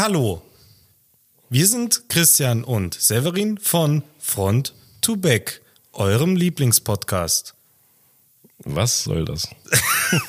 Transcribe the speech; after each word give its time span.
Hallo, 0.00 0.42
wir 1.50 1.66
sind 1.66 2.08
Christian 2.08 2.62
und 2.62 2.94
Severin 2.94 3.58
von 3.58 4.04
Front 4.20 4.72
to 5.00 5.16
Back, 5.16 5.60
eurem 5.92 6.36
Lieblingspodcast. 6.36 7.54
Was 8.60 9.02
soll 9.02 9.24
das? 9.24 9.48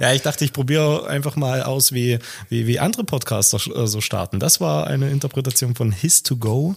Ja, 0.00 0.12
ich 0.12 0.22
dachte, 0.22 0.44
ich 0.44 0.52
probiere 0.52 1.06
einfach 1.06 1.36
mal 1.36 1.62
aus, 1.62 1.92
wie, 1.92 2.18
wie, 2.48 2.66
wie 2.66 2.80
andere 2.80 3.04
Podcaster 3.04 3.58
äh, 3.72 3.86
so 3.86 4.00
starten. 4.00 4.40
Das 4.40 4.60
war 4.60 4.88
eine 4.88 5.10
Interpretation 5.10 5.76
von 5.76 5.92
His 5.92 6.24
to 6.24 6.36
Go. 6.36 6.74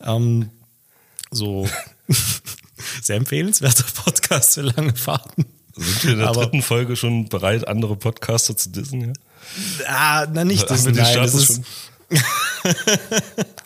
Ähm, 0.00 0.50
so 1.32 1.68
sehr 3.02 3.16
empfehlenswerter 3.16 3.86
Podcast 4.04 4.54
für 4.54 4.62
lange 4.62 4.94
Fahrten. 4.94 5.46
Sind 5.74 6.04
wir 6.04 6.12
in 6.12 6.18
der 6.20 6.28
Aber- 6.28 6.42
dritten 6.42 6.62
Folge 6.62 6.94
schon 6.94 7.28
bereit, 7.28 7.66
andere 7.66 7.96
Podcaster 7.96 8.56
zu 8.56 8.70
dissen? 8.70 9.00
Ja? 9.00 9.12
Ah, 9.86 10.26
na 10.32 10.44
nicht 10.44 10.68
das, 10.70 10.84
wir 10.84 10.92
den 10.92 11.02
nein, 11.02 11.16
das 11.16 11.34
ist, 11.34 11.60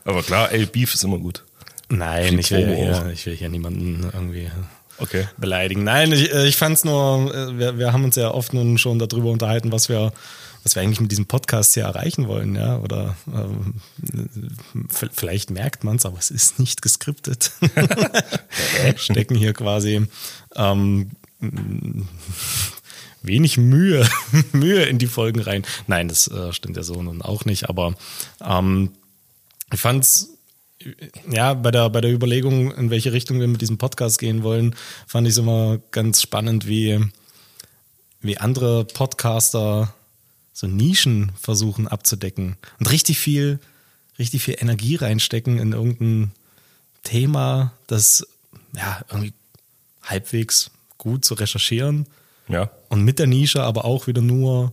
Aber 0.04 0.22
klar, 0.22 0.52
ey, 0.52 0.66
Beef 0.66 0.94
ist 0.94 1.04
immer 1.04 1.18
gut. 1.18 1.44
Nein, 1.88 2.38
ich 2.38 2.50
will, 2.50 2.92
auch. 2.94 3.06
ich 3.08 3.26
will 3.26 3.36
hier 3.36 3.48
niemanden 3.48 4.08
irgendwie 4.12 4.50
Okay. 4.98 5.26
beleidigen. 5.38 5.82
Nein, 5.82 6.12
ich, 6.12 6.32
äh, 6.32 6.46
ich 6.46 6.56
fand 6.56 6.76
es 6.76 6.84
nur, 6.84 7.34
äh, 7.34 7.58
wir, 7.58 7.78
wir 7.78 7.92
haben 7.92 8.04
uns 8.04 8.16
ja 8.16 8.30
oft 8.30 8.52
nun 8.52 8.76
schon 8.78 8.98
darüber 8.98 9.30
unterhalten, 9.30 9.72
was 9.72 9.88
wir, 9.88 10.12
was 10.62 10.74
wir 10.74 10.82
eigentlich 10.82 11.00
mit 11.00 11.10
diesem 11.10 11.24
Podcast 11.26 11.72
hier 11.74 11.84
erreichen 11.84 12.28
wollen, 12.28 12.54
ja. 12.54 12.76
Oder 12.78 13.16
ähm, 13.34 13.74
vielleicht 15.10 15.50
merkt 15.50 15.84
man 15.84 15.96
es, 15.96 16.04
aber 16.04 16.18
es 16.18 16.30
ist 16.30 16.58
nicht 16.58 16.82
geskriptet. 16.82 17.52
Stecken 18.96 19.36
hier 19.36 19.54
quasi 19.54 20.06
ähm, 20.54 21.10
wenig 23.22 23.56
Mühe, 23.56 24.08
Mühe 24.52 24.84
in 24.84 24.98
die 24.98 25.06
Folgen 25.06 25.40
rein. 25.40 25.64
Nein, 25.86 26.08
das 26.08 26.28
äh, 26.28 26.52
stimmt 26.52 26.76
ja 26.76 26.82
so 26.82 27.02
nun 27.02 27.22
auch 27.22 27.44
nicht, 27.44 27.68
aber 27.68 27.94
ähm, 28.42 28.90
ich 29.72 29.80
fand's 29.80 30.30
ja, 31.30 31.54
bei 31.54 31.70
der, 31.70 31.90
bei 31.90 32.00
der 32.00 32.12
Überlegung, 32.12 32.72
in 32.72 32.90
welche 32.90 33.12
Richtung 33.12 33.38
wir 33.38 33.48
mit 33.48 33.60
diesem 33.60 33.78
Podcast 33.78 34.18
gehen 34.18 34.42
wollen, 34.42 34.74
fand 35.06 35.26
ich 35.26 35.32
es 35.32 35.38
immer 35.38 35.78
ganz 35.90 36.22
spannend, 36.22 36.66
wie, 36.66 36.98
wie 38.20 38.38
andere 38.38 38.84
Podcaster 38.86 39.94
so 40.52 40.66
Nischen 40.66 41.32
versuchen 41.38 41.86
abzudecken 41.86 42.56
und 42.78 42.90
richtig 42.90 43.18
viel, 43.18 43.60
richtig 44.18 44.42
viel 44.42 44.56
Energie 44.58 44.96
reinstecken 44.96 45.58
in 45.58 45.72
irgendein 45.72 46.32
Thema, 47.02 47.72
das 47.86 48.26
ja 48.74 49.02
irgendwie 49.10 49.34
halbwegs 50.02 50.70
gut 50.96 51.24
zu 51.24 51.34
recherchieren 51.34 52.06
Ja. 52.50 52.70
und 52.88 53.02
mit 53.04 53.18
der 53.18 53.26
Nische 53.26 53.62
aber 53.62 53.84
auch 53.84 54.06
wieder 54.06 54.22
nur 54.22 54.72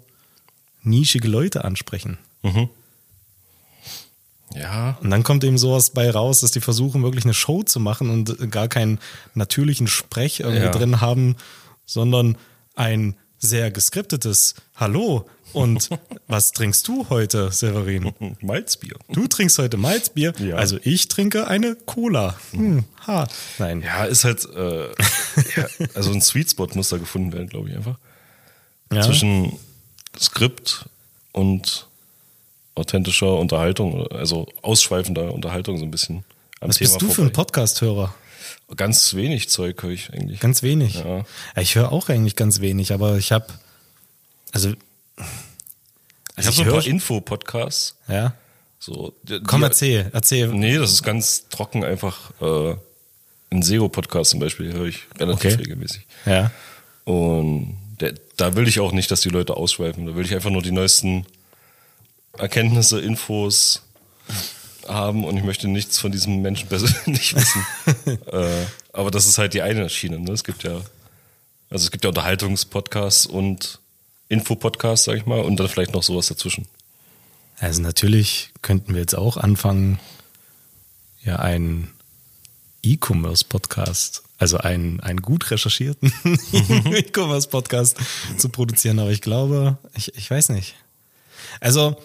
nischige 0.83 1.27
Leute 1.27 1.63
ansprechen. 1.65 2.17
Ja. 4.53 4.97
Und 5.01 5.09
dann 5.09 5.23
kommt 5.23 5.43
eben 5.43 5.57
sowas 5.57 5.89
bei 5.91 6.09
raus, 6.09 6.39
dass 6.41 6.51
die 6.51 6.61
versuchen, 6.61 7.03
wirklich 7.03 7.25
eine 7.25 7.33
Show 7.33 7.63
zu 7.63 7.79
machen 7.79 8.09
und 8.09 8.49
gar 8.51 8.67
keinen 8.67 8.99
natürlichen 9.33 9.87
Sprech 9.87 10.39
irgendwie 10.39 10.63
Ja. 10.65 10.71
drin 10.71 11.01
haben, 11.01 11.35
sondern 11.85 12.37
ein 12.75 13.15
sehr 13.39 13.71
geskriptetes 13.71 14.55
Hallo. 14.75 15.27
Und 15.53 15.89
was 16.27 16.51
trinkst 16.51 16.87
du 16.87 17.07
heute, 17.09 17.51
Severin? 17.51 18.11
Malzbier. 18.41 18.95
Du 19.09 19.27
trinkst 19.27 19.57
heute 19.59 19.77
Malzbier, 19.77 20.33
Ja. 20.39 20.55
also 20.57 20.77
ich 20.83 21.07
trinke 21.07 21.47
eine 21.47 21.75
Cola. 21.75 22.35
Hm, 22.51 22.83
ha. 23.07 23.27
Nein. 23.57 23.81
Ja, 23.81 24.03
ist 24.05 24.23
halt, 24.25 24.45
äh, 24.53 24.87
ja, 25.55 25.67
also 25.93 26.11
ein 26.11 26.21
Sweet 26.21 26.51
Spot 26.51 26.67
muss 26.73 26.89
da 26.89 26.97
gefunden 26.97 27.31
werden, 27.33 27.47
glaube 27.47 27.69
ich 27.69 27.75
einfach. 27.77 27.97
Ja. 28.91 29.01
Zwischen 29.01 29.57
Skript 30.19 30.85
und 31.31 31.87
authentischer 32.75 33.37
Unterhaltung, 33.39 34.07
also 34.11 34.47
ausschweifender 34.61 35.33
Unterhaltung 35.33 35.77
so 35.77 35.85
ein 35.85 35.91
bisschen. 35.91 36.23
Was 36.59 36.79
bist 36.79 36.95
du 37.01 37.05
für 37.07 37.21
ein 37.21 37.25
vorbei. 37.27 37.31
Podcast-Hörer? 37.31 38.13
Ganz 38.75 39.13
wenig 39.13 39.49
Zeug 39.49 39.81
höre 39.81 39.91
ich 39.91 40.11
eigentlich. 40.13 40.39
Ganz 40.41 40.61
wenig. 40.61 40.95
Ja. 40.95 41.17
Ja, 41.19 41.25
ich 41.61 41.75
höre 41.75 41.91
auch 41.91 42.09
eigentlich 42.09 42.35
ganz 42.35 42.59
wenig, 42.59 42.91
aber 42.91 43.17
ich 43.17 43.31
habe, 43.31 43.47
also, 44.51 44.73
ich 46.35 46.45
habe 46.45 46.51
so 46.55 46.63
ein 46.63 46.69
paar 46.69 46.85
Info-Podcasts. 46.85 47.95
ja. 48.07 48.33
So, 48.79 49.15
die, 49.23 49.41
Komm, 49.41 49.63
erzähl, 49.63 50.09
erzähl. 50.13 50.49
Nee, 50.49 50.77
das 50.77 50.91
ist 50.91 51.01
ganz 51.03 51.49
trocken 51.49 51.83
einfach. 51.83 52.31
Äh, 52.41 52.75
ein 53.49 53.63
SEO-Podcast 53.63 54.29
zum 54.31 54.39
Beispiel 54.39 54.71
höre 54.71 54.85
ich 54.85 54.99
relativ 55.17 55.53
Okay. 55.53 55.61
regelmäßig. 55.63 56.05
Ja. 56.25 56.51
Und 57.05 57.77
der, 57.99 58.13
da 58.35 58.55
will 58.55 58.67
ich 58.67 58.79
auch 58.79 58.91
nicht, 58.91 59.09
dass 59.09 59.21
die 59.21 59.29
Leute 59.29 59.57
ausschweifen. 59.57 60.05
Da 60.05 60.15
will 60.15 60.25
ich 60.25 60.35
einfach 60.35 60.51
nur 60.51 60.61
die 60.61 60.71
neuesten 60.71 61.25
Erkenntnisse, 62.37 62.99
Infos 63.01 63.81
haben 64.87 65.23
und 65.23 65.37
ich 65.37 65.43
möchte 65.43 65.67
nichts 65.67 65.99
von 65.99 66.11
diesem 66.11 66.41
Menschen 66.41 66.69
persönlich 66.69 67.35
wissen. 67.35 67.65
äh, 68.31 68.65
aber 68.93 69.11
das 69.11 69.27
ist 69.27 69.37
halt 69.37 69.53
die 69.53 69.61
eine 69.61 69.89
Schiene. 69.89 70.19
Ne? 70.19 70.31
Es 70.31 70.43
gibt 70.43 70.63
ja, 70.63 70.81
also 71.69 71.85
es 71.85 71.91
gibt 71.91 72.03
ja 72.03 72.09
Unterhaltungspodcasts 72.09 73.25
und 73.25 73.79
Infopodcasts, 74.29 75.05
sag 75.05 75.17
ich 75.17 75.25
mal, 75.25 75.41
und 75.41 75.57
dann 75.59 75.69
vielleicht 75.69 75.93
noch 75.93 76.03
sowas 76.03 76.27
dazwischen. 76.27 76.67
Also 77.59 77.81
natürlich 77.81 78.51
könnten 78.61 78.93
wir 78.93 79.01
jetzt 79.01 79.15
auch 79.15 79.37
anfangen, 79.37 79.99
ja, 81.23 81.37
einen 81.37 81.91
E-Commerce-Podcast, 82.83 84.23
also 84.37 84.57
einen, 84.57 84.99
einen 84.99 85.21
gut 85.21 85.49
recherchierten 85.49 86.13
E-Commerce-Podcast 86.53 87.97
zu 88.37 88.49
produzieren, 88.49 88.99
aber 88.99 89.11
ich 89.11 89.21
glaube, 89.21 89.77
ich, 89.95 90.15
ich 90.15 90.29
weiß 90.29 90.49
nicht. 90.49 90.75
Also 91.59 91.97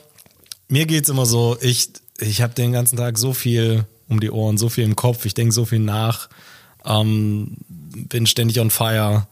mir 0.69 0.87
geht's 0.87 1.09
immer 1.09 1.27
so, 1.27 1.59
ich, 1.61 1.91
ich 2.19 2.41
habe 2.43 2.55
den 2.55 2.73
ganzen 2.73 2.97
Tag 2.97 3.19
so 3.19 3.33
viel 3.33 3.85
um 4.09 4.21
die 4.21 4.31
Ohren, 4.31 4.59
so 4.59 4.69
viel 4.69 4.85
im 4.85 4.97
Kopf, 4.97 5.25
ich 5.25 5.35
denke 5.35 5.53
so 5.53 5.65
viel 5.65 5.79
nach, 5.79 6.29
ähm, 6.85 7.57
bin 7.69 8.27
ständig 8.27 8.61
on 8.61 8.71
fire 8.71 9.27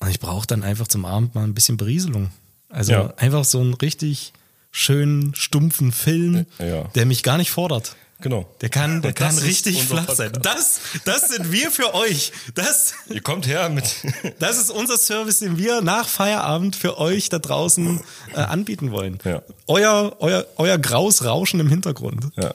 und 0.00 0.08
ich 0.10 0.20
brauche 0.20 0.46
dann 0.46 0.62
einfach 0.62 0.88
zum 0.88 1.04
Abend 1.04 1.34
mal 1.34 1.44
ein 1.44 1.54
bisschen 1.54 1.76
Berieselung. 1.76 2.30
Also 2.68 2.92
Ja. 2.92 3.14
einfach 3.16 3.44
so 3.44 3.60
einen 3.60 3.74
richtig 3.74 4.32
schönen, 4.70 5.34
stumpfen 5.34 5.92
Film, 5.92 6.44
Ja. 6.58 6.84
der 6.94 7.06
mich 7.06 7.22
gar 7.22 7.38
nicht 7.38 7.50
fordert. 7.50 7.96
Genau. 8.20 8.46
Der 8.60 8.68
kann, 8.68 9.00
der 9.00 9.12
kann 9.12 9.38
richtig 9.38 9.84
flach 9.84 10.12
sein. 10.12 10.32
Das, 10.42 10.80
das 11.04 11.28
sind 11.28 11.52
wir 11.52 11.70
für 11.70 11.94
euch. 11.94 12.32
Das, 12.54 12.94
Ihr 13.08 13.20
kommt 13.20 13.46
her 13.46 13.68
mit. 13.68 13.84
das 14.40 14.58
ist 14.58 14.70
unser 14.70 14.98
Service, 14.98 15.38
den 15.38 15.56
wir 15.56 15.82
nach 15.82 16.08
Feierabend 16.08 16.74
für 16.74 16.98
euch 16.98 17.28
da 17.28 17.38
draußen 17.38 18.00
äh, 18.34 18.40
anbieten 18.40 18.90
wollen. 18.90 19.18
Ja. 19.24 19.42
Euer, 19.68 20.16
euer, 20.18 20.46
euer 20.56 20.78
graues 20.78 21.24
Rauschen 21.24 21.60
im 21.60 21.68
Hintergrund. 21.68 22.26
ja. 22.36 22.54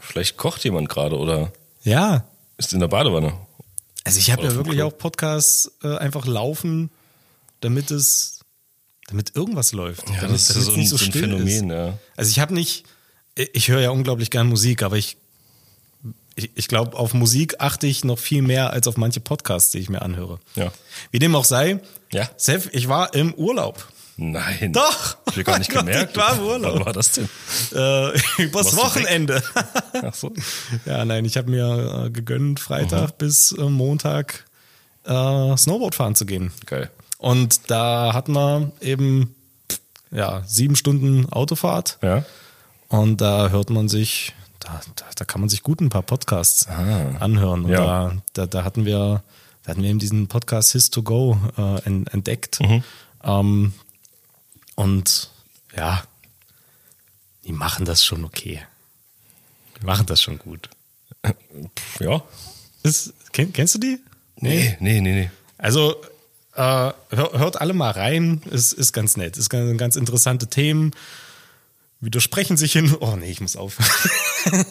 Vielleicht 0.00 0.36
kocht 0.36 0.62
jemand 0.64 0.88
gerade 0.88 1.18
oder 1.18 1.52
Ja. 1.82 2.24
ist 2.56 2.72
in 2.72 2.80
der 2.80 2.88
Badewanne. 2.88 3.34
Also 4.04 4.20
ich 4.20 4.30
habe 4.30 4.44
ja 4.44 4.54
wirklich 4.54 4.80
auch 4.82 4.96
Podcasts 4.96 5.72
äh, 5.82 5.96
einfach 5.98 6.24
laufen, 6.24 6.88
damit 7.60 7.90
es, 7.90 8.38
damit 9.08 9.34
irgendwas 9.36 9.72
läuft. 9.72 10.08
Ja, 10.08 10.20
damit, 10.22 10.36
das 10.36 10.50
ist 10.50 10.64
so 10.66 10.72
ein, 10.72 10.86
so 10.86 10.96
ein 10.96 10.98
still 10.98 11.22
Phänomen, 11.22 11.46
Ist. 11.70 11.76
ja. 11.76 11.98
Also 12.16 12.30
ich 12.30 12.38
habe 12.40 12.54
nicht, 12.54 12.84
ich 13.52 13.68
höre 13.68 13.80
ja 13.80 13.90
unglaublich 13.90 14.30
gern 14.30 14.48
Musik, 14.48 14.82
aber 14.82 14.96
ich, 14.96 15.16
ich, 16.34 16.50
ich 16.54 16.68
glaube, 16.68 16.96
auf 16.96 17.14
Musik 17.14 17.56
achte 17.60 17.86
ich 17.86 18.04
noch 18.04 18.18
viel 18.18 18.42
mehr 18.42 18.72
als 18.72 18.86
auf 18.88 18.96
manche 18.96 19.20
Podcasts, 19.20 19.70
die 19.70 19.78
ich 19.78 19.88
mir 19.88 20.02
anhöre. 20.02 20.40
Ja. 20.54 20.72
Wie 21.10 21.18
dem 21.18 21.34
auch 21.34 21.44
sei, 21.44 21.80
Ja. 22.12 22.28
Seth, 22.36 22.68
ich 22.72 22.88
war 22.88 23.14
im 23.14 23.34
Urlaub. 23.34 23.86
Nein. 24.20 24.72
Doch. 24.72 25.16
Hab 25.26 25.36
ich 25.36 25.44
gar 25.44 25.58
nicht 25.60 25.72
Mein 25.72 25.84
Gott, 25.86 25.92
gemerkt. 25.92 26.10
ich 26.12 26.16
war 26.16 26.32
im 26.36 26.42
Urlaub. 26.42 26.74
Wann 26.78 26.86
war 26.86 26.92
das 26.92 27.12
denn? 27.12 27.28
Äh, 27.72 28.18
übers 28.42 28.76
Wochenende. 28.76 29.42
Ach 30.02 30.14
so. 30.14 30.32
ja, 30.86 31.04
nein, 31.04 31.24
ich 31.24 31.36
habe 31.36 31.50
mir 31.50 32.06
äh, 32.06 32.10
gegönnt, 32.10 32.58
Freitag 32.58 33.18
bis 33.18 33.52
äh, 33.52 33.62
Montag 33.62 34.44
äh, 35.04 35.56
Snowboard 35.56 35.94
fahren 35.94 36.16
zu 36.16 36.26
gehen. 36.26 36.50
Geil. 36.66 36.90
Und 37.18 37.70
da 37.70 38.12
hatten 38.12 38.32
wir 38.32 38.72
eben 38.80 39.34
ja, 40.10 40.42
sieben 40.46 40.74
Stunden 40.74 41.30
Autofahrt. 41.30 41.98
Ja. 42.02 42.24
Und 42.88 43.20
da 43.20 43.50
hört 43.50 43.70
man 43.70 43.88
sich, 43.88 44.32
da, 44.60 44.80
da, 44.96 45.04
da 45.14 45.24
kann 45.24 45.40
man 45.40 45.50
sich 45.50 45.62
gut 45.62 45.80
ein 45.80 45.88
paar 45.90 46.02
Podcasts 46.02 46.66
anhören. 46.66 47.64
Und 47.64 47.70
Ja. 47.70 48.08
da, 48.08 48.16
da, 48.32 48.46
da 48.46 48.64
hatten 48.64 48.84
wir, 48.84 49.22
da 49.62 49.70
hatten 49.70 49.82
wir 49.82 49.90
eben 49.90 49.98
diesen 49.98 50.26
Podcast 50.28 50.72
His 50.72 50.90
to 50.90 51.02
Go 51.02 51.38
äh, 51.56 51.82
en- 51.84 52.06
entdeckt. 52.06 52.58
Ähm, 53.22 53.72
und 54.74 55.30
ja, 55.76 56.02
die 57.44 57.52
machen 57.52 57.84
das 57.84 58.04
schon 58.04 58.24
okay. 58.24 58.62
Die 59.80 59.86
machen 59.86 60.06
das 60.06 60.22
schon 60.22 60.38
gut. 60.38 60.70
Ja. 62.00 62.22
Ist, 62.82 63.12
kenn, 63.32 63.52
kennst 63.52 63.74
du 63.74 63.78
die? 63.80 63.98
Nee, 64.36 64.76
nee, 64.80 65.00
nee, 65.00 65.12
nee. 65.14 65.30
Also 65.58 65.96
äh, 66.54 66.62
hör, 66.62 66.94
hört 67.10 67.60
alle 67.60 67.74
mal 67.74 67.90
rein, 67.90 68.40
ist, 68.50 68.72
ist 68.72 68.92
ganz 68.92 69.16
nett. 69.16 69.36
Ist 69.36 69.50
ganz, 69.50 69.76
ganz 69.78 69.96
interessante 69.96 70.46
Themen. 70.46 70.92
Widersprechen 72.00 72.56
sich 72.56 72.72
hin. 72.72 72.94
Oh 73.00 73.16
nee, 73.16 73.30
ich 73.30 73.40
muss 73.40 73.56
aufhören. 73.56 73.90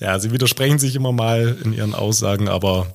ja, 0.00 0.18
sie 0.18 0.32
widersprechen 0.32 0.78
sich 0.78 0.96
immer 0.96 1.12
mal 1.12 1.56
in 1.62 1.72
ihren 1.72 1.94
Aussagen, 1.94 2.48
aber 2.48 2.94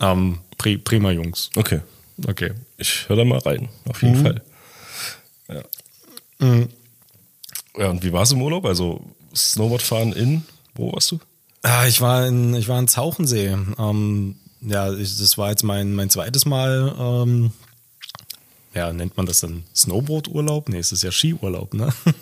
ähm, 0.00 0.38
pri, 0.58 0.78
prima 0.78 1.10
Jungs. 1.10 1.50
Okay. 1.56 1.80
Okay. 2.26 2.52
Ich 2.78 3.08
höre 3.08 3.16
da 3.16 3.24
mal 3.24 3.38
rein, 3.40 3.68
auf 3.88 4.02
jeden 4.02 4.18
Mhm. 4.20 4.22
Fall. 4.22 4.42
Ja. 5.48 5.62
Ja, 7.78 7.90
und 7.90 8.02
wie 8.02 8.12
war 8.12 8.22
es 8.22 8.32
im 8.32 8.40
Urlaub? 8.42 8.64
Also 8.64 9.00
Snowboardfahren 9.34 10.12
in, 10.12 10.44
wo 10.74 10.92
warst 10.92 11.10
du? 11.10 11.18
Ah, 11.62 11.86
ich 11.86 12.00
war 12.00 12.26
in, 12.26 12.54
ich 12.54 12.68
war 12.68 12.78
in 12.78 12.88
Zauchensee. 12.88 13.56
Ähm, 13.78 14.36
ja, 14.60 14.92
ich, 14.94 15.18
das 15.18 15.36
war 15.36 15.50
jetzt 15.50 15.62
mein, 15.62 15.94
mein 15.94 16.10
zweites 16.10 16.46
Mal. 16.46 16.94
Ähm, 16.98 17.52
ja, 18.76 18.92
nennt 18.92 19.16
man 19.16 19.26
das 19.26 19.40
dann 19.40 19.64
Snowboard-Urlaub? 19.74 20.68
Nee, 20.68 20.78
es 20.78 20.92
ist 20.92 21.02
ja 21.02 21.10
Skiurlaub, 21.10 21.72
ne? 21.74 21.92
Je 22.12 22.20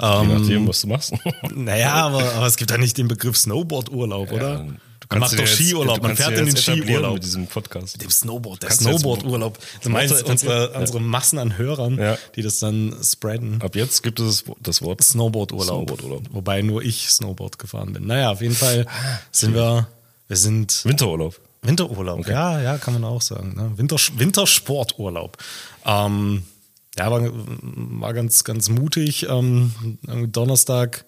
ähm, 0.00 0.28
nachdem, 0.28 0.68
was 0.68 0.80
du 0.82 0.86
machst. 0.86 1.12
naja, 1.54 1.94
aber, 1.94 2.22
aber 2.34 2.46
es 2.46 2.56
gibt 2.56 2.70
ja 2.70 2.78
nicht 2.78 2.96
den 2.96 3.08
Begriff 3.08 3.36
Snowboard-Urlaub, 3.36 4.32
oder? 4.32 4.64
Man 5.10 5.20
macht 5.20 5.32
doch 5.32 5.38
jetzt- 5.38 5.54
Skiurlaub, 5.54 6.02
man 6.02 6.16
fährt 6.16 6.38
in 6.38 6.46
den 6.46 6.56
Skiurlaub. 6.56 7.14
Mit 7.14 7.24
diesem 7.24 7.46
Podcast. 7.46 8.00
Dem 8.00 8.10
Snowboard, 8.10 8.62
der 8.62 8.70
Snowboard-Urlaub. 8.70 9.58
Du 9.82 9.88
meinst 9.88 10.22
unsere, 10.22 10.70
unsere 10.72 11.00
Massen 11.00 11.38
an 11.38 11.56
Hörern, 11.56 11.98
Ja. 11.98 12.18
die 12.36 12.42
das 12.42 12.58
dann 12.58 12.94
spreaden. 13.02 13.60
Ab 13.62 13.74
jetzt 13.74 14.02
gibt 14.02 14.20
es 14.20 14.44
das 14.62 14.82
Wort. 14.82 15.02
Snowboard-Urlaub. 15.02 15.88
Snowboard-Urlaub. 15.88 16.22
Wobei 16.30 16.60
nur 16.62 16.82
ich 16.82 17.08
Snowboard 17.08 17.58
gefahren 17.58 17.94
bin. 17.94 18.06
Naja, 18.06 18.30
auf 18.32 18.42
jeden 18.42 18.54
Fall 18.54 18.86
sind 19.32 19.54
wir, 19.54 19.88
wir 20.28 20.36
sind 20.36 20.84
Winterurlaub. 20.84 21.40
Winterurlaub, 21.68 22.26
ja, 22.26 22.60
ja, 22.60 22.78
kann 22.78 22.94
man 22.94 23.04
auch 23.04 23.22
sagen. 23.22 23.54
Ne? 23.54 23.72
Winter, 23.76 23.96
Wintersporturlaub. 24.16 25.36
Ähm, 25.84 26.44
ja, 26.96 27.10
war, 27.10 27.22
war 27.32 28.14
ganz, 28.14 28.42
ganz 28.44 28.68
mutig. 28.68 29.28
Ähm, 29.28 29.98
Donnerstag 30.32 31.04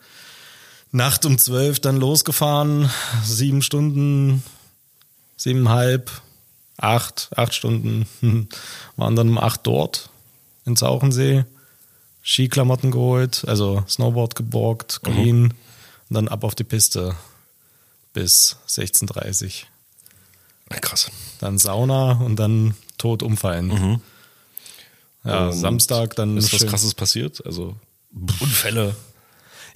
Nacht 0.93 1.25
um 1.25 1.39
zwölf 1.39 1.79
dann 1.79 1.97
losgefahren, 1.97 2.91
sieben 3.25 3.63
Stunden, 3.63 4.43
siebeneinhalb, 5.37 6.11
acht, 6.79 7.29
acht 7.37 7.55
Stunden, 7.55 8.49
waren 8.97 9.15
dann 9.15 9.29
um 9.29 9.39
acht 9.39 9.65
dort 9.69 10.11
in 10.67 10.75
Zauchensee, 10.77 11.45
Skiklamotten 12.25 12.91
geholt, 12.91 13.45
also 13.47 13.85
Snowboard 13.89 14.35
geborgt, 14.35 15.01
clean, 15.05 15.55
und 16.09 16.15
dann 16.15 16.27
ab 16.27 16.43
auf 16.43 16.57
die 16.57 16.65
Piste 16.65 17.15
bis 18.13 18.57
16.30 18.67 19.67
Krass. 20.81 21.11
dann 21.41 21.59
Sauna 21.59 22.13
und 22.13 22.37
dann 22.37 22.75
tot 22.99 23.23
umfallen. 23.23 24.01
Ja, 25.25 25.49
Und 25.49 25.53
Samstag 25.53 26.17
dann 26.17 26.37
Ist 26.37 26.53
was 26.53 26.67
krasses 26.67 26.95
passiert? 26.95 27.45
Also 27.45 27.77
Unfälle. 28.41 28.95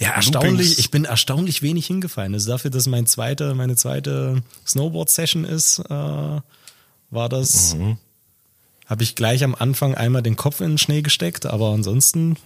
Ja, 0.00 0.10
erstaunlich. 0.10 0.52
Loopings. 0.52 0.78
Ich 0.78 0.90
bin 0.90 1.04
erstaunlich 1.04 1.62
wenig 1.62 1.86
hingefallen. 1.86 2.34
Also 2.34 2.50
dafür, 2.50 2.70
dass 2.70 2.86
mein 2.86 3.06
zweite, 3.06 3.54
meine 3.54 3.76
zweite 3.76 4.42
Snowboard-Session 4.66 5.44
ist, 5.44 5.78
äh, 5.78 5.92
war 7.10 7.28
das. 7.28 7.74
Mhm. 7.74 7.98
Habe 8.86 9.02
ich 9.02 9.14
gleich 9.14 9.44
am 9.44 9.54
Anfang 9.54 9.94
einmal 9.94 10.22
den 10.22 10.36
Kopf 10.36 10.60
in 10.60 10.72
den 10.72 10.78
Schnee 10.78 11.00
gesteckt, 11.00 11.46
aber 11.46 11.70
ansonsten, 11.70 12.36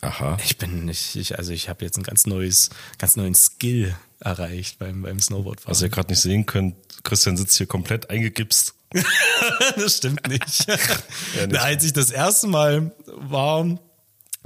Aha. 0.00 0.36
ich 0.44 0.58
bin 0.58 0.84
nicht, 0.84 1.16
ich, 1.16 1.38
also 1.38 1.52
ich 1.52 1.68
habe 1.68 1.84
jetzt 1.84 1.96
ein 1.96 2.04
ganz 2.04 2.26
neues, 2.26 2.70
ganz 2.98 3.16
neuen 3.16 3.34
Skill 3.34 3.96
erreicht 4.20 4.78
beim, 4.78 5.02
beim 5.02 5.20
Snowboardfahren. 5.20 5.70
Was 5.70 5.82
ihr 5.82 5.88
gerade 5.88 6.10
nicht 6.10 6.20
sehen 6.20 6.46
könnt, 6.46 6.76
Christian 7.04 7.36
sitzt 7.36 7.56
hier 7.56 7.66
komplett 7.66 8.10
eingegipst. 8.10 8.74
das 9.76 9.98
stimmt 9.98 10.26
nicht. 10.28 10.68
nicht. 10.68 11.48
Na, 11.48 11.60
Als 11.60 11.84
ich 11.84 11.92
das 11.92 12.10
erste 12.10 12.46
Mal 12.46 12.92
war, 13.06 13.78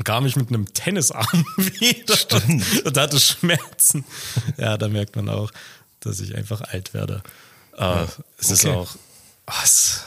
kam 0.04 0.26
ich 0.26 0.36
mit 0.36 0.48
einem 0.48 0.72
Tennisarm 0.72 1.44
wieder 1.56 2.16
Stimmt. 2.16 2.84
und 2.84 2.96
hatte 2.96 3.20
Schmerzen. 3.20 4.04
Ja, 4.56 4.76
da 4.76 4.88
merkt 4.88 5.16
man 5.16 5.28
auch, 5.28 5.50
dass 6.00 6.20
ich 6.20 6.34
einfach 6.34 6.60
alt 6.62 6.94
werde. 6.94 7.22
Äh, 7.76 8.06
es 8.38 8.50
ist 8.50 8.64
okay. 8.64 8.74
auch. 8.74 8.96
Was? 9.46 10.04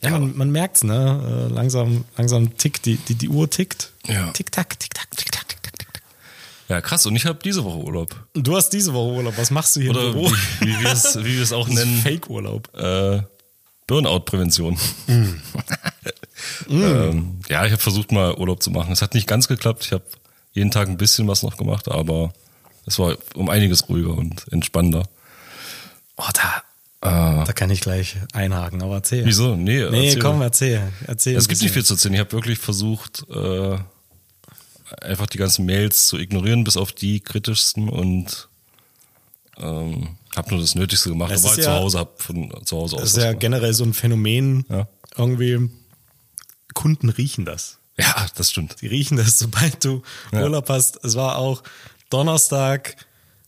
Ja, 0.00 0.10
man, 0.10 0.36
man 0.36 0.50
merkt 0.50 0.76
es, 0.76 0.84
ne? 0.84 1.48
Äh, 1.50 1.52
langsam, 1.52 2.04
langsam 2.16 2.56
tickt, 2.56 2.86
die, 2.86 2.96
die, 2.96 3.14
die 3.16 3.28
Uhr 3.28 3.50
tickt. 3.50 3.92
Ja. 4.06 4.30
Tick-Tack, 4.30 4.78
tick-tack, 4.78 5.10
tick-tack, 5.16 5.48
tick-tack, 5.48 5.78
tick-tack. 5.78 6.02
Ja, 6.68 6.80
krass. 6.80 7.04
Und 7.06 7.16
ich 7.16 7.26
habe 7.26 7.40
diese 7.42 7.64
Woche 7.64 7.78
Urlaub. 7.78 8.14
Du 8.34 8.56
hast 8.56 8.70
diese 8.70 8.92
Woche 8.94 9.14
Urlaub. 9.16 9.36
Was 9.36 9.50
machst 9.50 9.74
du 9.74 9.80
hier 9.80 9.90
Oder 9.90 10.06
im 10.06 10.12
Büro? 10.12 10.30
wie, 10.60 10.66
wie 10.68 10.80
wir 10.80 10.92
es 10.92 11.16
wie 11.18 11.34
wir 11.36 11.42
es 11.42 11.52
auch 11.52 11.66
nennen, 11.68 12.00
Fake-Urlaub. 12.02 12.68
äh, 12.76 13.22
Burnout-Prävention. 13.88 14.78
Mm. 15.06 15.34
ähm, 16.70 17.40
ja, 17.48 17.64
ich 17.64 17.72
habe 17.72 17.80
versucht 17.82 18.12
mal 18.12 18.34
Urlaub 18.34 18.62
zu 18.62 18.70
machen. 18.70 18.92
Es 18.92 19.02
hat 19.02 19.14
nicht 19.14 19.26
ganz 19.26 19.48
geklappt. 19.48 19.84
Ich 19.86 19.92
habe 19.92 20.04
jeden 20.52 20.70
Tag 20.70 20.88
ein 20.88 20.98
bisschen 20.98 21.26
was 21.26 21.42
noch 21.42 21.56
gemacht, 21.56 21.88
aber 21.88 22.32
es 22.86 22.98
war 22.98 23.16
um 23.34 23.48
einiges 23.48 23.88
ruhiger 23.88 24.10
und 24.10 24.46
entspannender. 24.52 25.08
Oh, 26.16 26.28
da, 26.34 26.62
Äh, 27.00 27.44
da 27.44 27.52
kann 27.54 27.70
ich 27.70 27.80
gleich 27.80 28.16
einhaken, 28.32 28.82
aber 28.82 28.96
erzähl. 28.96 29.24
wieso? 29.24 29.54
Nee, 29.54 29.88
Nee, 29.90 30.06
erzähl. 30.08 30.20
komm, 30.22 30.42
erzähl. 30.42 30.82
erzähl 31.06 31.36
Es 31.36 31.46
gibt 31.48 31.62
nicht 31.62 31.72
viel 31.72 31.84
zu 31.84 31.94
erzählen. 31.94 32.14
Ich 32.14 32.20
habe 32.20 32.32
wirklich 32.32 32.58
versucht, 32.58 33.24
äh, 33.30 33.78
einfach 35.02 35.26
die 35.26 35.38
ganzen 35.38 35.64
Mails 35.66 36.08
zu 36.08 36.18
ignorieren, 36.18 36.64
bis 36.64 36.76
auf 36.76 36.92
die 36.92 37.20
kritischsten 37.20 37.88
und 37.88 38.48
ähm, 39.58 40.16
habe 40.36 40.50
nur 40.50 40.60
das 40.60 40.74
Nötigste 40.74 41.10
gemacht. 41.10 41.30
Es 41.32 41.42
Aber 41.44 41.50
halt 41.50 41.62
zu 41.62 41.68
ja- 41.70 41.76
Hause, 41.76 41.98
hab 42.00 42.20
von 42.22 42.52
zu 42.64 42.76
Hause 42.76 42.96
aus. 42.96 43.02
Das 43.02 43.10
ist 43.12 43.16
ja 43.18 43.24
gemacht. 43.28 43.40
generell 43.40 43.74
so 43.74 43.84
ein 43.84 43.94
Phänomen. 43.94 44.64
Ja. 44.68 44.88
Irgendwie, 45.16 45.70
Kunden 46.74 47.08
riechen 47.10 47.44
das. 47.44 47.78
ja, 47.96 48.26
das 48.36 48.50
stimmt. 48.50 48.80
Die 48.82 48.86
riechen 48.86 49.16
das, 49.16 49.38
sobald 49.38 49.84
du 49.84 50.02
Ja. 50.32 50.42
Urlaub 50.42 50.68
hast. 50.68 51.04
Es 51.04 51.14
war 51.16 51.36
auch 51.38 51.62
Donnerstag, 52.10 52.96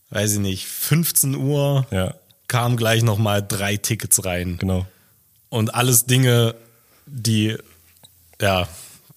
weiß 0.09 0.33
ich 0.33 0.39
nicht, 0.39 0.67
15 0.67 1.35
Uhr, 1.35 1.87
Ja, 1.91 2.13
kamen 2.51 2.75
gleich 2.75 3.01
nochmal 3.01 3.41
drei 3.47 3.77
Tickets 3.77 4.25
rein. 4.25 4.57
genau. 4.59 4.85
Und 5.49 5.73
alles 5.73 6.05
Dinge, 6.05 6.53
die, 7.05 7.55
ja, 8.41 8.67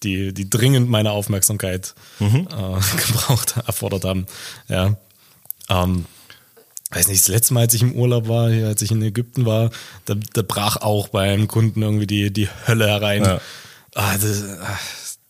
die, 0.03 0.33
die 0.33 0.49
dringend 0.49 0.89
meine 0.89 1.11
Aufmerksamkeit 1.11 1.93
Mhm. 2.19 2.47
äh, 2.49 3.07
gebraucht, 3.07 3.55
erfordert 3.67 4.05
haben. 4.05 4.25
Ja. 4.69 4.95
Ähm, 5.69 6.05
weiß 6.91 7.09
nicht, 7.09 7.21
das 7.21 7.27
letzte 7.27 7.53
Mal, 7.53 7.61
als 7.61 7.73
ich 7.73 7.81
im 7.81 7.91
Urlaub 7.93 8.29
war, 8.29 8.49
hier, 8.49 8.67
als 8.67 8.81
ich 8.81 8.91
in 8.91 9.01
Ägypten 9.01 9.45
war, 9.45 9.69
da, 10.05 10.15
da 10.33 10.41
brach 10.41 10.77
auch 10.77 11.09
beim 11.09 11.47
Kunden 11.49 11.81
irgendwie 11.81 12.07
die, 12.07 12.31
die 12.31 12.47
Hölle 12.67 12.87
herein. 12.87 13.23
Ja. 13.23 13.41
Ah, 13.95 14.17
das, 14.17 14.43
ah, 14.43 14.79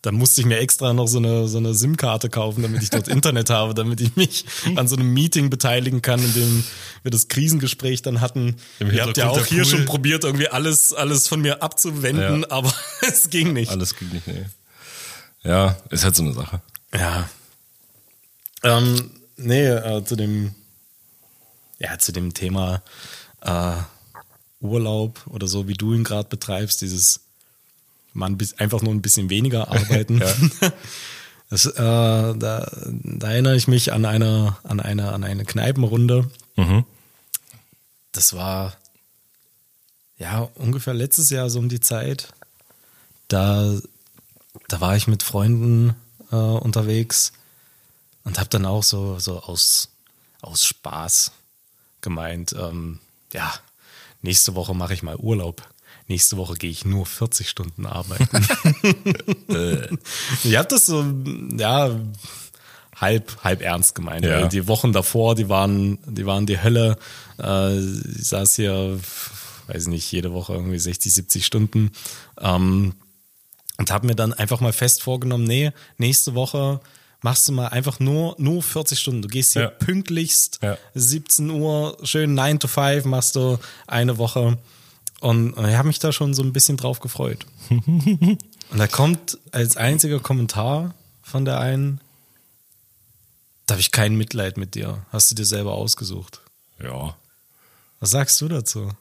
da 0.06 0.12
musste 0.12 0.40
ich 0.42 0.46
mir 0.46 0.60
extra 0.60 0.94
noch 0.94 1.08
so 1.08 1.18
eine, 1.18 1.48
so 1.48 1.58
eine 1.58 1.74
SIM-Karte 1.74 2.30
kaufen, 2.30 2.62
damit 2.62 2.84
ich 2.84 2.92
dort 2.92 3.08
Internet 3.08 3.50
habe, 3.50 3.74
damit 3.74 4.00
ich 4.02 4.16
mich 4.16 4.46
an 4.76 4.88
so 4.88 4.96
einem 4.96 5.12
Meeting 5.14 5.50
beteiligen 5.50 6.04
kann, 6.04 6.24
in 6.24 6.34
dem 6.34 6.64
wir 7.02 7.10
das 7.10 7.28
Krisengespräch 7.28 8.04
dann 8.04 8.22
hatten. 8.22 8.58
Ihr 8.80 9.04
habt 9.04 9.18
ja 9.18 9.30
auch 9.30 9.44
hier 9.46 9.64
Pool. 9.64 9.66
schon 9.72 9.86
probiert, 9.86 10.24
irgendwie 10.24 10.48
alles, 10.48 10.94
alles 10.94 11.28
von 11.28 11.42
mir 11.42 11.64
abzuwenden, 11.64 12.42
Ja. 12.42 12.52
aber 12.52 12.72
es 13.02 13.32
ging 13.32 13.54
nicht. 13.54 13.72
Alles 13.72 13.96
geht 13.96 14.14
nicht, 14.14 14.28
nee. 14.28 14.46
Ja, 15.44 15.76
ist 15.90 16.04
halt 16.04 16.16
so 16.16 16.22
eine 16.22 16.34
Sache. 16.34 16.62
Ja. 16.94 17.28
Ähm, 18.64 19.10
nee, 19.38 19.66
äh, 19.66 20.04
zu 20.06 20.16
dem, 20.16 20.54
ja, 21.80 21.98
zu 21.98 22.12
dem 22.12 22.34
Thema 22.36 22.84
äh, 23.42 23.74
Urlaub 24.60 25.20
oder 25.30 25.48
so, 25.48 25.68
wie 25.68 25.74
du 25.74 25.94
ihn 25.96 26.04
gerade 26.04 26.30
betreibst, 26.30 26.82
dieses 26.82 27.22
man 28.16 28.38
bis, 28.38 28.54
einfach 28.54 28.82
nur 28.82 28.94
ein 28.94 29.02
bisschen 29.02 29.30
weniger 29.30 29.68
arbeiten. 29.72 30.22
das, 31.50 31.66
äh, 31.66 31.74
da, 31.76 32.36
da 32.36 33.32
erinnere 33.32 33.56
ich 33.56 33.68
mich 33.68 33.94
an 33.94 34.06
eine, 34.06 34.58
an 34.64 34.80
eine, 34.80 35.12
an 35.12 35.24
eine 35.24 35.46
Kneipenrunde. 35.46 36.30
Mhm. 36.56 36.86
Das 38.12 38.34
war 38.34 38.76
ja 40.18 40.50
ungefähr 40.56 40.94
letztes 40.94 41.30
Jahr 41.30 41.50
so 41.50 41.60
um 41.60 41.70
die 41.70 41.82
Zeit. 41.82 42.34
Da, 43.28 43.78
da 44.68 44.82
war 44.82 44.96
ich 44.96 45.08
mit 45.08 45.24
Freunden 45.24 45.96
äh, 46.32 46.36
unterwegs 46.36 47.34
und 48.24 48.40
habe 48.40 48.50
dann 48.50 48.66
auch 48.66 48.84
so, 48.84 49.20
so 49.20 49.40
aus, 49.42 49.90
aus 50.42 50.66
Spaß 50.66 51.32
gemeint, 52.02 52.56
ähm, 52.58 53.00
ja, 53.34 53.54
nächste 54.22 54.56
Woche 54.56 54.74
mache 54.74 54.94
ich 54.94 55.04
mal 55.04 55.18
Urlaub. 55.18 55.68
Nächste 56.08 56.38
Woche 56.38 56.54
gehe 56.56 56.70
ich 56.70 56.86
nur 56.86 57.06
40 57.06 57.50
Stunden 57.50 57.86
arbeiten. 57.88 58.48
ich 60.44 60.56
habe 60.56 60.68
das 60.70 60.86
so, 60.86 61.04
ja, 61.58 61.90
halb, 62.96 63.38
halb 63.44 63.62
ernst 63.62 63.96
gemeint. 63.96 64.26
Ja. 64.26 64.48
Die 64.48 64.68
Wochen 64.68 64.94
davor, 64.94 65.36
die 65.36 65.50
waren, 65.50 65.98
die 66.06 66.26
waren 66.26 66.46
die 66.46 66.62
Hölle. 66.62 66.98
Äh, 67.40 67.80
ich 67.80 68.28
saß 68.28 68.56
hier, 68.56 69.00
weiß 69.68 69.88
nicht, 69.88 70.12
jede 70.12 70.32
Woche 70.34 70.54
irgendwie 70.54 70.80
60, 70.80 71.14
70 71.14 71.46
Stunden. 71.46 71.92
Ähm, 72.40 72.94
und 73.78 73.92
habe 73.92 74.08
mir 74.08 74.16
dann 74.16 74.32
einfach 74.34 74.62
mal 74.62 74.74
fest 74.74 75.02
vorgenommen, 75.02 75.44
nee, 75.44 75.72
nächste 75.98 76.34
Woche 76.36 76.80
machst 77.22 77.48
du 77.48 77.52
mal 77.52 77.68
einfach 77.70 78.00
nur, 78.00 78.36
nur 78.38 78.62
40 78.62 79.00
Stunden. 79.00 79.22
Du 79.24 79.28
gehst 79.28 79.54
hier 79.54 79.64
Ja. 79.64 79.68
pünktlichst, 79.70 80.60
Ja. 80.62 80.78
17 80.94 81.50
Uhr, 81.50 81.98
schön 82.04 82.36
9 82.36 82.60
to 82.60 82.68
5 82.68 83.06
machst 83.06 83.36
du 83.36 83.58
eine 83.88 84.18
Woche. 84.20 84.58
Und 85.22 85.58
ich 85.58 85.76
habe 85.76 85.88
mich 85.88 86.00
da 86.00 86.12
schon 86.12 86.34
so 86.34 86.44
ein 86.44 86.54
bisschen 86.54 86.78
drauf 86.78 87.00
gefreut. 87.00 87.46
Und 87.70 88.40
da 88.78 88.88
kommt 88.88 89.38
als 89.52 89.78
einziger 89.78 90.20
Kommentar 90.20 90.94
von 91.22 91.46
der 91.46 91.60
einen, 91.60 92.02
da 93.66 93.74
habe 93.74 93.82
ich 93.82 93.92
kein 93.92 94.16
Mitleid 94.16 94.58
mit 94.58 94.76
dir. 94.76 95.06
Hast 95.12 95.32
du 95.32 95.36
dir 95.36 95.46
selber 95.46 95.74
ausgesucht. 95.74 96.42
Ja. 96.82 97.16
Was 98.00 98.12
sagst 98.12 98.40
du 98.42 98.48
dazu? 98.48 98.92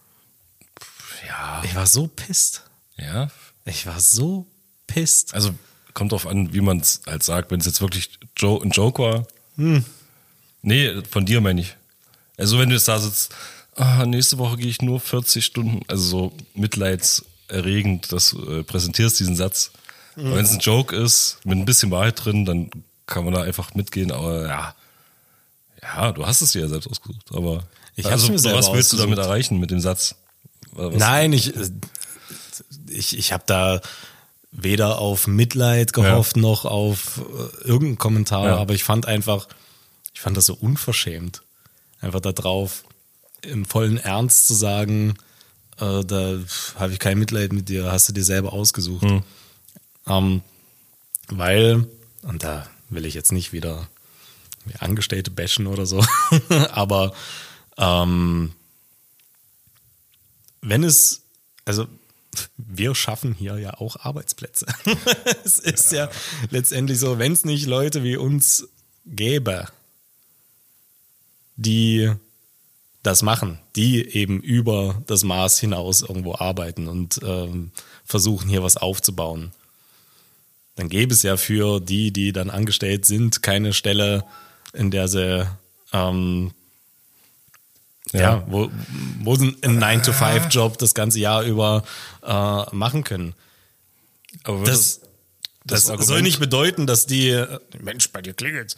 Ja. 1.27 1.63
Ich 1.65 1.75
war 1.75 1.87
so 1.87 2.07
pisst. 2.07 2.63
Ja. 2.97 3.31
Ich 3.65 3.87
war 3.87 4.01
so 4.01 4.47
pisst. 4.87 5.35
Also 5.35 5.55
kommt 5.93 6.13
drauf 6.13 6.27
an, 6.27 6.53
wie 6.53 6.61
man 6.61 6.81
es 6.81 7.03
halt 7.07 7.23
sagt. 7.23 7.51
Wenn 7.51 7.61
es 7.61 7.67
jetzt 7.67 7.81
wirklich 7.81 8.19
jo 8.37 8.61
ein 8.61 8.71
Joke 8.71 9.03
war. 9.03 9.27
Hm. 9.57 9.85
Nee, 10.63 11.03
von 11.11 11.27
dir 11.27 11.41
meine 11.41 11.61
ich. 11.61 11.77
Also 12.37 12.59
wenn 12.59 12.69
du 12.69 12.75
jetzt 12.75 12.89
da 12.89 12.99
sitzt, 12.99 13.35
ah, 13.77 14.05
nächste 14.07 14.39
Woche 14.39 14.57
gehe 14.57 14.69
ich 14.69 14.83
nur 14.83 15.01
40 15.01 15.45
Stunden, 15.45 15.81
also 15.89 16.03
so 16.03 16.33
mitleidserregend, 16.55 18.13
dass 18.13 18.31
du 18.31 18.61
äh, 18.61 18.63
präsentierst 18.65 19.19
diesen 19.21 19.37
Satz. 19.37 19.73
Hm. 20.15 20.27
Aber 20.27 20.37
wenn 20.37 20.45
es 20.45 20.53
ein 20.53 20.61
Joke 20.61 20.95
ist, 20.95 21.39
mit 21.45 21.59
ein 21.59 21.65
bisschen 21.65 21.91
Wahrheit 21.91 22.25
drin, 22.25 22.45
dann 22.45 22.71
kann 23.07 23.25
man 23.25 23.35
da 23.35 23.43
einfach 23.43 23.75
mitgehen. 23.75 24.13
Aber 24.13 24.47
ja, 24.47 24.75
ja, 25.83 26.13
du 26.13 26.27
hast 26.27 26.41
es 26.41 26.53
dir 26.53 26.63
ja 26.63 26.69
selbst 26.69 26.89
ausgesucht. 26.89 27.27
Aber 27.33 27.65
Ich 27.97 28.07
also, 28.07 28.33
mir 28.33 28.43
was 28.43 28.73
willst 28.73 28.93
du 28.93 28.97
damit 28.97 29.19
erreichen 29.19 29.59
mit 29.59 29.71
dem 29.71 29.81
Satz? 29.81 30.15
Was, 30.73 30.95
Nein, 30.95 31.33
ich, 31.33 31.53
ich, 32.89 33.17
ich 33.19 33.33
habe 33.33 33.45
da 33.47 33.81
weder 34.51 34.99
auf 34.99 35.27
Mitleid 35.27 35.93
gehofft 35.93 36.37
noch 36.37 36.65
auf 36.65 37.19
äh, 37.19 37.67
irgendeinen 37.67 37.99
Kommentar, 37.99 38.47
Ja. 38.47 38.57
aber 38.57 38.75
ich 38.75 38.85
fand 38.85 39.07
einfach, 39.07 39.49
ich 40.15 40.21
fand 40.21 40.37
das 40.37 40.47
so 40.47 40.55
unverschämt, 40.55 41.43
einfach 42.01 42.21
da 42.21 42.33
drauf 42.33 42.85
im 43.45 43.65
vollen 43.65 43.99
Ernst 43.99 44.47
zu 44.47 44.55
sagen, 44.55 45.15
äh, 45.79 46.05
da 46.05 46.39
habe 46.77 46.93
ich 46.93 46.99
kein 46.99 47.19
Mitleid 47.19 47.53
mit 47.53 47.69
dir, 47.69 47.91
hast 47.91 48.09
du 48.09 48.13
dir 48.13 48.25
selber 48.25 48.53
ausgesucht. 48.53 49.05
Hm. 49.05 49.23
Ähm, 50.07 50.43
weil, 51.29 51.87
und 52.23 52.43
da 52.43 52.69
will 52.91 53.07
ich 53.07 53.15
jetzt 53.15 53.33
nicht 53.33 53.53
wieder 53.53 53.89
wie 54.67 54.77
Angestellte 54.77 55.31
bashen 55.31 55.67
oder 55.67 55.87
so, 55.87 56.05
aber 56.71 57.13
ähm, 57.77 58.53
wenn 60.61 60.85
es, 60.85 61.23
also 61.65 61.87
wir 62.57 62.95
schaffen 62.95 63.35
hier 63.35 63.59
ja 63.59 63.75
auch 63.75 63.97
Arbeitsplätze. 63.97 64.67
es 65.45 65.59
ist 65.59 65.93
ja, 65.93 66.11
letztendlich 66.51 66.99
so, 66.99 67.19
wenn 67.19 67.33
es 67.33 67.45
nicht 67.45 67.67
Leute 67.67 68.03
wie 68.03 68.17
uns 68.17 68.69
gäbe, 69.07 69.69
die 71.57 72.13
das 73.05 73.23
machen, 73.23 73.61
die 73.77 74.17
eben 74.17 74.41
über 74.41 75.03
das 75.07 75.23
Maß 75.23 75.61
hinaus 75.61 76.03
irgendwo 76.03 76.35
arbeiten 76.35 76.89
und 76.89 77.21
ähm, 77.23 77.71
versuchen 78.05 78.49
hier 78.49 78.63
was 78.63 78.77
aufzubauen, 78.77 79.53
dann 80.77 80.89
gäbe 80.89 81.15
es 81.15 81.23
ja 81.23 81.37
für 81.37 81.81
die, 81.81 82.11
die 82.11 82.33
dann 82.33 82.51
angestellt 82.51 83.05
sind, 83.05 83.43
keine 83.43 83.73
Stelle, 83.73 84.25
in 84.73 84.91
der 84.91 85.07
sie 85.07 85.47
ähm, 85.93 86.53
ja. 88.13 88.21
Ja. 88.21 88.45
wo, 88.49 88.71
wo 89.21 89.37
sie 89.37 89.57
einen 89.63 89.83
9-to-5-Job 89.83 90.79
das 90.79 90.95
ganze 90.95 91.21
Jahr 91.21 91.43
über 91.43 91.85
äh, 92.23 92.75
machen 92.75 93.05
können. 93.05 93.35
aber 94.45 94.65
Das, 94.65 95.01
das, 95.65 95.87
das 95.87 96.07
soll 96.07 96.23
nicht 96.23 96.41
bedeuten, 96.41 96.87
dass 96.87 97.07
die 97.07 97.29
äh, 97.29 97.59
Mensch, 97.81 98.11
bei 98.11 98.23
dir 98.23 98.35
klingelt's. 98.35 98.77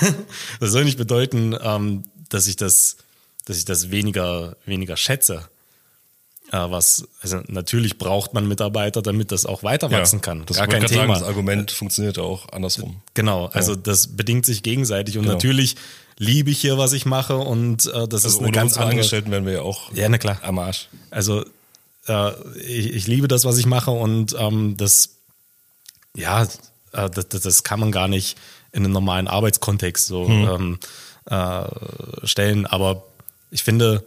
das 0.60 0.70
soll 0.70 0.84
nicht 0.84 0.98
bedeuten, 0.98 1.56
ähm, 1.60 2.04
dass 2.28 2.46
ich 2.46 2.56
das, 2.56 2.96
dass 3.46 3.56
ich 3.56 3.64
das 3.64 3.90
weniger, 3.90 4.56
weniger 4.66 4.96
schätze. 4.96 5.48
Äh, 6.52 6.58
was, 6.70 7.08
also 7.22 7.40
natürlich 7.48 7.98
braucht 7.98 8.34
man 8.34 8.46
Mitarbeiter, 8.46 9.02
damit 9.02 9.32
das 9.32 9.46
auch 9.46 9.62
weiter 9.62 9.90
wachsen 9.90 10.20
kann. 10.20 10.44
Das 10.46 10.58
Gar 10.58 10.68
kein 10.68 10.86
Thema. 10.86 11.00
Sagen, 11.00 11.12
das 11.14 11.22
Argument 11.22 11.70
funktioniert 11.72 12.18
ja 12.18 12.22
auch 12.22 12.48
andersrum. 12.52 13.00
Genau, 13.14 13.46
also 13.46 13.74
das 13.74 14.16
bedingt 14.16 14.46
sich 14.46 14.62
gegenseitig 14.62 15.16
und 15.16 15.24
Genau. 15.24 15.34
natürlich 15.34 15.74
liebe 16.18 16.50
ich 16.50 16.60
hier, 16.60 16.78
was 16.78 16.92
ich 16.92 17.04
mache 17.04 17.36
und 17.36 17.86
äh, 17.86 18.06
das 18.06 18.20
ist 18.20 18.26
Also 18.26 18.38
eine 18.38 18.48
ohne 18.48 18.52
ganz 18.52 18.70
unsere 18.72 18.84
andere. 18.84 18.98
Angestellten 18.98 19.30
wären 19.30 19.44
wir 19.44 19.54
ja 19.54 19.62
auch 19.62 19.92
Ja, 19.92 20.08
na 20.08 20.18
klar. 20.18 20.38
am 20.42 20.58
Arsch. 20.58 20.88
Also 21.10 21.44
äh, 22.06 22.30
ich, 22.60 22.94
ich 22.94 23.06
liebe 23.06 23.26
das, 23.28 23.44
was 23.44 23.58
ich 23.58 23.66
mache 23.66 23.90
und 23.90 24.34
ähm, 24.38 24.76
das, 24.76 25.16
ja, 26.14 26.44
äh, 26.92 27.10
das, 27.10 27.28
das, 27.28 27.62
kann 27.64 27.80
man 27.80 27.90
gar 27.90 28.06
nicht 28.08 28.38
in 28.72 28.84
einen 28.84 28.92
normalen 28.92 29.26
Arbeitskontext 29.26 30.06
so 30.06 30.26
ähm, 30.28 30.78
äh, 31.26 31.64
stellen. 32.24 32.66
Aber 32.66 33.02
ich 33.50 33.62
finde, 33.62 34.04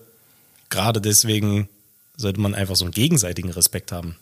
gerade 0.69 1.01
deswegen 1.01 1.69
sollte 2.17 2.39
man 2.41 2.53
einfach 2.55 2.75
so 2.75 2.86
einen 2.86 2.93
gegenseitigen 2.93 3.50
Respekt 3.51 3.91
haben. 3.91 4.15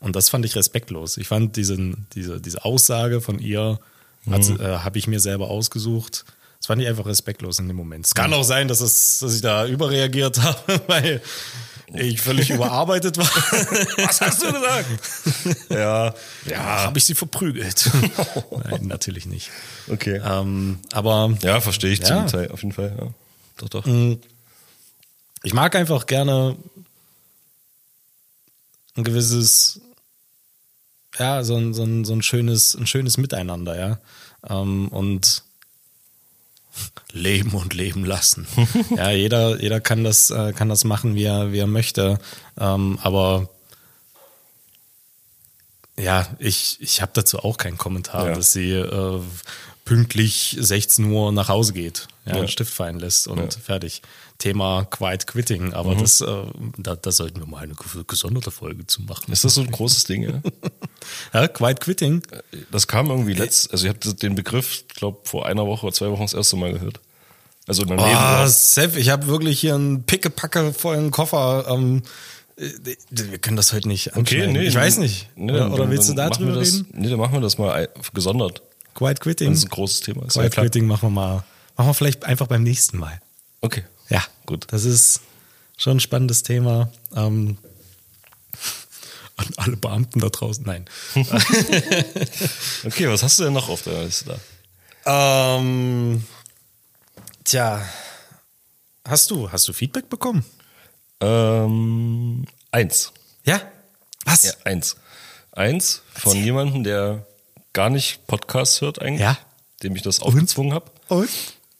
Und 0.00 0.14
das 0.16 0.28
fand 0.28 0.44
ich 0.44 0.54
respektlos. 0.56 1.16
Ich 1.16 1.28
fand 1.28 1.56
diesen, 1.56 2.06
diese, 2.14 2.40
diese 2.40 2.64
Aussage 2.64 3.20
von 3.20 3.38
ihr, 3.38 3.78
hat 4.30 4.48
äh, 4.60 4.78
habe 4.78 4.98
ich 4.98 5.06
mir 5.06 5.20
selber 5.20 5.48
ausgesucht. 5.48 6.24
Das 6.58 6.66
fand 6.66 6.82
ich 6.82 6.88
einfach 6.88 7.06
respektlos 7.06 7.58
in 7.60 7.68
dem 7.68 7.76
Moment. 7.76 8.06
Es 8.06 8.14
kann 8.14 8.32
auch 8.34 8.42
sein, 8.42 8.68
dass, 8.68 8.80
es, 8.80 9.20
dass 9.20 9.34
ich 9.34 9.40
da 9.40 9.66
überreagiert 9.66 10.38
habe, 10.42 10.80
weil 10.88 11.22
ich 11.94 12.20
völlig 12.20 12.50
überarbeitet 12.50 13.16
war. 13.16 13.24
Was 14.06 14.20
hast 14.20 14.42
du 14.42 14.52
gesagt? 14.52 14.86
ja, 15.70 16.14
Ja, 16.46 16.58
habe 16.84 16.98
ich 16.98 17.04
sie 17.04 17.14
verprügelt. 17.14 17.90
Nein, 18.64 18.86
natürlich 18.86 19.24
nicht. 19.26 19.50
okay. 19.90 20.20
Ähm, 20.22 20.80
aber 20.92 21.34
Ja, 21.42 21.60
verstehe 21.60 21.92
ich 21.92 22.00
Ja. 22.00 22.06
zum 22.06 22.26
Teil, 22.26 22.50
auf 22.50 22.62
jeden 22.62 22.74
Fall. 22.74 22.94
Ja. 23.00 23.06
Doch, 23.56 23.68
doch. 23.70 23.86
Ich 25.42 25.54
mag 25.54 25.74
einfach 25.76 26.06
gerne 26.06 26.56
ein 28.96 29.04
gewisses, 29.04 29.80
ja, 31.18 31.44
so 31.44 31.56
ein, 31.56 31.74
so 31.74 31.84
ein, 31.84 32.04
so 32.04 32.12
ein 32.12 32.22
schönes, 32.22 32.74
ein 32.74 32.86
schönes 32.86 33.16
Miteinander, 33.16 33.78
ja. 33.78 33.98
Ähm, 34.48 34.88
und 34.88 35.42
leben 37.12 37.52
und 37.54 37.74
leben 37.74 38.04
lassen. 38.04 38.46
ja, 38.96 39.10
jeder, 39.10 39.60
jeder 39.60 39.80
kann 39.80 40.04
das, 40.04 40.30
äh, 40.30 40.52
kann 40.52 40.68
das 40.68 40.84
machen, 40.84 41.14
wie 41.14 41.24
er, 41.24 41.52
wie 41.52 41.58
er 41.58 41.66
möchte. 41.66 42.18
Ähm, 42.58 42.98
aber 43.02 43.48
ja, 45.96 46.26
ich, 46.38 46.80
ich 46.80 47.02
habe 47.02 47.10
dazu 47.14 47.40
auch 47.40 47.56
keinen 47.56 47.78
Kommentar, 47.78 48.28
Ja. 48.28 48.34
dass 48.36 48.52
sie 48.52 48.70
äh, 48.72 49.20
pünktlich 49.88 50.54
16 50.60 51.10
Uhr 51.10 51.32
nach 51.32 51.48
Hause 51.48 51.72
geht, 51.72 52.08
ja, 52.26 52.32
Ja. 52.32 52.38
einen 52.40 52.48
Stift 52.48 52.72
fallen 52.74 52.98
lässt 52.98 53.26
und 53.26 53.38
Ja. 53.38 53.48
fertig. 53.60 54.02
Thema 54.36 54.84
Quiet 54.84 55.26
Quitting, 55.26 55.72
aber 55.72 55.94
Mhm. 55.94 55.98
das, 56.00 56.20
äh, 56.20 56.26
da, 56.76 56.94
da 56.94 57.10
sollten 57.10 57.40
wir 57.40 57.46
mal 57.46 57.62
eine 57.62 57.72
ges- 57.72 58.04
gesonderte 58.04 58.50
Folge 58.50 58.86
zu 58.86 59.00
machen. 59.02 59.32
Ist 59.32 59.44
das 59.44 59.54
so 59.54 59.62
ein 59.62 59.70
großes 59.70 60.04
Ding, 60.04 60.22
ja? 60.22 60.40
Ja, 61.32 61.48
Quiet 61.48 61.80
Quitting? 61.80 62.22
Das 62.70 62.86
kam 62.86 63.08
irgendwie 63.08 63.32
letzt, 63.32 63.72
also 63.72 63.86
ich 63.86 63.88
habe 63.94 64.14
den 64.14 64.34
Begriff, 64.34 64.84
glaube 64.94 65.20
vor 65.24 65.46
einer 65.46 65.66
Woche 65.66 65.86
oder 65.86 65.94
zwei 65.94 66.10
Wochen 66.10 66.22
das 66.22 66.34
erste 66.34 66.56
Mal 66.56 66.74
gehört. 66.74 67.00
Also 67.66 67.82
in 67.82 67.88
meinem 67.88 67.98
Leben. 68.00 68.10
Ah, 68.14 68.46
Sepp, 68.46 68.96
ich 68.96 69.08
habe 69.08 69.26
wirklich 69.26 69.58
hier 69.60 69.74
einen 69.74 70.02
pickepacke 70.04 70.72
vollen 70.74 71.10
Koffer. 71.10 71.66
Ähm, 71.70 72.02
äh, 72.56 72.68
wir 73.10 73.38
können 73.38 73.56
das 73.56 73.72
heute 73.72 73.88
nicht 73.88 74.16
Okay, 74.16 74.46
nee. 74.46 74.66
Ich 74.66 74.74
weiß 74.74 74.98
nicht. 74.98 75.28
Nee, 75.34 75.52
oder 75.52 75.60
dann- 75.60 75.72
oder 75.72 75.90
willst 75.90 76.08
du 76.10 76.14
da 76.14 76.28
drüber 76.30 76.52
das, 76.52 76.74
reden? 76.74 76.88
Nee, 76.92 77.08
dann 77.08 77.18
machen 77.18 77.32
wir 77.32 77.40
das 77.40 77.56
mal 77.58 77.88
gesondert. 78.14 78.62
Quiet 78.98 79.20
Quitting? 79.20 79.46
Wenn 79.46 79.54
es 79.54 79.64
ein 79.64 79.68
großes 79.70 80.00
Thema 80.00 80.26
ist. 80.26 80.34
Ja, 80.34 80.42
Quiet 80.42 80.52
klar. 80.52 80.64
Quitting 80.66 80.86
machen 80.86 81.02
wir 81.08 81.10
mal. 81.10 81.44
Machen 81.76 81.90
wir 81.90 81.94
vielleicht 81.94 82.24
einfach 82.24 82.48
beim 82.48 82.64
nächsten 82.64 82.98
Mal. 82.98 83.20
Okay. 83.60 83.84
Ja, 84.08 84.24
Gut. 84.46 84.66
Das 84.70 84.84
ist 84.84 85.20
schon 85.76 85.98
ein 85.98 86.00
spannendes 86.00 86.42
Thema. 86.42 86.90
Ähm, 87.14 87.58
an 89.36 89.46
alle 89.56 89.76
Beamten 89.76 90.18
da 90.20 90.28
draußen. 90.30 90.64
Nein. 90.64 90.86
Okay, 92.84 93.08
was 93.08 93.22
hast 93.22 93.38
du 93.38 93.44
denn 93.44 93.52
noch 93.52 93.68
auf 93.68 93.82
der 93.82 94.02
Liste 94.04 94.36
da? 95.04 95.56
ähm, 95.58 96.24
tja, 97.44 97.86
hast 99.06 99.30
du, 99.30 99.50
hast 99.52 99.68
du 99.68 99.72
Feedback 99.72 100.08
bekommen? 100.08 100.44
Ähm, 101.20 102.46
eins. 102.72 103.12
Ja. 103.44 103.60
Was? 104.24 104.42
Ja, 104.42 104.52
eins. 104.64 104.96
Eins 105.52 106.02
von 106.14 106.36
jemandem, 106.36 106.84
der 106.84 107.26
gar 107.78 107.90
nicht 107.90 108.26
Podcasts 108.26 108.80
hört 108.80 109.00
eigentlich. 109.00 109.20
Ja. 109.20 109.38
Dem 109.84 109.94
ich 109.94 110.02
das 110.02 110.18
aufgezwungen 110.18 110.74
habe. 110.74 110.86
Und? 111.06 111.28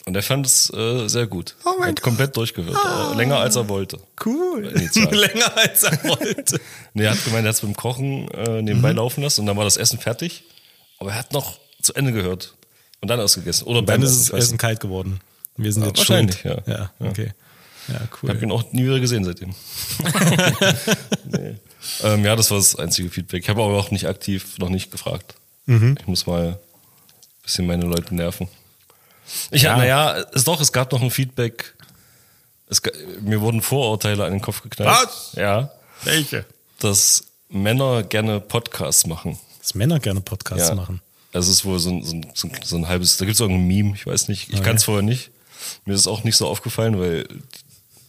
Und 0.06 0.14
er 0.14 0.22
fand 0.22 0.46
es 0.46 0.72
äh, 0.72 1.08
sehr 1.08 1.26
gut. 1.26 1.56
Oh 1.64 1.70
mein 1.78 1.88
er 1.88 1.88
hat 1.88 2.02
komplett 2.02 2.36
durchgehört. 2.36 2.76
äh, 2.76 3.16
Länger 3.16 3.38
als 3.38 3.56
er 3.56 3.68
wollte. 3.68 3.98
Cool. 4.24 4.62
Länger 4.94 5.56
als 5.56 5.82
er 5.82 5.98
wollte. 6.04 6.60
Nee, 6.94 7.02
er 7.04 7.10
hat 7.10 7.24
gemeint, 7.24 7.44
er 7.44 7.48
hat 7.48 7.56
es 7.56 7.60
beim 7.62 7.74
Kochen 7.74 8.28
äh, 8.30 8.48
Mhm. 8.58 8.64
nebenbei 8.64 8.92
laufen 8.92 9.22
lassen 9.24 9.40
und 9.40 9.46
dann 9.48 9.56
war 9.56 9.64
das 9.64 9.76
Essen 9.76 9.98
fertig. 9.98 10.44
Aber 11.00 11.10
er 11.10 11.18
hat 11.18 11.32
noch 11.32 11.58
zu 11.82 11.92
Ende 11.94 12.12
gehört. 12.12 12.54
Und 13.00 13.08
dann 13.08 13.18
erst 13.18 13.34
gegessen. 13.34 13.64
Oder 13.64 13.82
Dann 13.82 14.00
beim 14.00 14.02
ist 14.04 14.10
Essen, 14.12 14.20
das 14.30 14.38
ich 14.38 14.44
Essen 14.44 14.58
kalt 14.58 14.78
geworden. 14.80 15.20
Wir 15.56 15.72
sind 15.72 15.82
Ja, 15.82 15.88
jetzt 15.88 15.98
wahrscheinlich, 15.98 16.40
schuld. 16.40 16.62
ja. 16.68 16.72
Ja, 17.00 17.08
okay. 17.10 17.32
Ja, 17.88 17.94
Ich 18.04 18.22
cool. 18.22 18.28
habe 18.30 18.40
ihn 18.44 18.52
auch 18.52 18.70
nie 18.72 18.84
wieder 18.84 19.00
gesehen 19.00 19.24
seitdem. 19.24 19.52
nee. 21.24 21.56
ähm, 22.02 22.24
ja, 22.24 22.36
das 22.36 22.50
war 22.50 22.58
das 22.58 22.76
einzige 22.76 23.10
Feedback. 23.10 23.42
Ich 23.42 23.48
habe 23.48 23.62
aber 23.62 23.76
auch 23.78 23.90
nicht 23.90 24.06
aktiv 24.06 24.58
noch 24.58 24.68
nicht 24.68 24.90
gefragt. 24.90 25.34
Mhm. 25.68 25.96
Ich 26.00 26.06
muss 26.06 26.26
mal 26.26 26.46
ein 26.48 26.56
bisschen 27.42 27.66
meine 27.66 27.84
Leute 27.84 28.14
nerven. 28.14 28.48
Ich, 29.50 29.62
Ja. 29.62 29.72
ja. 29.72 29.76
naja, 29.76 30.24
es 30.32 30.44
doch, 30.44 30.60
es 30.60 30.72
gab 30.72 30.90
noch 30.92 31.02
ein 31.02 31.10
Feedback. 31.10 31.74
Es, 32.70 32.80
mir 33.20 33.40
wurden 33.40 33.62
Vorurteile 33.62 34.24
an 34.24 34.32
den 34.32 34.40
Kopf 34.40 34.62
geknallt. 34.62 34.90
Was? 35.06 35.32
Ja, 35.34 35.70
Welche? 36.04 36.44
dass 36.80 37.24
Männer 37.48 38.02
gerne 38.02 38.40
Podcasts 38.40 39.06
machen. 39.06 39.38
Dass 39.60 39.74
Männer 39.74 39.98
gerne 40.00 40.20
Podcasts 40.20 40.68
Ja. 40.68 40.74
machen. 40.74 41.00
Also 41.32 41.50
es 41.50 41.58
ist 41.58 41.64
wohl 41.64 41.78
so 41.78 41.90
ein, 41.90 42.02
so 42.04 42.14
ein, 42.14 42.26
so 42.34 42.48
ein, 42.48 42.54
so 42.64 42.76
ein 42.76 42.88
halbes, 42.88 43.16
da 43.18 43.24
gibt 43.26 43.34
es 43.34 43.40
irgendein 43.40 43.66
Meme, 43.66 43.94
ich 43.94 44.06
weiß 44.06 44.28
nicht. 44.28 44.48
Ich 44.48 44.54
Okay. 44.56 44.64
kann 44.64 44.76
es 44.76 44.84
vorher 44.84 45.02
nicht. 45.02 45.30
Mir 45.84 45.92
ist 45.94 46.00
es 46.00 46.06
auch 46.06 46.24
nicht 46.24 46.36
so 46.36 46.46
aufgefallen, 46.48 46.98
weil 46.98 47.26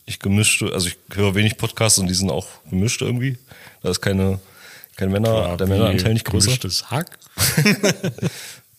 ich 0.06 0.20
gemischte, 0.20 0.72
also 0.74 0.88
ich 0.88 0.98
höre 1.14 1.36
wenig 1.36 1.58
Podcasts 1.58 2.00
und 2.00 2.08
die 2.08 2.14
sind 2.14 2.30
auch 2.32 2.48
gemischt 2.70 3.02
irgendwie. 3.02 3.38
Da 3.82 3.90
ist 3.90 4.02
keine, 4.02 4.40
kein 5.00 5.12
Männer, 5.12 5.56
der 5.56 5.68
Männeranteil 5.68 6.14
nicht 6.14 6.26
größer. 6.26 6.58
Das 6.62 6.92
Hack. 6.92 7.18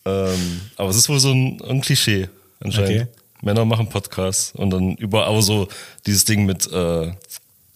Ähm, 0.03 0.61
aber 0.77 0.89
es 0.89 0.95
ist 0.95 1.09
wohl 1.09 1.19
so 1.19 1.31
ein, 1.31 1.61
ein 1.61 1.79
Klischee 1.81 2.27
anscheinend. 2.59 3.01
Okay. 3.01 3.07
Männer 3.43 3.65
machen 3.65 3.87
Podcasts 3.87 4.51
und 4.55 4.71
dann 4.71 4.95
über, 4.95 5.27
aber 5.27 5.43
so 5.43 5.67
dieses 6.07 6.25
Ding 6.25 6.47
mit 6.47 6.71
äh, 6.71 7.11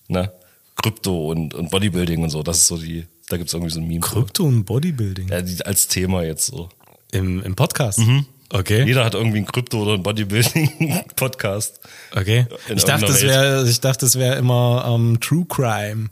na, 0.08 0.32
Krypto 0.75 1.30
und, 1.30 1.54
und 1.54 1.70
Bodybuilding 1.70 2.24
und 2.24 2.32
so, 2.32 2.42
das 2.42 2.58
ist 2.58 2.68
so 2.68 2.80
die, 2.80 3.06
da 3.30 3.38
gibt's 3.38 3.54
irgendwie 3.54 3.72
so 3.72 3.80
ein 3.80 3.88
Meme. 3.88 4.00
Krypto 4.00 4.44
und 4.44 4.66
Bodybuilding. 4.66 5.28
Ja, 5.28 5.44
die, 5.44 5.64
als 5.64 5.88
Thema 5.88 6.24
jetzt 6.24 6.48
so. 6.48 6.70
Im, 7.12 7.44
Im 7.44 7.56
Podcast. 7.56 8.02
Okay. 8.50 8.84
Jeder 8.86 9.06
hat 9.06 9.14
irgendwie 9.14 9.38
ein 9.38 9.46
Krypto- 9.46 9.84
oder 9.84 9.94
ein 9.94 10.02
Bodybuilding-Podcast. 10.02 11.80
Okay. 12.12 12.48
Ich 12.74 12.86
dachte, 12.86 13.22
wäre, 13.22 13.70
ich 13.70 13.82
dachte, 13.82 14.06
das 14.06 14.18
wäre 14.18 14.36
immer 14.38 14.84
ähm, 14.88 15.20
True 15.20 15.46
Crime. 15.48 16.10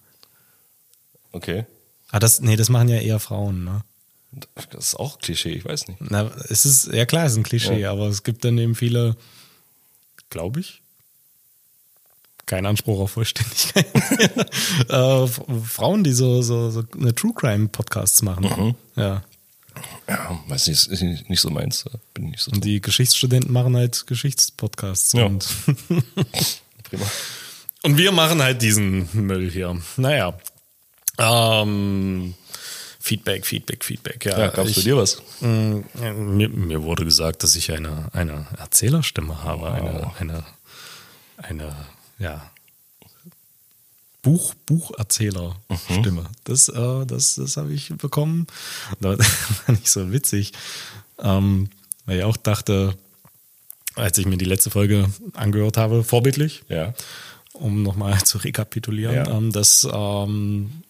Okay. 1.31 1.65
Ah, 2.13 2.19
das, 2.19 2.41
nee, 2.41 2.55
das 2.55 2.69
machen 2.69 2.89
ja 2.89 2.99
eher 2.99 3.19
Frauen, 3.19 3.63
ne? 3.63 3.81
Das 4.69 4.89
ist 4.89 4.95
auch 4.99 5.17
Klischee, 5.17 5.53
ich 5.53 5.65
weiß 5.65 5.87
nicht. 5.87 5.99
Na, 5.99 6.29
es 6.47 6.63
ist, 6.63 6.93
ja 6.93 7.07
klar, 7.07 7.25
es 7.25 7.31
ist 7.31 7.39
ein 7.39 7.43
Klischee, 7.43 7.85
aber 7.87 8.05
es 8.05 8.21
gibt 8.21 8.45
dann 8.45 8.55
eben 8.59 8.75
viele, 8.75 9.17
glaube 10.29 10.59
ich, 10.59 10.83
kein 12.45 12.67
Anspruch 12.67 12.99
auf 12.99 13.11
Vollständigkeit, 13.11 13.87
äh, 14.89 15.27
Frauen, 15.65 16.03
die 16.03 16.11
so, 16.11 16.43
so, 16.43 16.69
so 16.69 16.83
eine 16.95 17.15
True 17.15 17.33
Crime 17.35 17.69
Podcasts 17.69 18.21
machen. 18.21 18.75
Ja. 18.95 19.23
Ja, 20.07 20.39
weiß 20.49 20.67
nicht, 20.67 20.87
ist 20.87 21.01
nicht, 21.01 21.31
nicht 21.31 21.41
so 21.41 21.49
meins. 21.49 21.85
Bin 22.13 22.25
ich 22.25 22.31
nicht 22.33 22.43
so 22.43 22.51
Und 22.51 22.63
die 22.63 22.79
Geschichtsstudenten 22.79 23.51
machen 23.51 23.75
halt 23.75 24.05
Geschichtspodcasts. 24.05 25.13
Ja. 25.13 25.25
Und, 25.25 25.47
prima. 26.83 27.05
und 27.81 27.97
wir 27.97 28.11
machen 28.11 28.43
halt 28.43 28.61
diesen 28.61 29.09
Müll 29.13 29.49
hier. 29.49 29.81
Naja. 29.97 30.37
Ähm, 31.19 32.33
Feedback, 32.99 33.45
Feedback, 33.45 33.83
Feedback. 33.83 34.25
Ja, 34.25 34.39
Ja, 34.39 34.47
gab's 34.47 34.69
ich, 34.77 34.83
dir 34.83 34.97
was? 34.97 35.21
Mm, 35.41 35.79
ja, 36.01 36.13
Mir, 36.13 36.49
mir 36.49 36.83
wurde 36.83 37.03
gesagt, 37.05 37.43
dass 37.43 37.55
ich 37.55 37.71
eine, 37.71 38.09
eine 38.13 38.47
Erzählerstimme 38.57 39.43
habe, 39.43 39.71
eine, 39.71 40.11
eine, 40.19 40.43
eine, 41.37 41.75
ja, 42.19 42.49
Buch, 44.21 44.53
Bucherzählerstimme. 44.65 46.25
Das, 46.45 46.69
äh, 46.69 47.05
das, 47.05 47.35
das 47.35 47.57
habe 47.57 47.73
ich 47.73 47.89
bekommen. 47.97 48.47
Das 49.01 49.19
war 49.67 49.75
nicht 49.75 49.89
so 49.89 50.11
witzig, 50.13 50.53
ähm, 51.19 51.69
weil 52.05 52.19
ich 52.19 52.23
auch 52.23 52.37
dachte, 52.37 52.95
als 53.95 54.17
ich 54.17 54.25
mir 54.25 54.37
die 54.37 54.45
letzte 54.45 54.71
Folge 54.71 55.09
angehört 55.33 55.75
habe, 55.75 56.05
vorbildlich, 56.05 56.63
Ja. 56.69 56.93
um 57.51 57.83
nochmal 57.83 58.17
zu 58.23 58.37
rekapitulieren, 58.37 59.13
Ja. 59.15 59.27
ähm, 59.29 59.51
dass 59.51 59.85
ähm, 59.91 60.82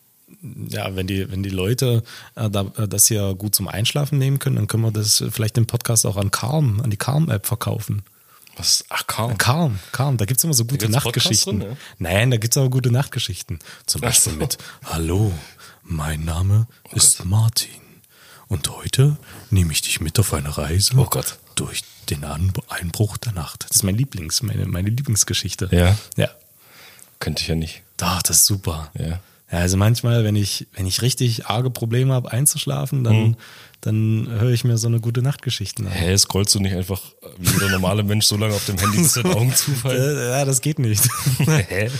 ja, 0.70 0.96
wenn 0.96 1.08
die, 1.08 1.32
wenn 1.32 1.42
die 1.44 1.50
Leute 1.50 2.04
äh, 2.36 2.50
da, 2.50 2.72
äh, 2.78 2.88
das 2.88 3.08
hier 3.08 3.34
gut 3.36 3.56
zum 3.56 3.68
Einschlafen 3.68 4.18
nehmen 4.18 4.40
können, 4.40 4.56
dann 4.58 4.68
können 4.68 4.84
wir 4.84 4.92
das 4.92 5.24
vielleicht 5.32 5.58
den 5.58 5.66
Podcast 5.68 6.06
auch 6.06 6.18
an 6.18 6.32
Calm, 6.32 6.82
an 6.82 6.90
die 6.90 6.98
Calm-App 6.98 7.46
verkaufen. 7.46 8.04
Was? 8.56 8.86
Ach, 8.90 9.08
kaum. 9.08 9.38
Calm, 9.38 9.80
Calm, 9.92 10.18
da 10.18 10.26
gibt 10.26 10.38
es 10.38 10.44
immer 10.44 10.54
so 10.54 10.66
gute 10.66 10.88
Nachtgeschichten. 10.90 11.60
drin, 11.62 11.70
ja? 11.72 11.78
Nein, 11.98 12.30
da 12.30 12.38
gibt 12.38 12.54
es 12.54 12.58
aber 12.58 12.70
gute 12.70 12.92
Nachtgeschichten. 12.92 13.60
Zum 13.88 14.02
Beispiel 14.02 14.34
so. 14.34 14.38
mit 14.40 14.58
Hallo, 14.86 15.32
mein 15.84 16.24
Name 16.24 16.68
ist 16.92 17.26
Martin. 17.26 17.70
Und 18.48 18.70
heute 18.70 19.18
nehme 19.50 19.72
ich 19.72 19.82
dich 19.82 20.02
mit 20.02 20.20
auf 20.20 20.34
eine 20.34 20.56
Reise 20.56 20.94
Oh 20.98 21.06
Gott. 21.06 21.38
durch 21.56 21.84
den 22.12 22.24
Einbruch 22.26 23.18
der 23.18 23.32
Nacht. 23.32 23.64
Das 23.68 23.78
ist 23.78 23.84
mein 23.84 23.96
Lieblings, 23.96 24.44
meine, 24.44 24.68
meine 24.68 24.90
Lieblingsgeschichte. 24.90 25.70
Ja. 25.72 25.98
Ja. 26.16 26.30
Könnte 27.20 27.42
ich 27.42 27.48
ja 27.48 27.56
nicht. 27.56 27.82
Doch, 27.98 28.22
das 28.22 28.38
ist 28.38 28.46
super. 28.46 28.92
Ja. 29.00 29.20
Ja, 29.54 29.60
also 29.60 29.78
manchmal, 29.78 30.24
wenn 30.24 30.36
ich, 30.36 30.66
wenn 30.74 30.88
ich 30.88 31.04
richtig 31.04 31.46
arge 31.46 31.70
Probleme 31.70 32.12
habe 32.14 32.32
einzuschlafen, 32.32 33.04
dann, 33.04 33.38
dann 33.82 34.28
höre 34.40 34.50
ich 34.50 34.64
mir 34.64 34.78
so 34.80 34.88
eine 34.88 35.00
gute 35.00 35.22
Nachtgeschichten 35.22 35.86
an. 35.86 35.94
Hä, 35.94 36.18
scrollst 36.18 36.56
du 36.56 36.60
nicht 36.60 36.76
einfach 36.76 37.02
wie 37.38 37.52
jeder 37.52 37.70
normale 37.70 38.02
Mensch 38.02 38.26
so 38.26 38.36
lange 38.36 38.56
auf 38.56 38.66
dem 38.66 38.80
Handy, 38.80 38.98
bis 38.98 39.13
deine 39.13 39.36
Augen 39.36 39.54
zufallen? 39.56 40.18
Äh, 40.18 40.30
Ja, 40.32 40.44
das 40.46 40.60
geht 40.62 40.80
nicht. 40.80 41.04
Hä? 41.46 41.89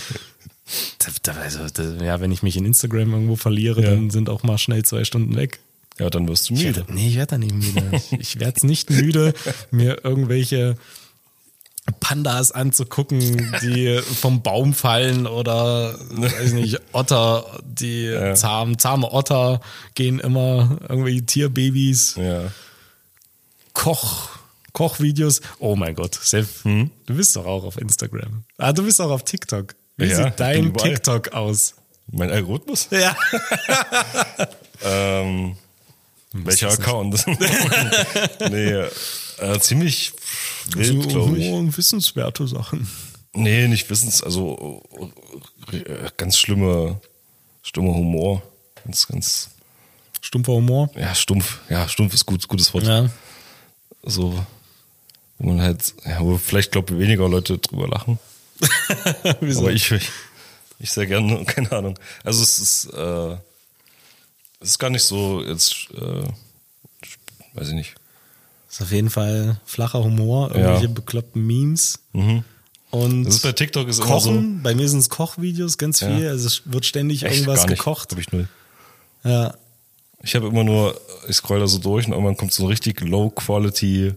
Also, 1.26 1.60
ja, 2.02 2.20
wenn 2.20 2.32
ich 2.32 2.42
mich 2.42 2.56
in 2.56 2.64
Instagram 2.64 3.12
irgendwo 3.12 3.36
verliere, 3.36 3.82
Ja. 3.82 3.90
dann 3.90 4.08
sind 4.10 4.30
auch 4.30 4.42
mal 4.42 4.56
schnell 4.58 4.82
zwei 4.82 5.04
Stunden 5.04 5.36
weg. 5.36 5.60
Ja, 5.98 6.08
dann 6.10 6.26
wirst 6.26 6.48
du 6.48 6.54
Ich 6.54 6.60
müde. 6.64 6.76
werd, 6.76 6.90
nee, 6.94 7.08
ich 7.08 7.16
werde 7.16 7.32
da 7.32 7.38
nicht 7.38 7.54
müde. 7.54 7.82
Ich, 7.92 8.12
ich 8.12 8.40
werde 8.40 8.54
es 8.56 8.64
nicht 8.64 8.88
müde, 8.90 9.34
mir 9.70 10.02
irgendwelche 10.04 10.76
Pandas 12.00 12.50
anzugucken, 12.52 13.54
die 13.62 14.00
vom 14.20 14.42
Baum 14.42 14.72
fallen 14.72 15.26
oder 15.26 15.98
weiß 16.10 16.52
nicht, 16.52 16.80
Otter, 16.92 17.60
die 17.62 18.04
Ja. 18.06 18.34
zahm, 18.34 18.78
zahme 18.78 19.12
Otter 19.12 19.60
gehen 19.94 20.18
immer, 20.18 20.78
irgendwelche 20.88 21.26
Tierbabys, 21.26 22.14
Ja. 22.16 22.44
Koch, 23.74 24.28
Kochvideos. 24.72 25.40
Oh 25.58 25.76
mein 25.76 25.94
Gott, 25.94 26.14
Sepp, 26.14 26.46
du 26.64 26.88
bist 27.14 27.36
doch 27.36 27.44
auch 27.46 27.64
auf 27.64 27.76
Instagram. 27.76 28.44
Ah, 28.56 28.72
du 28.72 28.82
bist 28.84 29.00
auch 29.00 29.10
auf 29.10 29.24
TikTok. 29.24 29.74
Wie 29.96 30.06
Ja, 30.06 30.16
sieht 30.24 30.40
dein. 30.40 30.72
TikTok 30.74 31.32
aus? 31.34 31.74
Mein 32.10 32.30
Algorithmus? 32.30 32.88
Ja. 32.90 33.16
Ähm, 34.86 35.56
welcher. 36.32 36.70
Account? 36.70 37.24
nee, 38.50 38.70
äh, 39.38 39.58
ziemlich 39.60 40.12
wild, 40.72 41.08
glaube 41.08 41.38
ich. 41.38 41.76
wissenswerte 41.76 42.46
Sachen. 42.46 42.88
Nee, 43.34 43.66
nicht 43.68 43.90
wissens, 43.90 44.22
also 44.22 44.82
äh, 45.72 46.10
ganz 46.16 46.38
schlimme, 46.38 47.00
schlimmer 47.62 47.94
Humor. 47.94 48.42
Ganz, 48.84 49.06
ganz, 49.08 49.50
Stumpfer 50.20 50.52
Humor. 50.52 50.90
ja, 50.96 51.14
stumpf. 51.14 51.60
Ja, 51.68 51.88
stumpf 51.88 52.14
ist 52.14 52.26
gut, 52.26 52.46
gutes 52.48 52.72
Wort. 52.72 52.84
Ja. 52.84 53.10
So, 54.02 54.44
wo 55.38 55.48
man 55.48 55.60
halt, 55.60 55.94
ja, 56.04 56.20
wo 56.20 56.38
vielleicht, 56.38 56.72
glaube 56.72 56.94
ich, 56.94 57.00
weniger 57.00 57.28
Leute 57.28 57.58
drüber 57.58 57.88
lachen. 57.88 58.18
Aber 59.24 59.72
ich, 59.72 59.90
ich, 59.90 60.10
ich 60.78 60.90
sehr 60.90 61.06
gerne, 61.06 61.44
keine 61.46 61.72
Ahnung. 61.72 61.98
Also 62.22 62.42
es 62.42 62.58
ist, 62.58 62.84
äh, 62.92 63.32
es 64.60 64.70
ist 64.70 64.78
gar 64.78 64.90
nicht 64.90 65.02
so 65.02 65.42
jetzt, 65.44 65.88
äh, 65.94 66.28
weiß 67.54 67.68
ich 67.68 67.74
nicht. 67.74 67.94
Ist 68.74 68.82
auf 68.82 68.92
jeden 68.92 69.10
Fall 69.10 69.60
flacher 69.64 70.02
Humor, 70.02 70.50
irgendwelche 70.54 70.86
Ja. 70.86 70.90
bekloppten 70.90 71.46
Memes. 71.46 72.00
Und 72.90 73.24
Das 73.24 73.36
ist 73.36 73.42
bei 73.42 73.52
TikTok 73.52 73.88
ist 73.88 73.98
immer 73.98 74.06
Kochen, 74.08 74.62
bei 74.62 74.74
mir 74.74 74.88
sind 74.88 75.00
es 75.00 75.08
Kochvideos 75.08 75.78
ganz 75.78 76.00
Ja. 76.00 76.08
viel. 76.16 76.28
Also 76.28 76.46
es 76.46 76.62
wird 76.64 76.84
ständig 76.86 77.20
so, 77.20 77.26
echt 77.26 77.36
irgendwas 77.36 77.60
gar 77.60 77.66
nicht. 77.68 77.78
gekocht. 77.78 78.12
Hab 78.12 78.18
ich 78.18 78.30
null. 78.32 78.48
Ja. 79.24 79.54
Ich 80.22 80.34
habe 80.34 80.46
immer 80.48 80.64
nur, 80.64 80.98
ich 81.28 81.36
scroll 81.36 81.60
da 81.60 81.66
so 81.66 81.78
durch 81.78 82.06
und 82.06 82.12
irgendwann 82.12 82.36
kommt 82.36 82.52
so 82.52 82.64
ein 82.64 82.68
richtig 82.68 83.00
Low-Quality 83.00 84.14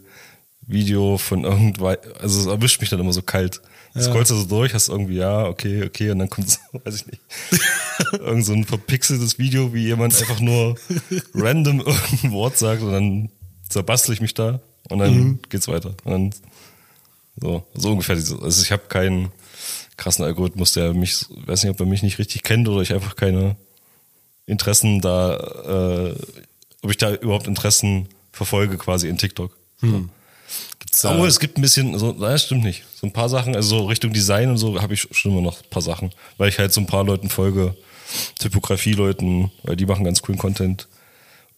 Video 0.69 1.17
von 1.17 1.43
irgendwas, 1.43 1.97
also 2.19 2.39
es 2.41 2.45
erwischt 2.47 2.81
mich 2.81 2.89
dann 2.89 2.99
immer 2.99 3.13
so 3.13 3.21
kalt. 3.21 3.61
Du 3.93 4.01
scrollst 4.03 4.31
da 4.31 4.35
so 4.35 4.43
durch, 4.45 4.73
hast 4.73 4.89
irgendwie, 4.89 5.15
ja, 5.15 5.45
okay, 5.45 5.83
okay, 5.85 6.11
und 6.11 6.19
dann 6.19 6.29
kommt 6.29 6.49
so, 6.49 6.57
weiß 6.83 6.95
ich 6.95 7.07
nicht, 7.07 7.21
irgend 8.19 8.45
so 8.45 8.53
ein 8.53 8.63
verpixeltes 8.65 9.39
Video, 9.39 9.73
wie 9.73 9.85
jemand 9.85 10.15
einfach 10.15 10.39
nur 10.39 10.75
random 11.33 11.79
irgendein 11.79 12.31
Wort 12.31 12.57
sagt 12.57 12.81
und 12.83 12.91
dann 12.91 13.29
zerbastel 13.69 14.13
ich 14.13 14.21
mich 14.21 14.33
da 14.33 14.59
und 14.89 14.99
dann 14.99 15.13
Mhm. 15.15 15.39
geht's 15.49 15.67
weiter. 15.67 15.95
Und 16.03 16.11
dann, 16.11 16.33
so, 17.39 17.63
so 17.75 17.91
ungefähr. 17.91 18.15
Also 18.15 18.61
ich 18.63 18.71
habe 18.71 18.83
keinen 18.89 19.31
krassen 19.97 20.25
Algorithmus, 20.25 20.73
der 20.73 20.93
mich, 20.93 21.25
weiß 21.29 21.63
nicht, 21.63 21.71
ob 21.71 21.79
er 21.79 21.85
mich 21.85 22.03
nicht 22.03 22.19
richtig 22.19 22.43
kennt 22.43 22.67
oder 22.67 22.81
ich 22.81 22.93
einfach 22.93 23.15
keine 23.15 23.55
Interessen 24.45 25.01
da, 25.01 25.35
äh, 25.37 26.15
ob 26.81 26.89
ich 26.91 26.97
da 26.97 27.13
überhaupt 27.13 27.47
Interessen 27.47 28.07
verfolge 28.31 28.77
quasi 28.77 29.07
in 29.09 29.17
TikTok. 29.17 29.55
Gibt's 30.79 31.03
Oh, 31.05 31.25
es 31.25 31.39
gibt 31.39 31.57
ein 31.57 31.61
bisschen, 31.61 31.97
so, 31.99 32.11
nein, 32.11 32.19
das 32.31 32.43
stimmt 32.45 32.63
nicht. 32.63 32.83
So 32.95 33.07
ein 33.07 33.13
paar 33.13 33.29
Sachen, 33.29 33.55
also 33.55 33.79
so 33.79 33.85
Richtung 33.87 34.13
Design 34.13 34.49
und 34.49 34.57
so 34.57 34.79
habe 34.81 34.93
ich 34.93 35.07
schon 35.11 35.31
immer 35.31 35.41
noch 35.41 35.61
ein 35.61 35.69
paar 35.69 35.81
Sachen, 35.81 36.11
weil 36.37 36.49
ich 36.49 36.59
halt 36.59 36.71
so 36.73 36.79
ein 36.81 36.87
paar 36.87 37.03
Leuten 37.03 37.29
folge, 37.29 37.75
Typografie-Leuten, 38.39 39.51
weil 39.63 39.75
die 39.75 39.85
machen 39.85 40.05
ganz 40.05 40.21
coolen 40.21 40.39
Content, 40.39 40.87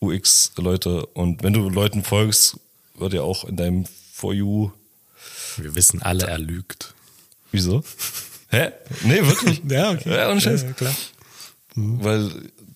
UX-Leute 0.01 1.05
und 1.07 1.43
wenn 1.43 1.53
du 1.53 1.69
Leuten 1.69 2.03
folgst, 2.03 2.57
wird 2.95 3.13
ja 3.13 3.21
auch 3.21 3.43
in 3.45 3.55
deinem 3.57 3.85
For 4.13 4.33
You, 4.33 4.71
Wir 5.57 5.75
wissen 5.75 6.01
alle, 6.01 6.25
er 6.27 6.37
lügt. 6.39 6.93
wieso? 7.51 7.83
Hä? 8.49 8.71
Nee, 9.03 9.21
wirklich? 9.25 9.61
Ja, 9.69 9.91
okay. 9.91 10.09
Ja, 10.15 10.29
ohne 10.31 10.41
Scheiß. 10.41 10.63
Ja, 10.63 10.71
klar. 10.73 10.95
Weil 11.75 12.29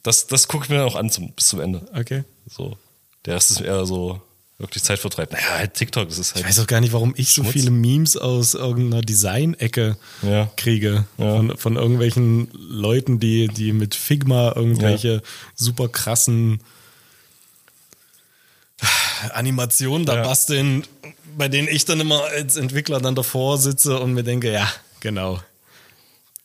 das, 0.04 0.28
das 0.28 0.48
gucke 0.48 0.66
ich 0.66 0.70
mir 0.70 0.78
dann 0.78 0.86
auch 0.88 0.96
an 0.96 1.10
zum, 1.10 1.32
bis 1.32 1.48
zum 1.48 1.60
Ende. 1.62 1.82
Okay. 1.94 2.24
So. 2.50 2.78
Der 3.26 3.36
Rest 3.36 3.52
ist 3.52 3.62
eher 3.62 3.86
so 3.86 4.22
wirklich 4.60 4.84
Zeitvertreib. 4.84 5.32
Naja, 5.32 5.58
halt 5.58 5.74
TikTok, 5.74 6.08
das 6.10 6.20
ist 6.20 6.36
halt. 6.36 6.44
Ich 6.44 6.50
weiß 6.50 6.60
auch 6.60 6.68
gar 6.68 6.80
nicht, 6.82 6.94
warum 6.94 7.14
ich 7.18 7.30
so 7.34 7.42
Schmutz. 7.42 7.54
viele 7.54 7.72
Memes 7.72 8.16
aus 8.18 8.54
irgendeiner 8.54 9.02
Design-Ecke 9.02 9.98
Ja. 10.22 10.52
kriege. 10.58 11.06
Ja. 11.18 11.36
Von, 11.38 11.58
von 11.58 11.76
irgendwelchen 11.76 12.50
Leuten, 12.54 13.20
die, 13.20 13.48
die 13.48 13.74
mit 13.74 13.96
Figma 13.96 14.54
irgendwelche 14.56 15.22
super 15.56 15.88
krassen 15.90 16.60
Animationen 19.34 20.06
da 20.06 20.16
Ja. 20.18 20.24
basteln, 20.24 20.84
bei 21.38 21.48
denen 21.48 21.68
ich 21.68 21.86
dann 21.86 22.00
immer 22.00 22.24
als 22.26 22.58
Entwickler 22.58 23.00
dann 23.00 23.16
davor 23.16 23.58
sitze 23.58 24.00
und 24.00 24.14
mir 24.14 24.24
denke, 24.24 24.52
ja, 24.52 24.68
genau. 25.00 25.40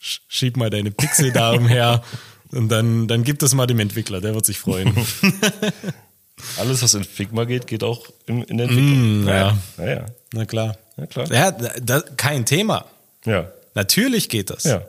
Sch- 0.02 0.20
Schieb 0.28 0.56
mal 0.56 0.70
deine 0.70 0.90
Pixel 0.90 1.32
da 1.32 1.52
umher 1.52 2.02
Und 2.50 2.70
dann, 2.70 3.08
dann 3.08 3.24
gibt 3.24 3.42
es 3.42 3.52
mal 3.54 3.66
dem 3.66 3.78
Entwickler, 3.78 4.22
der 4.22 4.34
wird 4.34 4.46
sich 4.46 4.58
freuen. 4.58 4.94
Alles, 6.56 6.82
was 6.82 6.94
in 6.94 7.04
Figma 7.04 7.44
geht, 7.44 7.66
geht 7.66 7.82
auch 7.82 8.06
in, 8.26 8.42
in 8.44 8.56
der 8.58 8.68
Entwicklung. 8.68 9.24
Mm, 9.24 9.28
ja. 9.28 9.58
ja. 9.76 9.84
ja. 9.86 10.06
Na 10.32 10.44
klar. 10.46 10.76
Ja, 10.96 11.06
klar. 11.06 11.30
Ja, 11.32 11.50
da, 11.50 12.00
kein 12.16 12.46
Thema. 12.46 12.86
Ja. 13.26 13.50
Natürlich 13.74 14.28
geht 14.30 14.48
das. 14.50 14.64
Ja. 14.64 14.82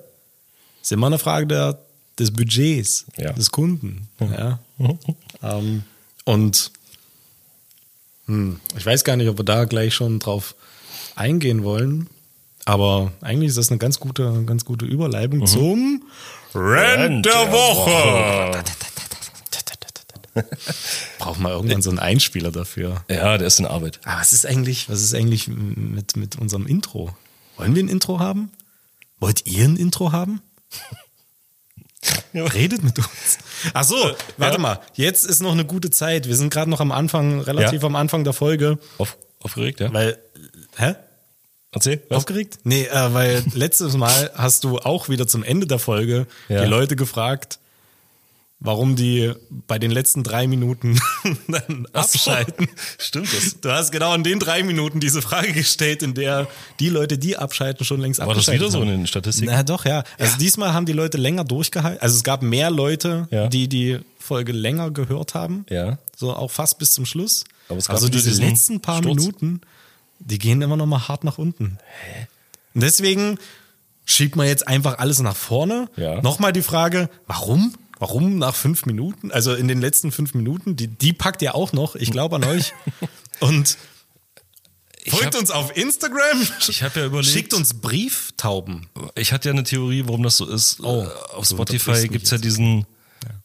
Ist 0.81 0.91
immer 0.93 1.07
eine 1.07 1.19
Frage 1.19 1.47
der, 1.47 1.79
des 2.17 2.31
Budgets 2.31 3.05
Ja. 3.17 3.33
des 3.33 3.51
Kunden. 3.51 4.07
Ja. 4.19 4.59
Ähm, 5.43 5.83
und 6.23 6.71
hm, 8.29 8.59
ich 8.77 8.85
weiß 8.85 9.03
gar 9.03 9.17
nicht, 9.17 9.27
ob 9.27 9.39
wir 9.39 9.43
da 9.45 9.65
gleich 9.65 9.95
schon 9.95 10.19
drauf 10.19 10.55
eingehen 11.15 11.63
wollen. 11.63 12.07
Aber 12.63 13.11
eigentlich 13.21 13.49
ist 13.49 13.57
das 13.57 13.71
eine 13.71 13.79
ganz 13.79 13.99
gute, 13.99 14.43
ganz 14.45 14.63
gute 14.65 14.85
Überleitung 14.85 15.47
zum 15.47 16.03
Rent 16.53 17.25
der 17.25 17.51
Woche. 17.51 18.63
Braucht 21.17 21.39
man 21.39 21.51
irgendwann 21.51 21.81
so 21.81 21.89
einen 21.89 21.97
Einspieler 21.97 22.51
dafür. 22.51 23.03
Ja, 23.09 23.37
der 23.39 23.47
ist 23.47 23.59
in 23.59 23.65
Arbeit. 23.65 23.99
Aber 24.03 24.21
was 24.21 24.31
ist 24.31 24.45
eigentlich, 24.45 24.89
was 24.89 25.01
ist 25.01 25.15
eigentlich 25.15 25.47
mit, 25.47 26.15
mit 26.15 26.37
unserem 26.37 26.67
Intro? 26.67 27.15
Wollen 27.57 27.73
wir 27.73 27.83
ein 27.83 27.89
Intro 27.89 28.19
haben? 28.19 28.51
Wollt 29.19 29.47
ihr 29.47 29.65
ein 29.65 29.75
Intro 29.75 30.11
haben? 30.11 30.41
Redet 32.33 32.83
mit 32.83 32.97
uns. 32.97 33.37
Ach 33.73 33.83
so, 33.83 33.95
warte 34.37 34.55
Ja. 34.55 34.61
mal. 34.61 34.79
Jetzt 34.93 35.25
ist 35.25 35.41
noch 35.41 35.51
eine 35.51 35.65
gute 35.65 35.89
Zeit. 35.89 36.27
Wir 36.27 36.35
sind 36.35 36.51
gerade 36.53 36.69
noch 36.69 36.79
am 36.79 36.91
Anfang, 36.91 37.41
relativ 37.41 37.81
Ja. 37.81 37.87
am 37.87 37.95
Anfang 37.95 38.23
der 38.23 38.33
Folge. 38.33 38.77
Auf, 38.97 39.17
aufgeregt, 39.41 39.79
ja? 39.79 39.91
Weil, 39.93 40.17
hä? 40.77 40.95
Erzähl. 41.71 42.01
Was? 42.09 42.17
Aufgeregt? 42.19 42.59
Nee, 42.63 42.85
äh, 42.85 43.13
weil 43.13 43.43
letztes 43.53 43.95
Mal 43.95 44.31
hast 44.35 44.63
du 44.63 44.79
auch 44.79 45.09
wieder 45.09 45.27
zum 45.27 45.43
Ende 45.43 45.67
der 45.67 45.79
Folge 45.79 46.25
Ja. 46.47 46.61
die 46.63 46.67
Leute 46.69 46.95
gefragt, 46.95 47.59
warum 48.61 48.95
die 48.95 49.31
bei 49.67 49.79
den 49.79 49.89
letzten 49.91 50.23
drei 50.23 50.45
Minuten 50.47 50.99
dann 51.47 51.87
Ach 51.93 52.03
so. 52.03 52.17
abschalten. 52.31 52.67
Stimmt 52.97 53.33
das? 53.33 53.61
Du 53.61 53.71
hast 53.71 53.91
genau 53.91 54.13
in 54.13 54.23
den 54.23 54.39
drei 54.39 54.63
Minuten 54.63 54.99
diese 54.99 55.21
Frage 55.21 55.53
gestellt, 55.53 56.03
in 56.03 56.13
der 56.13 56.47
die 56.79 56.89
Leute, 56.89 57.17
die 57.17 57.37
abschalten, 57.37 57.85
schon 57.85 58.01
längst 58.01 58.19
War 58.19 58.27
das 58.27 58.37
abgeschaltet 58.49 58.61
wieder 58.61 58.71
so 58.71 58.81
in 58.81 58.89
haben. 58.89 58.97
den 58.97 59.07
Statistiken? 59.07 59.51
Na 59.51 59.63
doch, 59.63 59.85
ja. 59.85 60.03
Also 60.17 60.37
diesmal 60.37 60.73
haben 60.73 60.85
die 60.85 60.91
Leute 60.93 61.17
länger 61.17 61.45
durchgehalten. 61.45 62.01
Also 62.01 62.17
es 62.17 62.23
gab 62.23 62.41
mehr 62.41 62.69
Leute, 62.69 63.27
Ja. 63.31 63.47
die 63.47 63.67
die 63.69 63.99
Folge 64.19 64.51
länger 64.51 64.91
gehört 64.91 65.33
haben. 65.35 65.65
Ja. 65.69 65.97
So 66.17 66.33
auch 66.33 66.51
fast 66.51 66.77
bis 66.79 66.93
zum 66.93 67.05
Schluss. 67.05 67.45
Aber 67.69 67.77
es 67.77 67.87
gab 67.87 67.95
also 67.95 68.09
diese 68.09 68.31
letzten 68.43 68.81
paar 68.81 68.97
Sturz. 68.97 69.15
Minuten, 69.15 69.61
die 70.19 70.37
gehen 70.37 70.61
immer 70.61 70.75
noch 70.75 70.85
mal 70.85 71.07
hart 71.07 71.23
nach 71.23 71.37
unten. 71.37 71.77
Und 72.73 72.81
deswegen 72.83 73.39
schiebt 74.05 74.35
man 74.35 74.47
jetzt 74.47 74.67
einfach 74.67 74.97
alles 74.99 75.19
nach 75.19 75.35
vorne. 75.35 75.87
Ja. 75.95 76.21
Nochmal 76.21 76.51
die 76.51 76.61
Frage, 76.61 77.09
warum? 77.25 77.73
Warum 77.99 78.37
nach 78.37 78.55
fünf 78.55 78.85
Minuten? 78.85 79.31
Also 79.31 79.53
in 79.53 79.67
den 79.67 79.81
letzten 79.81 80.11
fünf 80.11 80.33
Minuten, 80.33 80.75
die, 80.75 80.87
die 80.87 81.13
packt 81.13 81.41
ihr 81.41 81.53
auch 81.55 81.73
noch. 81.73 81.95
Ich 81.95 82.11
glaube 82.11 82.37
an 82.37 82.43
euch. 82.45 82.73
Und 83.41 83.77
folgt 85.07 85.25
hab- 85.27 85.35
uns 85.41 85.51
auf 85.51 85.75
Instagram. 85.75 86.47
Ich 86.67 86.83
hab 86.83 86.95
ja 86.95 87.05
überlegt- 87.05 87.31
Schickt 87.31 87.53
uns 87.53 87.73
Brieftauben. 87.73 88.87
Ich 89.15 89.33
hatte 89.33 89.49
ja 89.49 89.53
eine 89.53 89.63
Theorie, 89.63 90.03
warum 90.05 90.23
das 90.23 90.37
so 90.37 90.45
ist. 90.45 90.79
Oh, 90.81 91.03
Äh, 91.03 91.35
Auf 91.35 91.45
Spotify 91.45 91.91
mich 91.91 92.11
gibt's 92.11 92.31
ja 92.31 92.37
diesen, 92.37 92.85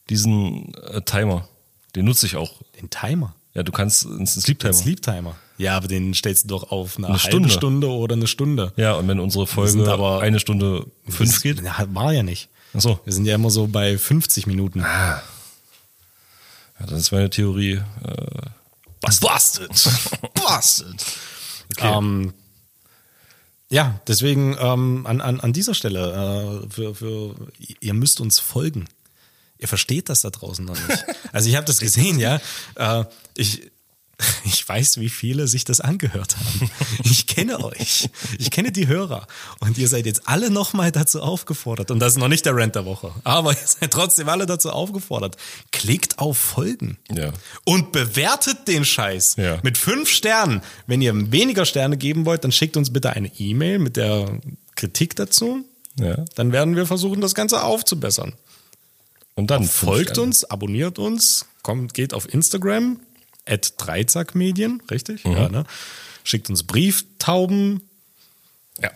diesen 0.09 0.73
äh, 0.75 1.01
Timer. 1.01 1.47
Den 1.95 2.05
nutze 2.05 2.25
ich 2.25 2.35
auch. 2.35 2.61
Den 2.79 2.89
Timer. 2.89 3.35
Ja, 3.53 3.63
du 3.63 3.71
kannst 3.71 4.05
einen 4.05 4.27
Sleep-Timer. 4.27 4.73
Sleep 4.73 5.01
Timer. 5.01 5.35
Ja, 5.57 5.77
aber 5.77 5.87
den 5.87 6.13
stellst 6.13 6.43
du 6.43 6.47
doch 6.49 6.71
auf 6.71 6.97
eine, 6.97 7.07
Eine 7.07 7.15
halbe 7.17 7.27
Stunde. 7.29 7.49
Stunde 7.49 7.89
oder 7.89 8.15
eine 8.15 8.27
Stunde. 8.27 8.73
Ja, 8.75 8.93
und 8.95 9.07
wenn 9.07 9.21
unsere 9.21 9.47
Folge 9.47 9.89
aber- 9.91 10.19
eine 10.21 10.39
Stunde 10.41 10.85
fünf 11.07 11.41
geht. 11.41 11.61
War 11.63 12.11
ja 12.13 12.23
nicht. 12.23 12.49
Ach 12.75 12.81
so. 12.81 12.99
Wir 13.05 13.13
sind 13.13 13.25
ja 13.25 13.35
immer 13.35 13.49
so 13.49 13.67
bei 13.67 13.97
50 13.97 14.47
Minuten. 14.47 14.79
Ja, 14.79 15.21
das 16.79 16.99
ist 16.99 17.11
meine 17.11 17.29
Theorie. 17.29 17.81
Äh, 18.03 18.49
Busted. 19.01 19.69
Busted. 20.33 21.05
Ähm, 21.79 22.33
ja, 23.69 23.99
deswegen 24.07 24.55
ähm, 24.59 25.05
an, 25.07 25.21
an, 25.21 25.39
an 25.39 25.53
dieser 25.53 25.73
Stelle, 25.73 26.63
äh, 26.65 26.69
für, 26.69 26.95
für, 26.95 27.35
ihr 27.79 27.93
müsst 27.93 28.19
uns 28.19 28.39
folgen. 28.39 28.87
Ihr 29.57 29.67
versteht 29.67 30.09
das 30.09 30.21
da 30.21 30.29
draußen 30.29 30.65
noch 30.65 30.75
nicht. 30.87 31.05
Also 31.31 31.49
ich 31.49 31.57
habe 31.57 31.65
das 31.65 31.79
gesehen, 31.79 32.17
ja. 32.17 32.39
Äh, 32.75 33.03
ich, 33.35 33.69
ich 34.45 34.67
weiß, 34.67 34.99
wie 34.99 35.09
viele 35.09 35.47
sich 35.47 35.65
das 35.65 35.81
angehört 35.81 36.37
haben. 36.37 36.71
Ich 37.03 37.27
kenne 37.27 37.63
euch. 37.63 38.09
Ich 38.39 38.49
kenne 38.51 38.71
die 38.71 38.87
Hörer. 38.87 39.27
Und 39.59 39.77
ihr 39.77 39.87
seid 39.89 40.05
jetzt 40.05 40.21
alle 40.27 40.49
nochmal 40.49 40.91
dazu 40.91 41.21
aufgefordert. 41.21 41.91
Und 41.91 41.99
das 41.99 42.13
ist 42.13 42.19
noch 42.19 42.27
nicht 42.29 42.45
der 42.45 42.55
Rent 42.55 42.75
der 42.75 42.85
Woche. 42.85 43.11
Aber 43.25 43.51
ihr 43.51 43.67
seid 43.67 43.91
trotzdem 43.91 44.29
alle 44.29 44.45
dazu 44.45 44.69
aufgefordert. 44.71 45.35
Klickt 45.71 46.19
auf 46.19 46.37
Folgen. 46.37 46.97
Ja. 47.11 47.31
Und 47.65 47.91
bewertet 47.91 48.67
den 48.67 48.85
Scheiß 48.85 49.35
Ja. 49.37 49.59
mit 49.63 49.77
fünf 49.77 50.09
Sternen. 50.09 50.61
Wenn 50.87 51.01
ihr 51.01 51.13
weniger 51.31 51.65
Sterne 51.65 51.97
geben 51.97 52.25
wollt, 52.25 52.43
dann 52.43 52.51
schickt 52.51 52.77
uns 52.77 52.93
bitte 52.93 53.09
eine 53.11 53.31
E-Mail 53.37 53.79
mit 53.79 53.97
der 53.97 54.39
Kritik 54.75 55.15
dazu. 55.15 55.65
ja. 55.99 56.23
Dann 56.35 56.51
werden 56.51 56.75
wir 56.75 56.85
versuchen, 56.85 57.19
das 57.21 57.35
Ganze 57.35 57.63
aufzubessern. 57.63 58.33
Und 59.35 59.51
dann 59.51 59.65
Folgt 59.65 60.17
uns, 60.17 60.45
abonniert 60.45 60.97
uns, 60.99 61.45
kommt, 61.61 61.93
geht 61.93 62.13
auf 62.13 62.33
Instagram, 62.33 62.99
at 63.45 63.73
Dreizackmedien, 63.77 64.81
richtig? 64.89 65.23
Mhm. 65.25 65.31
Ja, 65.33 65.49
ne? 65.49 65.65
Schickt 66.23 66.49
uns 66.49 66.63
Brieftauben, 66.63 67.81
Ja. 68.81 68.89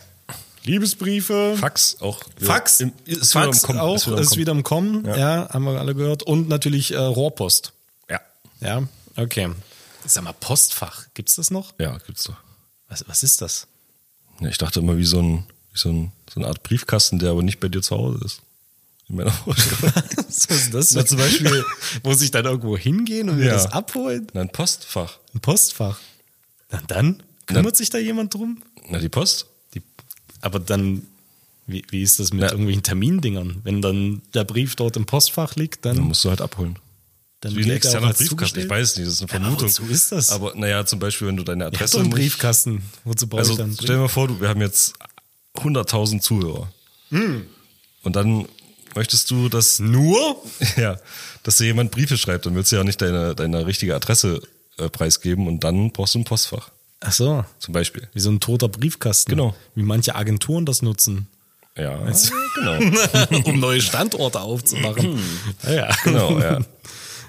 Liebesbriefe. 0.64 1.56
Fax 1.58 1.98
auch. 2.02 2.22
Fax, 2.40 2.80
Im- 2.82 2.94
ist 3.06 3.34
wieder 3.36 3.46
Fax 3.46 3.62
Kommen, 3.64 3.80
auch, 3.80 3.96
ist 3.96 4.08
wieder 4.08 4.20
ist 4.20 4.38
wieder 4.38 4.52
im 4.52 4.64
Kommen. 4.64 5.06
Ja. 5.06 5.50
haben 5.52 5.64
wir 5.66 5.80
alle 5.80 5.96
gehört. 5.96 6.24
Und 6.24 6.50
natürlich 6.50 6.92
äh, 6.92 6.98
Rohrpost. 6.98 7.74
Ja. 8.10 8.20
Ja, 8.62 8.84
okay. 9.16 9.50
Sag 10.06 10.24
mal, 10.24 10.34
Postfach, 10.34 11.06
gibt's 11.14 11.36
das 11.36 11.52
noch? 11.52 11.74
Ja, 11.80 11.98
gibt's 12.00 12.24
doch. 12.24 12.36
Was, 12.88 13.08
was 13.08 13.24
ist 13.24 13.42
das? 13.42 13.68
Ja, 14.40 14.48
ich 14.50 14.58
dachte 14.58 14.80
immer 14.80 14.98
wie 14.98 15.06
so 15.06 15.22
ein, 15.22 15.46
wie 15.74 15.78
so 15.80 15.90
ein, 15.90 16.12
so 16.34 16.40
eine 16.40 16.48
Art 16.48 16.64
Briefkasten, 16.64 17.20
der 17.20 17.32
aber 17.32 17.44
nicht 17.44 17.60
bei 17.60 17.68
dir 17.68 17.82
zu 17.82 17.96
Hause 17.96 18.20
ist. 18.26 18.42
In 19.10 19.16
meiner 19.16 19.32
Vorstellung. 19.32 19.94
Was 20.28 20.46
ist 20.46 20.74
das? 20.74 20.94
Na, 20.94 21.06
zum 21.06 21.18
Beispiel- 21.18 21.66
Muss 22.04 22.22
ich 22.22 22.32
dann 22.32 22.46
irgendwo 22.46 22.78
hingehen 22.78 23.30
und 23.30 23.38
mir 23.38 23.48
Ja. 23.48 23.54
das 23.54 23.66
abholen? 23.72 24.28
Nein, 24.34 24.50
Postfach. 24.52 25.18
Ein 25.34 25.40
Postfach. 25.40 26.00
Na 26.72 26.80
dann, 26.88 27.24
kümmert 27.48 27.76
sich 27.76 27.90
da 27.90 27.98
jemand 27.98 28.34
drum? 28.34 28.62
Na, 28.88 29.00
die 29.00 29.10
Post? 29.10 29.48
Die, 29.74 29.82
aber 30.42 30.60
dann, 30.60 31.02
wie, 31.66 31.84
wie 31.90 32.04
ist 32.04 32.20
das 32.20 32.32
mit 32.32 32.42
Ja. 32.44 32.52
irgendwelchen 32.52 32.84
Termindingern? 32.84 33.62
Wenn 33.64 33.82
dann 33.82 34.22
der 34.36 34.44
Brief 34.44 34.76
dort 34.76 34.96
im 34.98 35.06
Postfach 35.08 35.56
liegt, 35.56 35.86
dann, 35.86 35.96
Dann 35.98 36.06
musst 36.06 36.24
du 36.24 36.30
halt 36.30 36.42
abholen. 36.42 36.78
dann 37.42 37.56
Wie 37.56 37.64
ein 37.64 37.70
er 37.70 37.76
externer 37.78 38.14
Briefkasten. 38.14 38.60
Ich 38.60 38.70
weiß 38.70 38.98
nicht, 38.98 39.08
das 39.08 39.14
ist 39.16 39.22
eine 39.24 39.32
Ja, 39.32 39.40
Vermutung. 39.40 39.70
wozu 39.70 39.84
ist 39.88 40.12
das? 40.12 40.30
Aber 40.30 40.54
naja, 40.56 40.86
zum 40.86 41.00
Beispiel, 41.00 41.28
wenn 41.30 41.38
du 41.38 41.44
deine 41.44 41.64
Ich 41.70 41.74
Adresse 41.76 41.94
so 41.94 42.00
einen 42.00 42.12
Briefkasten. 42.12 42.84
Wozu 43.06 43.26
brauche 43.28 43.40
Also 43.40 43.54
ich 43.54 43.58
dann 43.58 43.74
stell 43.74 43.96
dir 43.96 44.02
mal 44.02 44.08
vor, 44.08 44.28
du, 44.28 44.40
wir 44.40 44.50
haben 44.50 44.62
jetzt 44.62 44.94
100.000 45.56 46.22
Zuhörer. 46.22 46.72
Hm. 47.10 47.48
Und 48.04 48.16
dann 48.16 48.46
möchtest 48.96 49.30
du, 49.32 49.50
dass, 49.50 49.80
Nur? 49.80 50.42
ja, 50.78 50.98
dass 51.44 51.58
dir 51.58 51.66
jemand 51.66 51.92
Briefe 51.92 52.18
schreibt, 52.18 52.46
dann 52.46 52.56
willst 52.56 52.72
du 52.72 52.76
ja 52.76 52.84
nicht 52.84 53.02
deine, 53.02 53.36
deine 53.36 53.66
richtige 53.66 53.96
Adresse 53.96 54.42
äh, 54.78 54.90
preisgeben 54.90 55.48
und 55.48 55.64
dann 55.64 55.92
brauchst 55.92 56.16
du 56.16 56.20
ein 56.20 56.26
Postfach. 56.26 56.72
Ach 57.02 57.14
so, 57.14 57.46
Zum 57.60 57.74
Beispiel. 57.74 58.10
wie 58.14 58.20
so 58.20 58.30
ein 58.30 58.40
toter 58.40 58.68
Briefkasten. 58.68 59.30
Genau. 59.30 59.56
Wie 59.74 59.84
manche 59.84 60.16
Agenturen 60.16 60.66
das 60.66 60.82
nutzen, 60.82 61.28
Ja, 61.78 61.98
genau. 62.56 63.44
um 63.46 63.60
neue 63.60 63.82
Standorte 63.82 64.42
aufzumachen. 64.42 65.18
ja, 65.64 65.72
ja. 65.72 65.96
Genau, 66.04 66.40
ja. 66.40 66.60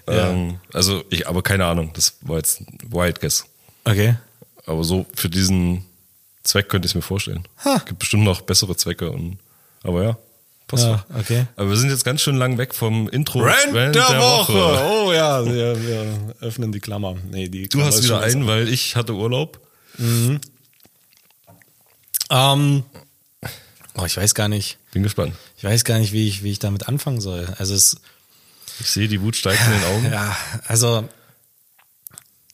Ja. 0.09 0.31
Ähm, 0.31 0.59
also 0.73 1.05
ich, 1.11 1.29
aber 1.29 1.43
keine 1.43 1.67
Ahnung, 1.67 1.93
das 1.95 2.15
war 2.23 2.39
jetzt 2.39 2.61
ein 2.61 2.79
Wild 2.91 3.21
Guess. 3.21 3.45
Okay. 3.85 4.17
Aber 4.67 4.83
so 4.83 5.07
für 5.15 5.29
diesen 5.29 5.85
Zweck 6.43 6.69
könnte 6.69 6.87
ich 6.87 6.93
es 6.93 6.95
mir 6.97 7.03
vorstellen. 7.03 7.47
Ha. 7.65 7.77
Es 7.77 7.85
gibt 7.85 8.01
bestimmt 8.01 8.25
noch 8.25 8.41
bessere 8.41 8.77
Zwecke. 8.77 9.11
Und, 9.11 9.39
aber 9.83 10.03
ja, 10.03 10.19
Postfach. 10.71 11.05
Ja, 11.11 11.17
okay. 11.19 11.47
Aber 11.57 11.69
wir 11.69 11.77
sind 11.77 11.91
jetzt 11.91 12.05
ganz 12.05 12.21
schön 12.21 12.37
lang 12.37 12.57
weg 12.57 12.75
vom 12.75 13.09
Intro. 13.09 13.41
Rent 13.41 13.95
der, 13.95 14.03
Woche. 14.03 14.53
Oh 14.53 15.13
ja, 15.13 15.45
wir, 15.45 15.83
wir 15.83 16.35
öffnen 16.41 16.71
die 16.71 16.79
Klammer. 16.79 17.17
Nee, 17.31 17.49
die 17.49 17.63
Du 17.65 17.79
Klammer 17.79 17.87
hast 17.87 17.97
ist 17.97 18.05
wieder 18.05 18.21
einen, 18.21 18.47
weil 18.47 18.69
ich 18.69 18.95
hatte 18.95 19.15
Urlaub. 19.15 19.61
Ähm, 22.31 22.85
oh, 23.97 24.05
ich 24.07 24.17
weiß 24.17 24.35
gar 24.35 24.49
nicht. 24.49 24.79
Bin 24.93 25.03
gespannt. 25.03 25.35
Ich 25.57 25.65
weiß 25.65 25.85
gar 25.85 25.99
nicht, 25.99 26.13
wie 26.13 26.29
ich, 26.29 26.45
wie 26.45 26.53
ich 26.53 26.61
damit 26.61 26.89
anfangen 26.89 27.21
soll. 27.21 27.53
Also 27.59 27.75
es, 27.75 27.97
Ich 28.79 28.91
sehe 28.91 29.09
die 29.09 29.21
Wut 29.21 29.35
steigt 29.35 29.61
in 29.67 29.73
den 29.73 29.85
Augen. 29.85 30.05
ja, 30.13 30.37
also 30.69 31.09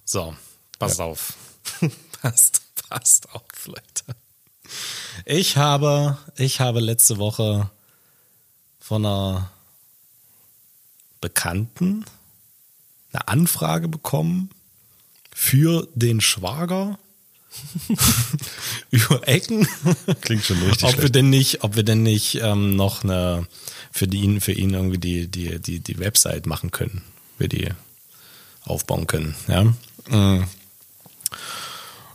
so, 0.04 0.34
passt 0.78 1.00
auf, 1.00 1.34
passt, 2.22 2.62
passt 2.88 3.28
auf, 3.34 3.66
Leute. 3.66 4.16
Ich 5.24 5.56
habe, 5.56 6.16
ich 6.36 6.60
habe 6.60 6.80
letzte 6.80 7.18
Woche 7.18 7.70
von 8.86 9.04
einer 9.04 9.50
Bekannten 11.20 12.04
eine 13.12 13.26
Anfrage 13.26 13.88
bekommen 13.88 14.50
für 15.34 15.88
den 15.96 16.20
Schwager 16.20 16.96
über 18.92 19.26
Ecken. 19.26 19.66
Klingt 20.20 20.44
schon 20.44 20.62
richtig 20.62 20.84
ob 20.84 20.90
wir 20.90 20.98
schlecht. 20.98 21.14
denn 21.16 21.30
nicht, 21.30 21.64
ob 21.64 21.74
wir 21.74 21.82
denn 21.82 22.04
nicht 22.04 22.38
ähm, 22.40 22.76
noch 22.76 23.02
eine 23.02 23.48
für 23.90 24.04
ihn, 24.06 24.40
für 24.40 24.52
ihn 24.52 24.74
irgendwie 24.74 24.98
die, 24.98 25.26
die, 25.26 25.58
die, 25.58 25.80
die 25.80 25.98
Website 25.98 26.46
machen 26.46 26.70
können, 26.70 27.02
wir 27.38 27.48
die 27.48 27.68
aufbauen 28.66 29.08
können. 29.08 29.34
Ja. 29.48 29.64
Mhm. 30.08 30.44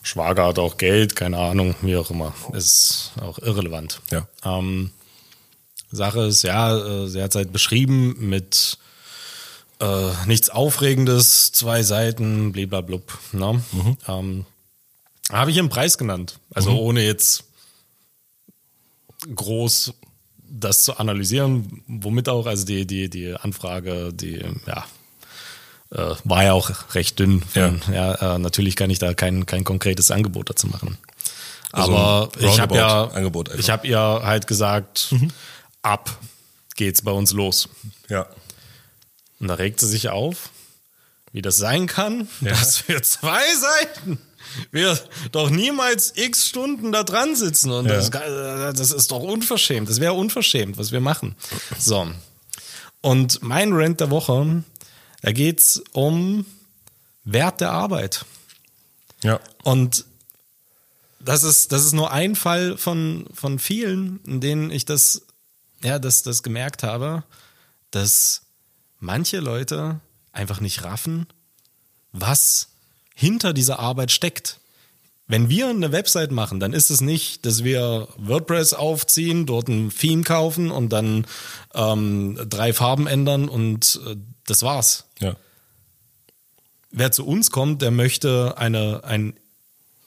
Schwager 0.03 0.45
hat 0.45 0.57
auch 0.57 0.77
Geld, 0.77 1.17
keine 1.17 1.37
Ahnung, 1.37 1.75
wie 1.81 1.97
auch 1.97 2.11
immer. 2.11 2.33
Ist 2.53 3.11
auch 3.19 3.39
irrelevant. 3.39 4.01
Ja. 4.09 4.25
Ähm, 4.45 4.91
Sache 5.91 6.21
ist, 6.21 6.43
ja, 6.43 6.77
äh, 6.77 7.07
sie 7.07 7.21
hat 7.21 7.31
es 7.31 7.35
halt 7.35 7.51
beschrieben 7.51 8.15
mit 8.19 8.77
äh, 9.79 10.11
nichts 10.25 10.49
Aufregendes, 10.49 11.51
zwei 11.51 11.83
Seiten, 11.83 12.51
bliblablub. 12.51 13.17
Ne? 13.33 13.63
Ähm, 14.07 14.45
Habe 15.31 15.51
ich 15.51 15.59
einen 15.59 15.69
Preis 15.69 15.97
genannt. 15.97 16.39
Also 16.53 16.77
ohne 16.77 17.03
jetzt 17.03 17.45
groß 19.35 19.93
das 20.53 20.83
zu 20.83 20.97
analysieren, 20.97 21.81
womit 21.87 22.27
auch, 22.27 22.45
also 22.45 22.65
die, 22.65 22.85
die, 22.85 23.09
die 23.09 23.33
Anfrage, 23.33 24.11
die, 24.13 24.43
ja, 24.67 24.85
äh, 25.91 26.15
war 26.23 26.43
ja 26.43 26.53
auch 26.53 26.69
recht 26.93 27.19
dünn. 27.19 27.41
Von, 27.41 27.81
ja. 27.91 28.35
äh, 28.35 28.39
natürlich 28.39 28.75
kann 28.75 28.89
ich 28.89 28.99
da 28.99 29.13
kein, 29.13 29.45
kein 29.45 29.63
konkretes 29.63 30.11
Angebot 30.11 30.49
dazu 30.49 30.67
machen. 30.67 30.97
Also 31.71 31.95
Aber 31.95 32.29
ich 32.39 32.59
habe 32.59 32.75
ja, 32.75 33.05
Angebot 33.05 33.49
einfach. 33.49 33.59
ich 33.61 33.69
habe 33.69 33.87
ihr 33.87 33.97
halt 33.97 34.47
gesagt, 34.47 35.15
ab 35.81 36.19
geht's 36.75 37.01
bei 37.01 37.11
uns 37.11 37.31
los. 37.33 37.69
Ja. 38.09 38.27
Und 39.39 39.47
da 39.47 39.55
regt 39.55 39.79
sie 39.79 39.87
sich 39.87 40.09
auf, 40.09 40.49
wie 41.31 41.41
das 41.41 41.57
sein 41.57 41.87
kann, 41.87 42.27
Ja. 42.41 42.51
dass 42.51 42.87
wir 42.87 43.01
zwei 43.03 43.43
Seiten, 43.55 44.19
wir 44.71 44.99
doch 45.31 45.49
niemals 45.49 46.13
x 46.15 46.47
Stunden 46.47 46.91
da 46.91 47.03
dran 47.03 47.35
sitzen. 47.35 47.71
Und 47.71 47.85
Ja. 47.87 47.95
das, 48.09 48.09
das 48.75 48.91
ist 48.91 49.11
doch 49.11 49.21
unverschämt. 49.21 49.89
Das 49.89 49.99
wäre 49.99 50.13
unverschämt, 50.13 50.77
was 50.77 50.91
wir 50.91 51.01
machen. 51.01 51.35
So. 51.77 52.11
Und 53.01 53.41
mein 53.41 53.73
Rant 53.73 53.99
der 53.99 54.09
Woche, 54.11 54.63
da 55.21 55.31
geht's 55.31 55.81
um 55.91 56.45
Wert 57.23 57.61
der 57.61 57.71
Arbeit. 57.71 58.25
Ja. 59.23 59.39
Und 59.63 60.05
das 61.19 61.43
ist, 61.43 61.71
das 61.71 61.85
ist 61.85 61.93
nur 61.93 62.11
ein 62.11 62.35
Fall 62.35 62.77
von, 62.77 63.27
von 63.33 63.59
vielen, 63.59 64.19
in 64.25 64.41
denen 64.41 64.71
ich 64.71 64.85
das, 64.85 65.21
ja, 65.83 65.99
das, 65.99 66.23
das 66.23 66.43
gemerkt 66.43 66.83
habe, 66.83 67.23
dass 67.91 68.43
manche 68.99 69.39
Leute 69.39 69.99
einfach 70.31 70.59
nicht 70.59 70.83
raffen, 70.83 71.27
was 72.11 72.69
hinter 73.15 73.53
dieser 73.53 73.79
Arbeit 73.79 74.11
steckt. 74.11 74.59
Wenn 75.27 75.47
wir 75.47 75.69
eine 75.69 75.91
Website 75.91 76.31
machen, 76.31 76.59
dann 76.59 76.73
ist 76.73 76.89
es 76.89 76.99
nicht, 76.99 77.45
dass 77.45 77.63
wir 77.63 78.09
WordPress 78.17 78.73
aufziehen, 78.73 79.45
dort 79.45 79.69
ein 79.69 79.89
Theme 79.89 80.23
kaufen 80.23 80.71
und 80.71 80.89
dann 80.89 81.25
ähm, 81.73 82.37
drei 82.49 82.73
Farben 82.73 83.07
ändern 83.07 83.47
und 83.47 84.01
äh, 84.07 84.17
das 84.45 84.63
war's 84.63 85.05
Ja. 85.19 85.35
wer 86.89 87.11
zu 87.13 87.25
uns 87.25 87.51
kommt, 87.51 87.81
der 87.81 87.91
möchte 87.91 88.57
eine, 88.57 89.03
ein 89.05 89.33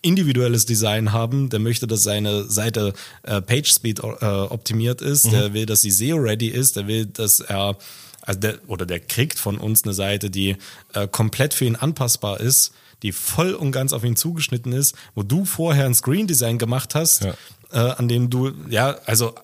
individuelles 0.04 0.66
Design 0.66 1.12
haben, 1.12 1.48
der 1.50 1.58
möchte, 1.60 1.86
dass 1.86 2.02
seine 2.02 2.44
Seite 2.44 2.92
äh, 3.22 3.40
PageSpeed 3.40 4.00
äh, 4.00 4.02
optimiert 4.02 5.00
ist, 5.00 5.32
der 5.32 5.52
will, 5.54 5.66
dass 5.66 5.80
sie 5.80 5.90
SEO-ready 5.90 6.48
ist, 6.48 6.76
der 6.76 6.86
will, 6.86 7.06
dass 7.06 7.40
er, 7.40 7.76
also 8.22 8.40
der, 8.40 8.58
oder 8.66 8.86
der 8.86 9.00
kriegt 9.00 9.38
von 9.38 9.58
uns 9.58 9.84
eine 9.84 9.94
Seite, 9.94 10.30
die 10.30 10.56
äh, 10.92 11.08
komplett 11.08 11.54
für 11.54 11.64
ihn 11.64 11.76
anpassbar 11.76 12.38
ist, 12.40 12.72
die 13.02 13.12
voll 13.12 13.54
und 13.54 13.72
ganz 13.72 13.92
auf 13.92 14.04
ihn 14.04 14.16
zugeschnitten 14.16 14.72
ist, 14.72 14.94
wo 15.14 15.22
du 15.22 15.44
vorher 15.44 15.86
ein 15.86 15.94
Screen-Design 15.94 16.58
gemacht 16.58 16.94
hast, 16.94 17.24
Ja. 17.24 17.34
äh, 17.72 17.94
an 17.96 18.08
dem 18.08 18.30
du, 18.30 18.52
ja, 18.70 18.96
also 19.06 19.34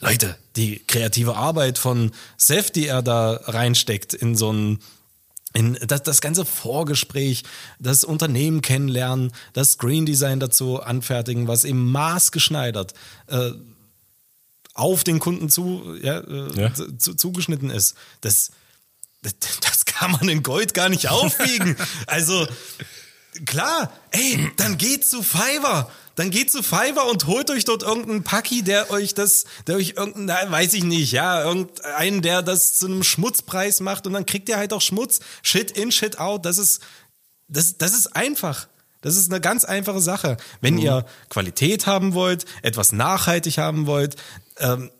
Leute, 0.00 0.36
die 0.56 0.80
kreative 0.86 1.36
Arbeit 1.36 1.76
von 1.78 2.12
Seth, 2.36 2.76
die 2.76 2.86
er 2.86 3.02
da 3.02 3.40
reinsteckt 3.44 4.14
in 4.14 4.36
so 4.36 4.52
ein 4.52 4.78
in 5.54 5.78
das, 5.86 6.02
das 6.02 6.20
ganze 6.20 6.44
Vorgespräch, 6.44 7.44
das 7.78 8.04
Unternehmen 8.04 8.60
kennenlernen, 8.60 9.32
das 9.54 9.72
Screen 9.72 10.04
Design 10.06 10.40
dazu 10.40 10.80
anfertigen, 10.82 11.48
was 11.48 11.64
eben 11.64 11.90
maßgeschneidert 11.90 12.94
äh, 13.28 13.52
auf 14.74 15.04
den 15.04 15.18
Kunden 15.18 15.48
zu, 15.48 15.96
ja, 16.02 16.20
äh, 16.20 16.60
Ja. 16.60 16.72
Zu, 16.74 17.14
zugeschnitten 17.14 17.70
ist. 17.70 17.96
Das, 18.20 18.52
das, 19.22 19.34
das 19.60 19.84
kann 19.86 20.12
man 20.12 20.28
in 20.28 20.42
Gold 20.42 20.74
gar 20.74 20.88
nicht 20.88 21.08
aufwiegen. 21.08 21.76
also 22.06 22.46
klar, 23.46 23.92
ey, 24.10 24.50
dann 24.56 24.78
geht 24.78 25.04
zu 25.04 25.22
Fiverr. 25.22 25.90
Dann 26.18 26.30
geht 26.30 26.50
zu 26.50 26.64
Fiverr 26.64 27.08
und 27.08 27.28
holt 27.28 27.48
euch 27.48 27.64
dort 27.64 27.84
irgendeinen 27.84 28.24
Paki, 28.24 28.62
der 28.62 28.90
euch 28.90 29.14
das, 29.14 29.44
der 29.68 29.76
euch 29.76 29.94
irgendeinen, 29.96 30.50
weiß 30.50 30.74
ich 30.74 30.82
nicht, 30.82 31.12
ja, 31.12 31.44
irgendeinen, 31.44 32.22
der 32.22 32.42
das 32.42 32.76
zu 32.76 32.86
einem 32.86 33.04
Schmutzpreis 33.04 33.78
macht 33.78 34.04
und 34.04 34.14
dann 34.14 34.26
kriegt 34.26 34.48
ihr 34.48 34.56
halt 34.56 34.72
auch 34.72 34.80
Schmutz. 34.80 35.20
Shit 35.42 35.70
in, 35.70 35.92
shit 35.92 36.18
out. 36.18 36.44
Das 36.44 36.58
ist, 36.58 36.80
das, 37.46 37.78
das 37.78 37.92
ist 37.94 38.16
einfach. 38.16 38.66
Das 39.00 39.14
ist 39.14 39.30
eine 39.30 39.40
ganz 39.40 39.64
einfache 39.64 40.00
Sache. 40.00 40.38
Wenn 40.60 40.76
ihr 40.76 41.06
Qualität 41.28 41.86
haben 41.86 42.14
wollt, 42.14 42.46
etwas 42.62 42.90
nachhaltig 42.90 43.58
haben 43.58 43.86
wollt, 43.86 44.16
ähm, 44.58 44.90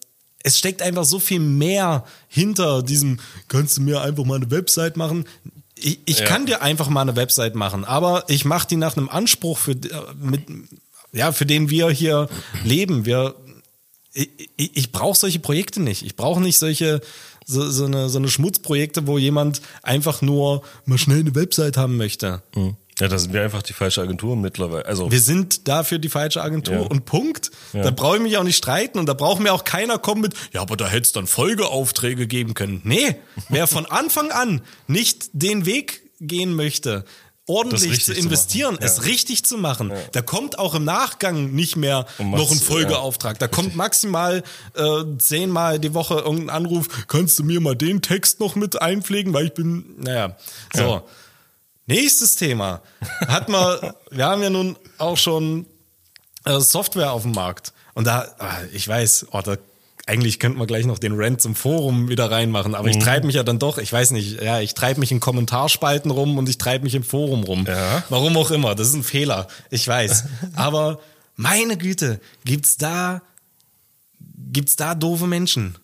es 0.45 0.57
steckt 0.57 0.83
einfach 0.83 1.05
so 1.05 1.19
viel 1.19 1.41
mehr 1.41 2.05
hinter 2.29 2.85
diesem, 2.85 3.19
kannst 3.49 3.77
du 3.77 3.81
mir 3.83 4.03
einfach 4.03 4.25
mal 4.25 4.37
eine 4.37 4.53
Website 4.53 4.97
machen? 4.97 5.27
Ich, 5.75 5.99
ich 6.05 6.21
Ja. 6.21 6.27
kann 6.27 6.47
dir 6.47 6.63
einfach 6.63 6.89
mal 6.89 7.01
eine 7.03 7.17
Website 7.17 7.57
machen, 7.57 7.85
aber 7.85 8.23
ich 8.29 8.45
mache 8.45 8.69
die 8.69 8.77
nach 8.77 8.97
einem 8.97 9.09
Anspruch, 9.09 9.59
für, 9.59 9.73
äh, 9.73 10.15
mit, 10.17 10.47
ja, 11.13 11.33
für 11.33 11.47
den 11.47 11.71
wir 11.71 11.91
hier 11.91 12.29
leben. 12.65 13.07
Wir, 13.07 13.35
ich, 14.13 14.51
ich, 14.57 14.93
brauche 14.93 15.19
solche 15.19 15.39
Projekte 15.39 15.81
nicht. 15.81 16.03
Ich 16.03 16.17
brauche 16.17 16.41
nicht 16.41 16.59
solche 16.59 17.01
so, 17.45 17.71
so, 17.71 17.87
eine, 17.87 18.09
so 18.09 18.19
eine 18.19 18.29
Schmutzprojekte, 18.29 19.07
wo 19.07 19.19
jemand 19.19 19.63
einfach 19.83 20.23
nur 20.23 20.63
mal 20.85 20.99
schnell 20.99 21.21
eine 21.21 21.35
Website 21.35 21.77
haben 21.77 21.97
möchte. 21.97 22.43
Ja, 22.99 23.07
da 23.07 23.19
sind 23.19 23.33
wir 23.33 23.43
einfach 23.43 23.63
die 23.63 23.73
falsche 23.73 24.03
Agentur 24.03 24.37
mittlerweile. 24.37 24.85
Also, 24.85 25.11
Wir 25.11 25.21
sind 25.21 25.69
dafür 25.69 25.99
die 25.99 26.09
falsche 26.09 26.43
Agentur 26.43 26.75
Ja. 26.75 26.81
und 26.83 27.05
Punkt. 27.05 27.51
Ja. 27.73 27.83
Da 27.83 27.91
brauche 27.91 28.17
ich 28.17 28.23
mich 28.23 28.37
auch 28.37 28.43
nicht 28.45 28.57
streiten 28.57 28.99
und 28.99 29.07
da 29.07 29.15
braucht 29.15 29.41
mir 29.41 29.53
auch 29.53 29.65
keiner 29.65 29.99
kommen 29.99 30.21
mit, 30.23 30.35
ja, 30.53 30.61
aber 30.63 30.77
da 30.77 30.89
hätte 30.89 31.03
es 31.03 31.13
dann 31.13 31.27
Folgeaufträge 31.27 32.27
geben 32.27 32.55
können. 32.55 32.81
Nee, 32.85 33.17
wer 33.49 33.67
von 33.67 33.87
Anfang 33.87 34.31
an 34.33 34.63
nicht 34.89 35.31
den 35.33 35.65
Weg 35.65 36.03
gehen 36.21 36.55
möchte, 36.55 37.05
ordentlich 37.49 38.05
zu 38.05 38.13
zu 38.13 38.19
investieren, 38.19 38.79
es 38.81 38.99
Ja. 38.99 39.03
richtig 39.05 39.45
zu 39.45 39.59
machen, 39.59 39.93
da 40.13 40.23
kommt 40.23 40.59
auch 40.59 40.75
im 40.75 40.85
Nachgang 40.85 41.53
nicht 41.53 41.77
mehr 41.77 42.07
Und 42.19 42.31
noch 42.31 42.51
ein 42.51 42.59
Folgeauftrag. 42.59 43.39
Da 43.39 43.49
kommt 43.49 43.75
maximal 43.75 44.43
äh, 44.75 44.85
zehnmal 45.19 45.79
die 45.81 45.95
Woche 45.95 46.15
irgendein 46.19 46.51
Anruf, 46.51 47.07
kannst 47.09 47.39
du 47.39 47.45
mir 47.45 47.61
mal 47.61 47.75
den 47.75 48.03
Text 48.03 48.39
noch 48.39 48.55
mit 48.55 48.81
einpflegen, 48.81 49.33
weil 49.33 49.47
ich 49.47 49.55
bin, 49.55 49.97
naja, 49.99 50.37
so. 50.75 50.83
Ja. 50.83 51.03
Nächstes 51.87 52.37
Thema. 52.37 52.83
Hat 53.27 53.49
man, 53.49 53.93
wir 54.11 54.27
haben 54.27 54.43
ja 54.43 54.51
nun 54.51 54.77
auch 54.99 55.17
schon 55.17 55.65
äh, 56.45 56.61
Software 56.61 57.13
auf 57.13 57.23
dem 57.23 57.33
Markt. 57.33 57.73
Und 57.95 58.07
da, 58.07 58.29
ah, 58.39 58.59
ich 58.73 58.87
weiß, 58.87 59.29
oh, 59.33 59.41
da, 59.41 59.57
eigentlich 60.09 60.39
könnte 60.41 60.59
man 60.59 60.67
gleich 60.67 60.87
noch 60.87 60.99
den 60.99 61.13
Rant 61.15 61.41
zum 61.41 61.55
Forum 61.55 62.09
wieder 62.09 62.31
reinmachen, 62.31 62.75
aber 62.75 62.85
Mhm. 62.89 62.91
ich 62.91 62.99
treibe 62.99 63.27
mich 63.27 63.37
ja 63.37 63.43
dann 63.43 63.59
doch, 63.59 63.79
ich 63.79 63.93
weiß 63.93 64.11
nicht, 64.13 64.41
ja, 64.43 64.61
ich 64.61 64.75
treibe 64.75 65.01
mich 65.01 65.13
in 65.13 65.21
Kommentarspalten 65.21 66.11
rum 66.11 66.39
und 66.39 66.49
ich 66.49 66.59
treibe 66.59 66.85
mich 66.85 66.95
im 66.95 67.05
Forum 67.05 67.45
rum. 67.45 67.65
Ja. 67.69 68.03
Warum 68.09 68.37
auch 68.37 68.51
immer, 68.51 68.75
das 68.75 68.89
ist 68.89 68.95
ein 68.95 69.03
Fehler, 69.05 69.49
ich 69.71 69.87
weiß. 69.87 70.25
aber 70.57 70.99
meine 71.37 71.77
Güte, 71.77 72.21
gibt's 72.45 72.77
da, 72.79 73.23
gibt's 74.53 74.77
da 74.77 74.95
doofe 74.95 75.27
Menschen? 75.27 75.77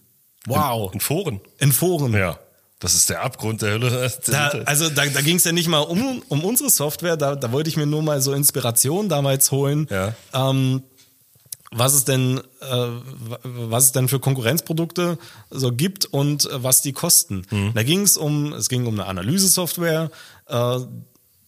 Wow. 0.47 0.93
in 0.93 1.01
Foren. 1.01 1.41
In 1.59 1.73
Foren. 1.73 2.13
Ja. 2.13 2.39
Das 2.81 2.95
ist 2.95 3.09
der 3.09 3.23
Abgrund 3.23 3.63
der 3.63 3.73
Hölle. 3.73 4.13
Da, 4.27 4.49
also 4.67 4.91
da, 4.91 5.07
da 5.07 5.21
ging 5.23 5.37
es 5.37 5.45
ja 5.45 5.53
nicht 5.53 5.69
mal 5.69 5.79
um, 5.79 6.23
um 6.29 6.45
unsere 6.45 6.69
Software, 6.69 7.17
da, 7.17 7.35
da 7.35 7.51
wollte 7.51 7.71
ich 7.71 7.77
mir 7.79 7.87
nur 7.87 8.03
mal 8.03 8.21
so 8.21 8.35
Inspiration 8.35 9.09
damals 9.09 9.51
holen. 9.53 9.87
Ja. 9.91 10.13
Ähm, 10.35 10.83
was 11.77 11.95
es 11.95 12.05
denn, 12.05 12.39
äh, 12.61 12.87
was 13.43 13.85
es 13.87 13.93
denn 13.93 14.09
für 14.09 14.21
Konkurrenzprodukte 14.21 15.19
so 15.51 15.73
gibt 15.73 16.07
und 16.07 16.45
äh, 16.51 16.63
was 16.63 16.83
die 16.83 16.93
kosten. 16.93 17.47
Da 17.75 17.83
ging 17.83 18.03
es 18.03 18.17
um, 18.17 18.53
es 18.53 18.69
ging 18.69 18.87
um 18.87 18.95
eine 18.95 19.07
Analysesoftware, 19.07 20.11
äh, 20.47 20.79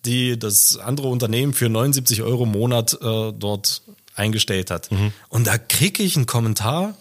die 0.04 0.38
das 0.38 0.76
andere 0.78 1.08
Unternehmen 1.08 1.52
für 1.54 1.68
79 1.68 2.22
Euro 2.22 2.44
im 2.44 2.52
Monat 2.52 2.94
äh, 3.00 3.32
dort 3.32 3.82
eingestellt 4.14 4.70
hat. 4.70 4.88
Und 5.28 5.46
da 5.46 5.58
kriege 5.58 6.02
ich 6.02 6.16
einen 6.16 6.26
Kommentar, 6.26 6.94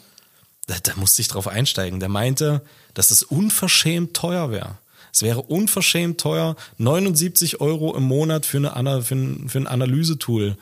da, 0.67 0.75
da 0.81 0.93
musste 0.95 1.21
ich 1.21 1.27
drauf 1.27 1.47
einsteigen. 1.47 1.99
Der 1.99 2.09
meinte, 2.09 2.61
dass 2.93 3.11
es 3.11 3.23
unverschämt 3.23 4.15
teuer 4.15 4.49
wäre. 4.51 4.77
Es 5.13 5.21
wäre 5.21 5.41
unverschämt 5.43 6.19
teuer, 6.19 6.57
79 6.77 7.61
Euro 7.61 7.95
im 7.95 8.03
Monat 8.03 8.45
für, 8.45 8.57
eine, 8.57 8.75
Ana- 8.75 9.01
für, 9.01 9.15
ein, 9.15 9.47
für 9.47 9.59
ein 9.59 9.67
Analysetool 9.67 10.57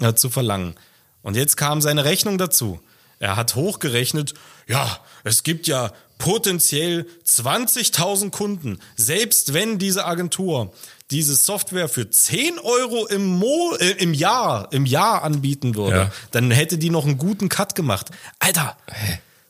äh, 0.00 0.14
zu 0.14 0.28
verlangen. 0.28 0.74
Und 1.22 1.36
jetzt 1.36 1.56
kam 1.56 1.80
seine 1.80 2.04
Rechnung 2.04 2.38
dazu. 2.38 2.80
Er 3.18 3.36
hat 3.36 3.54
hochgerechnet, 3.54 4.34
ja, 4.66 4.98
es 5.24 5.42
gibt 5.44 5.66
ja 5.68 5.92
potenziell 6.18 7.06
20.000 7.26 8.30
Kunden, 8.30 8.78
selbst 8.96 9.54
wenn 9.54 9.78
diese 9.78 10.04
Agentur 10.04 10.72
diese 11.10 11.34
Software 11.34 11.88
für 11.88 12.08
10 12.08 12.58
Euro 12.58 13.06
im, 13.06 13.26
Mo 13.26 13.74
äh, 13.78 13.90
im 13.98 14.14
Jahr, 14.14 14.72
im 14.72 14.86
Jahr 14.86 15.22
anbieten 15.22 15.74
würde, 15.74 15.96
Ja. 15.96 16.12
dann 16.30 16.50
hätte 16.50 16.78
die 16.78 16.90
noch 16.90 17.04
einen 17.04 17.18
guten 17.18 17.48
Cut 17.48 17.74
gemacht. 17.74 18.10
Alter, 18.38 18.76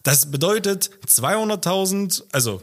das 0.03 0.31
bedeutet 0.31 0.91
200.000, 1.07 2.25
also 2.33 2.63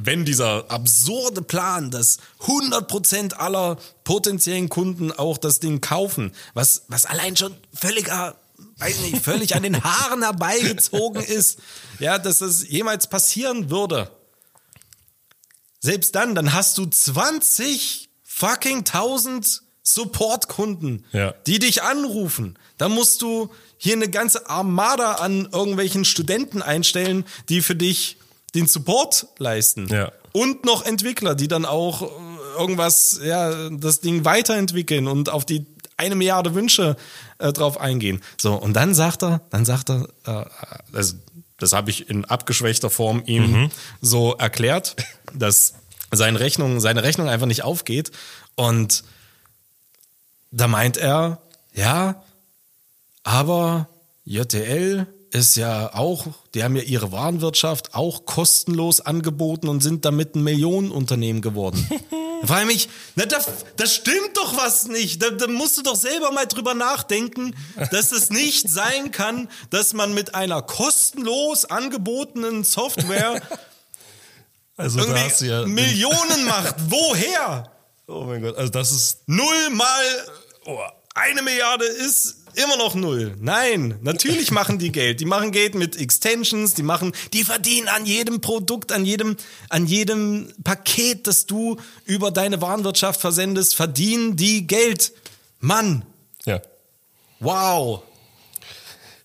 wenn 0.00 0.24
dieser 0.24 0.70
absurde 0.70 1.42
Plan, 1.42 1.90
dass 1.90 2.18
100% 2.42 3.34
aller 3.34 3.76
potenziellen 4.04 4.68
Kunden 4.68 5.10
auch 5.12 5.38
das 5.38 5.60
Ding 5.60 5.80
kaufen, 5.80 6.32
was, 6.54 6.84
was 6.88 7.04
allein 7.04 7.36
schon 7.36 7.54
völliger, 7.74 8.36
weiß 8.76 9.00
nicht, 9.00 9.22
völlig 9.22 9.56
an 9.56 9.64
den 9.64 9.82
Haaren 9.84 10.22
herbeigezogen 10.22 11.22
ist, 11.22 11.58
ja, 11.98 12.18
dass 12.18 12.38
das 12.38 12.68
jemals 12.68 13.08
passieren 13.08 13.70
würde. 13.70 14.10
Selbst 15.80 16.14
dann, 16.14 16.34
dann 16.34 16.52
hast 16.52 16.78
du 16.78 16.86
20 16.86 18.08
fucking 18.24 18.78
1000 18.78 19.62
Support-Kunden, 19.82 21.04
Ja. 21.12 21.32
die 21.46 21.58
dich 21.58 21.82
anrufen. 21.82 22.58
Da 22.76 22.88
musst 22.88 23.22
du 23.22 23.50
hier 23.78 23.94
eine 23.94 24.08
ganze 24.10 24.48
Armada 24.48 25.14
an 25.14 25.48
irgendwelchen 25.50 26.04
Studenten 26.04 26.62
einstellen, 26.62 27.24
die 27.48 27.62
für 27.62 27.74
dich 27.76 28.16
den 28.54 28.66
Support 28.66 29.28
leisten. 29.38 29.88
Ja. 29.88 30.12
Und 30.32 30.64
noch 30.64 30.84
Entwickler, 30.84 31.34
die 31.34 31.48
dann 31.48 31.64
auch 31.64 32.02
äh, 32.02 32.06
irgendwas, 32.58 33.20
ja, 33.24 33.70
das 33.70 34.00
Ding 34.00 34.24
weiterentwickeln 34.24 35.06
und 35.08 35.28
auf 35.28 35.44
die 35.44 35.66
eine 35.96 36.14
Milliarde 36.14 36.54
Wünsche 36.54 36.96
äh, 37.38 37.52
drauf 37.52 37.80
eingehen. 37.80 38.22
So, 38.40 38.54
und 38.54 38.74
dann 38.74 38.94
sagt 38.94 39.22
er, 39.22 39.40
dann 39.50 39.64
sagt 39.64 39.90
er, 39.90 40.08
äh, 40.24 40.44
also 40.96 41.14
das 41.58 41.72
habe 41.72 41.90
ich 41.90 42.08
in 42.08 42.24
abgeschwächter 42.24 42.88
Form 42.88 43.22
ihm 43.26 43.70
so 44.00 44.34
erklärt, 44.34 44.94
dass 45.34 45.74
seine 46.10 46.40
Rechnung, 46.40 46.80
seine 46.80 47.02
Rechnung 47.02 47.28
einfach 47.28 47.46
nicht 47.46 47.64
aufgeht. 47.64 48.12
Und 48.54 49.02
da 50.50 50.68
meint 50.68 50.96
er, 50.96 51.42
ja, 51.74 52.22
aber 53.24 53.88
JTL 54.24 55.06
ist 55.30 55.56
ja 55.56 55.94
auch, 55.94 56.26
die 56.54 56.64
haben 56.64 56.76
ja 56.76 56.82
ihre 56.82 57.12
Warenwirtschaft 57.12 57.94
auch 57.94 58.24
kostenlos 58.24 59.00
angeboten 59.00 59.68
und 59.68 59.82
sind 59.82 60.04
damit 60.04 60.34
ein 60.34 60.42
Millionenunternehmen 60.42 61.42
geworden. 61.42 61.88
Da 62.40 62.46
frage 62.46 62.70
ich 62.70 62.74
mich, 62.76 62.88
na, 63.16 63.26
da, 63.26 63.38
das 63.78 63.96
stimmt 63.96 64.36
doch 64.36 64.56
was 64.56 64.86
nicht. 64.86 65.20
Da, 65.20 65.30
da 65.30 65.48
musst 65.48 65.76
du 65.76 65.82
doch 65.82 65.96
selber 65.96 66.30
mal 66.30 66.46
drüber 66.46 66.72
nachdenken, 66.72 67.52
dass 67.90 68.12
es 68.12 68.30
nicht 68.30 68.68
sein 68.70 69.10
kann, 69.10 69.48
dass 69.70 69.92
man 69.92 70.14
mit 70.14 70.36
einer 70.36 70.62
kostenlos 70.62 71.64
angebotenen 71.64 72.62
Software 72.62 73.42
Also 74.78 75.00
da 75.00 75.06
du 75.06 75.44
ja. 75.44 75.60
irgendwie 75.60 75.82
Millionen 75.82 76.44
macht. 76.46 76.76
Woher? 76.88 77.70
Oh 78.06 78.22
mein 78.22 78.40
Gott, 78.40 78.56
also 78.56 78.70
das 78.70 78.92
ist. 78.92 79.18
Null 79.26 79.70
mal 79.70 80.04
oh, 80.66 80.78
eine 81.14 81.42
Milliarde 81.42 81.84
ist 81.84 82.36
immer 82.54 82.76
noch 82.76 82.94
null. 82.94 83.34
Nein, 83.40 83.98
natürlich 84.02 84.50
machen 84.50 84.78
die 84.78 84.92
Geld. 84.92 85.20
Die 85.20 85.24
machen 85.24 85.52
Geld 85.52 85.74
mit 85.74 85.96
Extensions, 85.96 86.74
die 86.74 86.82
machen, 86.82 87.12
die 87.32 87.44
verdienen 87.44 87.88
an 87.88 88.06
jedem 88.06 88.40
Produkt, 88.40 88.92
an 88.92 89.04
jedem, 89.04 89.36
an 89.68 89.86
jedem 89.86 90.52
Paket, 90.64 91.26
das 91.26 91.46
du 91.46 91.76
über 92.04 92.30
deine 92.30 92.60
Warenwirtschaft 92.60 93.20
versendest, 93.20 93.74
verdienen 93.74 94.36
die 94.36 94.66
Geld. 94.66 95.12
Mann, 95.60 96.04
Ja. 96.46 96.60
wow. 97.40 98.02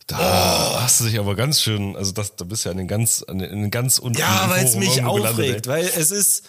Da 0.08 0.82
hast 0.82 1.00
du 1.00 1.06
dich 1.06 1.18
aber 1.18 1.36
ganz 1.36 1.62
schön, 1.62 1.96
also 1.96 2.12
das, 2.12 2.36
da 2.36 2.44
bist 2.44 2.66
du 2.66 2.70
ja 2.70 2.72
an 2.72 2.78
den 2.78 2.88
ganz, 2.88 3.24
an 3.24 3.40
den, 3.40 3.50
in 3.50 3.62
den 3.62 3.72
ganz 3.72 4.00
unten. 4.00 4.20
Ja, 4.20 4.46
weil 4.50 4.66
es 4.66 4.76
mich 4.76 4.98
irgendwo 4.98 5.16
gelandet, 5.16 5.46
aufregt, 5.46 5.68
weil 5.68 5.86
es 5.86 6.12
ist, 6.12 6.44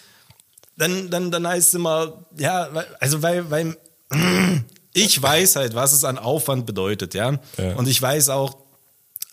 dann, 0.77 1.09
dann, 1.09 1.31
dann 1.31 1.47
heißt 1.47 1.69
es 1.69 1.73
immer, 1.73 2.25
ja, 2.37 2.69
also 2.99 3.21
weil, 3.21 3.49
weil 3.49 3.77
ich 4.95 5.21
weiß 5.21 5.57
halt, 5.57 5.75
was 5.75 5.91
es 5.91 6.05
an 6.05 6.17
Aufwand 6.17 6.65
bedeutet, 6.65 7.13
ja. 7.13 7.37
Ja. 7.57 7.75
Und 7.75 7.87
ich 7.87 8.01
weiß 8.01 8.29
auch, 8.29 8.57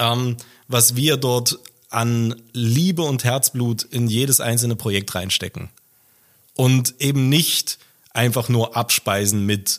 ähm, 0.00 0.36
was 0.66 0.96
wir 0.96 1.16
dort 1.16 1.58
an 1.88 2.34
Liebe 2.52 3.02
und 3.02 3.22
Herzblut 3.22 3.84
in 3.84 4.08
jedes 4.08 4.40
einzelne 4.40 4.74
Projekt 4.74 5.14
reinstecken. 5.14 5.68
Und 6.54 6.94
eben 7.00 7.28
nicht 7.28 7.78
einfach 8.12 8.48
nur 8.48 8.76
abspeisen 8.76 9.46
mit, 9.46 9.78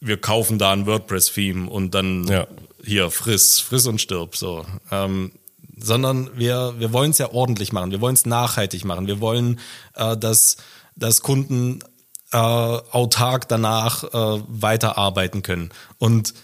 wir 0.00 0.18
kaufen 0.20 0.58
da 0.58 0.72
ein 0.72 0.86
WordPress-Theme 0.86 1.70
und 1.70 1.94
dann 1.94 2.26
Ja. 2.28 2.46
hier 2.84 3.10
friss, 3.10 3.60
friss 3.60 3.86
und 3.86 4.00
stirb, 4.00 4.36
so. 4.36 4.66
Ähm, 4.90 5.32
sondern 5.78 6.36
wir, 6.36 6.74
wir 6.78 6.92
wollen 6.92 7.12
es 7.12 7.18
ja 7.18 7.32
ordentlich 7.32 7.72
machen, 7.72 7.90
wir 7.92 8.00
wollen 8.02 8.14
es 8.14 8.26
nachhaltig 8.26 8.84
machen, 8.84 9.06
wir 9.06 9.20
wollen, 9.20 9.58
äh, 9.94 10.16
dass, 10.18 10.58
dass 10.96 11.22
Kunden 11.22 11.80
äh, 12.32 12.36
autark 12.36 13.48
danach 13.48 14.04
äh, 14.04 14.42
weiterarbeiten 14.48 15.42
können. 15.42 15.70
Und 15.98 16.34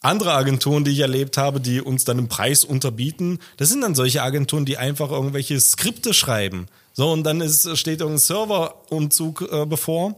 andere 0.00 0.32
Agenturen, 0.34 0.84
die 0.84 0.90
ich 0.90 0.98
erlebt 0.98 1.36
habe, 1.38 1.60
die 1.60 1.80
uns 1.80 2.04
dann 2.04 2.18
im 2.18 2.28
Preis 2.28 2.64
unterbieten, 2.64 3.38
das 3.56 3.68
sind 3.68 3.82
dann 3.82 3.94
solche 3.94 4.22
Agenturen, 4.22 4.64
die 4.64 4.76
einfach 4.76 5.10
irgendwelche 5.12 5.60
Skripte 5.60 6.12
schreiben. 6.12 6.66
So, 6.92 7.10
und 7.12 7.22
dann 7.22 7.40
ist, 7.40 7.78
steht 7.78 8.00
irgendein 8.00 8.18
Serverumzug 8.18 9.48
äh, 9.52 9.64
bevor. 9.64 10.16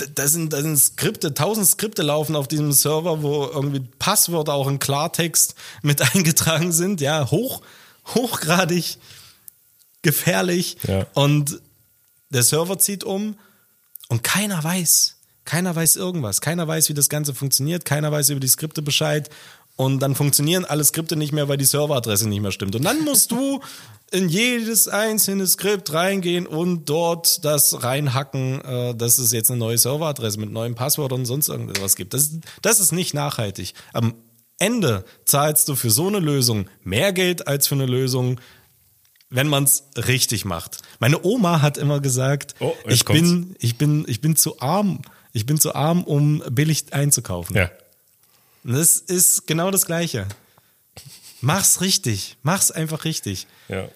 D- 0.00 0.06
Da 0.14 0.26
sind, 0.26 0.52
da 0.52 0.62
sind 0.62 0.78
Skripte, 0.78 1.34
tausend 1.34 1.66
Skripte 1.68 2.02
laufen 2.02 2.36
auf 2.36 2.48
diesem 2.48 2.72
Server, 2.72 3.22
wo 3.22 3.44
irgendwie 3.44 3.80
Passwörter 3.98 4.54
auch 4.54 4.66
in 4.68 4.78
Klartext 4.78 5.54
mit 5.82 6.00
eingetragen 6.14 6.72
sind. 6.72 7.00
Ja, 7.02 7.30
hoch, 7.30 7.60
hochgradig 8.14 8.96
gefährlich. 10.02 10.78
Ja. 10.86 11.06
Und 11.14 11.60
der 12.30 12.42
Server 12.42 12.78
zieht 12.78 13.04
um 13.04 13.36
und 14.08 14.22
keiner 14.22 14.62
weiß. 14.62 15.16
Keiner 15.44 15.74
weiß 15.74 15.96
irgendwas. 15.96 16.40
Keiner 16.40 16.68
weiß, 16.68 16.88
wie 16.90 16.94
das 16.94 17.08
Ganze 17.08 17.34
funktioniert. 17.34 17.84
Keiner 17.84 18.12
weiß 18.12 18.28
über 18.30 18.40
die 18.40 18.48
Skripte 18.48 18.82
Bescheid. 18.82 19.30
Und 19.76 20.00
dann 20.00 20.14
funktionieren 20.14 20.64
alle 20.64 20.84
Skripte 20.84 21.16
nicht 21.16 21.32
mehr, 21.32 21.48
weil 21.48 21.56
die 21.56 21.64
Serveradresse 21.64 22.28
nicht 22.28 22.42
mehr 22.42 22.50
stimmt. 22.50 22.74
Und 22.74 22.84
dann 22.84 23.04
musst 23.04 23.30
du 23.30 23.60
in 24.10 24.28
jedes 24.28 24.88
einzelne 24.88 25.46
Skript 25.46 25.92
reingehen 25.92 26.46
und 26.46 26.88
dort 26.88 27.44
das 27.44 27.82
reinhacken, 27.82 28.60
äh, 28.62 28.94
dass 28.94 29.18
es 29.18 29.32
jetzt 29.32 29.50
eine 29.50 29.60
neue 29.60 29.78
Serveradresse 29.78 30.40
mit 30.40 30.50
neuen 30.50 30.74
Passwörtern 30.74 31.20
und 31.20 31.26
sonst 31.26 31.48
irgendwas 31.48 31.96
gibt. 31.96 32.12
Das, 32.12 32.30
das 32.60 32.80
ist 32.80 32.92
nicht 32.92 33.14
nachhaltig. 33.14 33.74
Am 33.92 34.14
Ende 34.58 35.04
zahlst 35.24 35.68
du 35.68 35.76
für 35.76 35.90
so 35.90 36.08
eine 36.08 36.18
Lösung 36.18 36.68
mehr 36.82 37.12
Geld 37.12 37.46
als 37.46 37.68
für 37.68 37.76
eine 37.76 37.86
Lösung, 37.86 38.40
wenn 39.30 39.48
man 39.48 39.64
es 39.64 39.84
richtig 39.96 40.44
macht. 40.44 40.78
Meine 41.00 41.22
Oma 41.24 41.60
hat 41.60 41.76
immer 41.76 42.00
gesagt, 42.00 42.54
Oh, 42.60 42.74
ich 42.86 43.04
bin, 43.04 43.54
ich 43.58 43.76
bin, 43.76 44.04
ich 44.08 44.20
bin 44.20 44.36
zu 44.36 44.60
arm. 44.60 45.02
Ich 45.32 45.44
bin 45.46 45.60
zu 45.60 45.74
arm, 45.74 46.04
um 46.04 46.42
billig 46.50 46.92
einzukaufen. 46.92 47.54
Ja. 47.54 47.70
Und 48.64 48.72
das 48.72 48.96
ist 48.96 49.46
genau 49.46 49.70
das 49.70 49.86
Gleiche. 49.86 50.26
Mach's 51.40 51.80
richtig. 51.80 52.36
Mach's 52.42 52.70
einfach 52.70 53.04
richtig. 53.04 53.46
Ja. 53.68 53.88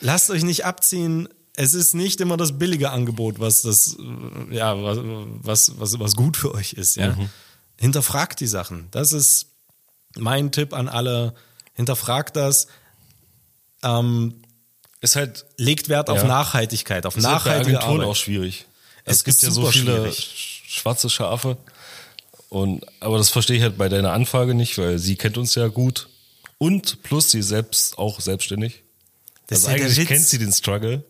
Lasst 0.00 0.30
euch 0.30 0.42
nicht 0.42 0.64
abziehen. 0.64 1.28
Es 1.54 1.72
ist 1.74 1.94
nicht 1.94 2.20
immer 2.20 2.36
das 2.36 2.58
billige 2.58 2.90
Angebot, 2.90 3.38
was 3.40 3.62
das, 3.62 3.96
äh, 3.98 4.54
ja, 4.54 4.82
was, 4.82 4.98
was, 5.02 5.80
was, 5.80 5.98
was 5.98 6.16
gut 6.16 6.36
für 6.36 6.52
euch 6.54 6.74
ist, 6.74 6.96
ja. 6.96 7.16
Hinterfragt 7.78 8.40
die 8.40 8.46
Sachen. 8.46 8.88
Das 8.90 9.12
ist 9.12 9.46
mein 10.16 10.50
Tipp 10.52 10.72
an 10.72 10.88
alle. 10.88 11.34
Hinterfragt 11.74 12.36
das. 12.36 12.66
Ähm, 13.82 14.42
Ist 15.06 15.16
halt, 15.16 15.44
legt 15.56 15.88
Wert 15.88 16.10
auf 16.10 16.18
Ja. 16.18 16.24
Nachhaltigkeit, 16.26 17.06
auf 17.06 17.16
ist 17.16 17.24
halt 17.24 17.44
bei 17.44 17.50
nachhaltige 17.50 17.76
Agenturen 17.78 18.00
Arbeit. 18.00 18.08
auch 18.10 18.16
schwierig. 18.16 18.66
Es 19.04 19.18
Es, 19.18 19.24
gibt 19.24 19.36
ist 19.36 19.42
ja 19.44 19.50
so 19.52 19.66
viele 19.70 19.92
schwierig. 19.94 20.18
sch- 20.18 20.80
schwarze 20.80 21.08
Schafe. 21.08 21.56
Und, 22.48 22.84
aber 23.00 23.18
das 23.18 23.30
verstehe 23.30 23.56
ich 23.56 23.62
halt 23.62 23.78
bei 23.78 23.88
deiner 23.88 24.12
Anfrage 24.12 24.54
nicht, 24.54 24.78
weil 24.78 24.98
sie 24.98 25.14
kennt 25.16 25.38
uns 25.38 25.54
ja 25.54 25.68
gut. 25.68 26.08
Und 26.58 27.02
plus 27.04 27.30
sie 27.30 27.42
selbst 27.42 27.98
auch 27.98 28.20
selbstständig. 28.20 28.82
Das 29.46 29.58
also 29.64 29.68
ist 29.68 29.70
ja 29.72 29.76
der 29.78 29.86
eigentlich 29.86 29.98
Witz. 29.98 30.08
kennt 30.08 30.24
sie 30.26 30.38
den 30.38 30.52
Struggle. 30.52 31.04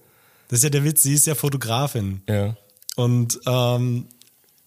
Das 0.48 0.58
ist 0.58 0.62
ja 0.64 0.70
der 0.70 0.84
Witz, 0.84 1.02
sie 1.02 1.14
ist 1.14 1.26
ja 1.26 1.34
Fotografin. 1.34 2.20
Ja. 2.28 2.56
Und 2.96 3.38
ähm, 3.46 4.08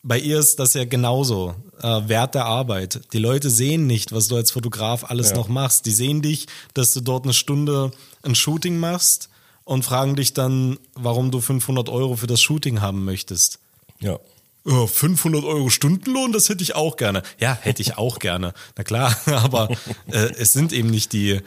bei 0.04 0.18
ihr 0.20 0.40
ist 0.40 0.60
das 0.60 0.74
ja 0.74 0.86
genauso. 0.86 1.56
Äh, 1.82 2.08
Wert 2.08 2.36
der 2.36 2.46
Arbeit. 2.46 3.02
Die 3.14 3.20
Leute 3.20 3.50
sehen 3.50 3.88
nicht, 3.88 4.12
was 4.12 4.28
du 4.28 4.36
als 4.36 4.52
Fotograf 4.52 5.10
alles 5.10 5.32
Ja. 5.32 5.38
noch 5.38 5.48
machst. 5.48 5.86
Die 5.86 5.92
sehen 5.92 6.22
dich, 6.22 6.48
dass 6.74 6.94
du 6.94 7.02
dort 7.02 7.24
eine 7.26 7.34
Stunde 7.34 7.92
ein 8.24 8.36
Shooting 8.36 8.78
machst 8.78 9.30
und 9.64 9.84
fragen 9.84 10.16
dich 10.16 10.34
dann, 10.34 10.78
warum 10.96 11.32
du 11.32 11.42
500 11.42 11.90
Euro 11.90 12.16
für 12.16 12.28
das 12.28 12.42
Shooting 12.42 12.82
haben 12.82 13.06
möchtest. 13.06 13.60
Ja. 14.00 14.20
Oh, 14.66 14.88
500 14.88 15.44
Euro 15.46 15.70
Stundenlohn, 15.70 16.32
das 16.34 16.50
hätte 16.50 16.64
ich 16.64 16.76
auch 16.76 16.98
gerne. 16.98 17.24
Ja, 17.40 17.58
hätte 17.60 17.82
ich 17.82 17.98
auch 17.98 18.20
gerne. 18.20 18.54
Na 18.78 18.84
klar, 18.84 19.16
aber 19.26 19.70
äh, 20.12 20.32
es 20.38 20.54
sind 20.54 20.74
eben 20.74 20.90
nicht 20.90 21.14
die 21.14 21.40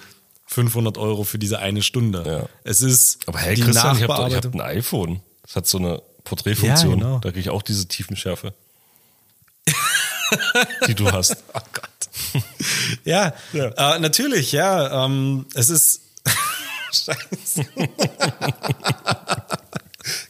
500 0.46 0.98
Euro 0.98 1.24
für 1.24 1.38
diese 1.38 1.58
eine 1.58 1.82
Stunde. 1.82 2.24
Ja. 2.26 2.48
Es 2.64 2.80
ist 2.82 3.18
Aber 3.26 3.38
hey, 3.38 3.54
die 3.54 3.62
Christian, 3.62 3.96
ich 3.96 4.02
habe 4.02 4.34
hab 4.34 4.54
ein 4.54 4.60
iPhone. 4.60 5.20
Das 5.42 5.56
hat 5.56 5.66
so 5.66 5.78
eine 5.78 6.02
Porträtfunktion. 6.24 6.98
Ja, 6.98 7.04
genau. 7.04 7.18
Da 7.18 7.30
kriege 7.30 7.40
ich 7.40 7.50
auch 7.50 7.62
diese 7.62 7.86
Tiefenschärfe. 7.86 8.54
die 10.86 10.94
du 10.94 11.10
hast. 11.10 11.36
Oh 11.54 11.60
Gott. 11.72 12.42
ja, 13.04 13.34
Ja. 13.52 13.96
Äh, 13.96 13.98
natürlich, 13.98 14.52
ja. 14.52 15.04
Ähm, 15.04 15.46
es 15.54 15.68
ist. 15.70 16.00
Scheiße. 16.92 17.66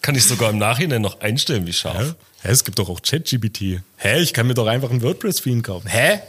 Kann 0.01 0.15
ich 0.15 0.25
sogar 0.25 0.51
im 0.51 0.59
Nachhinein 0.59 1.03
noch 1.03 1.21
einstellen, 1.21 1.67
wie 1.67 1.73
scharf. 1.73 2.15
Hä? 2.43 2.49
Es 2.51 2.65
gibt 2.65 2.79
doch 2.79 2.89
auch 2.89 3.01
ChatGPT. 3.03 3.81
Hä? 3.97 4.21
Ich 4.21 4.33
kann 4.33 4.47
mir 4.47 4.55
doch 4.55 4.67
einfach 4.67 4.91
ein 4.91 5.01
WordPress-Theme 5.03 5.63
kaufen. 5.63 5.89
Hä? 5.89 6.21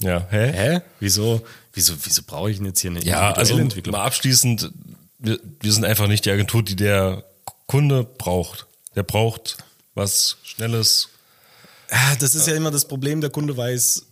Ja, 0.00 0.26
hä? 0.30 0.52
Hä? 0.52 0.80
Wieso, 1.00 1.42
wieso, 1.72 1.94
wieso 2.04 2.22
brauche 2.26 2.50
ich 2.50 2.58
denn 2.58 2.66
jetzt 2.66 2.80
hier 2.80 2.90
eine 2.90 3.02
Ja, 3.02 3.32
also 3.32 3.56
Entwicklung? 3.58 3.92
mal 3.96 4.04
abschließend, 4.04 4.70
wir, 5.18 5.38
wir 5.60 5.72
sind 5.72 5.84
einfach 5.84 6.08
nicht 6.08 6.24
die 6.26 6.30
Agentur, 6.30 6.62
die 6.62 6.76
der 6.76 7.24
Kunde 7.66 8.04
braucht. 8.04 8.66
Der 8.94 9.02
braucht 9.02 9.58
was 9.94 10.36
Schnelles. 10.42 11.08
Ah, 11.90 12.14
Das 12.20 12.34
ist 12.34 12.46
ja 12.46 12.54
immer 12.54 12.70
das 12.70 12.86
Problem, 12.86 13.20
der 13.20 13.30
Kunde 13.30 13.56
weiß 13.56 14.06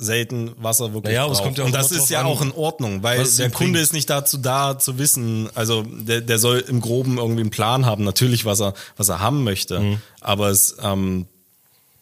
selten, 0.00 0.52
was 0.58 0.78
er 0.80 0.94
wirklich 0.94 1.14
Naja, 1.14 1.26
es 1.26 1.32
braucht. 1.38 1.42
kommt 1.44 1.58
ja 1.58 1.64
Und 1.64 1.74
das 1.74 1.90
ist 1.90 2.08
ja 2.08 2.20
an, 2.20 2.26
auch 2.26 2.40
in 2.40 2.52
Ordnung, 2.52 3.02
weil 3.02 3.24
der 3.24 3.50
Kunde 3.50 3.72
bringt. 3.72 3.76
ist 3.84 3.92
nicht 3.92 4.08
dazu 4.08 4.38
da 4.38 4.78
zu 4.78 4.96
wissen, 4.98 5.50
also 5.56 5.82
der, 5.82 6.20
der 6.20 6.38
soll 6.38 6.60
im 6.60 6.80
Groben 6.80 7.18
irgendwie 7.18 7.40
einen 7.40 7.50
Plan 7.50 7.84
haben, 7.84 8.04
natürlich, 8.04 8.44
was 8.44 8.60
er, 8.60 8.74
was 8.96 9.08
er 9.08 9.18
haben 9.18 9.42
möchte, 9.42 9.80
Mhm. 9.80 10.00
aber 10.20 10.50
es, 10.50 10.76
ähm, 10.80 11.26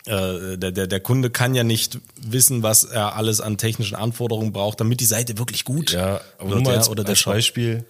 äh, 0.05 0.59
der, 0.59 0.73
der, 0.73 0.87
der 0.87 1.01
Kunde 1.01 1.31
kann 1.31 1.55
ja 1.55 1.65
nicht 1.65 1.99
wissen, 2.21 2.63
was 2.63 2.85
er 2.85 3.17
alles 3.17 3.41
an 3.41 3.57
technischen 3.57 3.97
Anforderungen 3.97 4.53
braucht, 4.53 4.79
damit 4.79 5.01
die 5.01 5.07
Seite 5.07 5.39
wirklich 5.39 5.65
gut 5.65 5.93
Ja, 5.93 6.21
aber 6.39 6.51
wird, 6.51 6.59
nur 6.59 6.61
mal 6.65 6.71
ja, 6.73 6.77
als, 6.79 6.89
oder 6.91 7.03
der 7.03 7.13
als. 7.17 7.25
Beispiel, 7.25 7.85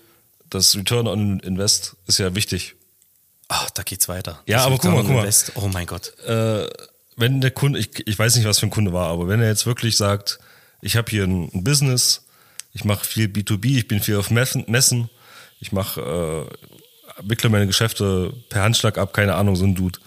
das 0.51 0.77
Return 0.77 1.09
on 1.09 1.41
Invest 1.41 1.97
ist 2.07 2.19
ja 2.19 2.33
wichtig. 2.37 2.77
Ach, 3.49 3.71
da 3.71 3.83
geht's 3.83 4.09
weiter. 4.09 4.43
Ja, 4.47 4.59
Das 4.59 4.67
aber 4.67 4.79
guck 4.79 4.91
mal, 4.93 5.03
guck 5.03 5.11
mal. 5.13 5.19
Invest. 5.21 5.53
Oh 5.55 5.69
mein 5.69 5.87
Gott. 5.87 6.13
äh, 6.27 6.67
wenn 7.17 7.41
der 7.41 7.51
Kunde, 7.51 7.79
ich, 7.79 8.07
ich 8.07 8.19
weiß 8.19 8.37
nicht, 8.37 8.45
was 8.47 8.59
für 8.59 8.67
ein 8.67 8.71
Kunde 8.71 8.93
war, 8.93 9.09
aber 9.09 9.29
wenn 9.29 9.41
er 9.41 9.49
jetzt 9.49 9.65
wirklich 9.67 9.97
sagt, 9.97 10.39
ich 10.83 10.97
habe 10.97 11.11
hier 11.11 11.25
ein, 11.25 11.49
ein 11.55 11.65
Business, 11.65 12.27
ich 12.73 12.85
mache 12.85 13.07
viel 13.07 13.27
B2B, 13.29 13.79
ich 13.79 13.89
bin 13.89 14.01
viel 14.01 14.17
auf 14.17 14.31
Messen, 14.31 15.09
ich 15.61 15.73
mache, 15.73 16.01
äh, 16.03 17.23
wickle 17.29 17.49
meine 17.49 17.67
Geschäfte 17.67 18.35
per 18.51 18.63
Handschlag 18.63 18.99
ab, 18.99 19.15
keine 19.15 19.35
Ahnung, 19.35 19.57
so 19.57 19.65
ein 19.65 19.75
Dude. 19.75 19.99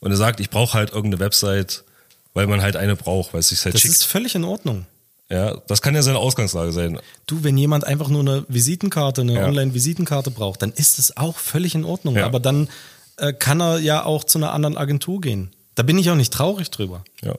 Und 0.00 0.10
er 0.12 0.16
sagt, 0.16 0.40
ich 0.40 0.48
brauche 0.48 0.74
halt 0.74 0.90
irgendeine 0.92 1.20
Website, 1.22 1.84
weil 2.32 2.46
man 2.46 2.62
halt 2.62 2.76
eine 2.76 2.96
braucht, 2.96 3.34
weil 3.34 3.40
es 3.40 3.48
sich 3.48 3.62
halt 3.64 3.74
Das 3.74 3.82
schickt. 3.82 3.94
ist 3.94 4.04
völlig 4.04 4.34
in 4.34 4.44
Ordnung. 4.44 4.86
Ja, 5.28 5.56
das 5.66 5.82
kann 5.82 5.94
ja 5.94 6.02
seine 6.02 6.18
Ausgangslage 6.18 6.72
sein. 6.72 6.98
Du, 7.26 7.42
wenn 7.42 7.58
jemand 7.58 7.84
einfach 7.84 8.08
nur 8.08 8.20
eine 8.20 8.44
Visitenkarte, 8.48 9.22
eine 9.22 9.34
Ja. 9.34 9.46
Online-Visitenkarte 9.46 10.30
braucht, 10.30 10.62
dann 10.62 10.72
ist 10.72 10.98
das 10.98 11.16
auch 11.16 11.36
völlig 11.38 11.74
in 11.74 11.84
Ordnung. 11.84 12.16
Ja. 12.16 12.26
Aber 12.26 12.38
dann 12.40 12.68
äh, 13.16 13.32
kann 13.32 13.60
er 13.60 13.78
ja 13.78 14.04
auch 14.04 14.24
zu 14.24 14.38
einer 14.38 14.52
anderen 14.52 14.76
Agentur 14.76 15.20
gehen. 15.20 15.50
Da 15.74 15.82
bin 15.82 15.98
ich 15.98 16.10
auch 16.10 16.14
nicht 16.16 16.32
traurig 16.32 16.70
drüber. 16.70 17.02
Ja. 17.22 17.34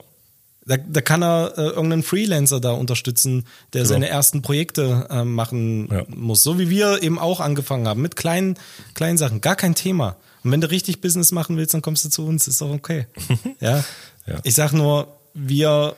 Da, 0.66 0.76
da 0.76 1.00
kann 1.00 1.22
er 1.22 1.54
äh, 1.56 1.62
irgendeinen 1.62 2.02
Freelancer 2.02 2.60
da 2.60 2.72
unterstützen, 2.72 3.46
der 3.72 3.82
Genau. 3.82 3.94
seine 3.94 4.08
ersten 4.10 4.42
Projekte 4.42 5.06
äh, 5.08 5.24
machen 5.24 5.88
Ja. 5.90 6.04
muss. 6.08 6.42
So 6.42 6.58
wie 6.58 6.68
wir 6.68 7.02
eben 7.02 7.18
auch 7.18 7.40
angefangen 7.40 7.88
haben, 7.88 8.02
mit 8.02 8.16
kleinen, 8.16 8.58
kleinen 8.92 9.16
Sachen. 9.16 9.40
Gar 9.40 9.56
kein 9.56 9.74
Thema. 9.74 10.16
Und 10.44 10.52
wenn 10.52 10.60
du 10.60 10.70
richtig 10.70 11.00
Business 11.00 11.32
machen 11.32 11.56
willst, 11.56 11.72
dann 11.72 11.80
kommst 11.82 12.04
du 12.04 12.10
zu 12.10 12.26
uns, 12.26 12.46
ist 12.48 12.60
doch 12.60 12.70
okay. 12.70 13.06
ja? 13.60 13.82
Ja. 14.26 14.40
Ich 14.44 14.54
sag 14.54 14.72
nur, 14.72 15.08
wir 15.32 15.96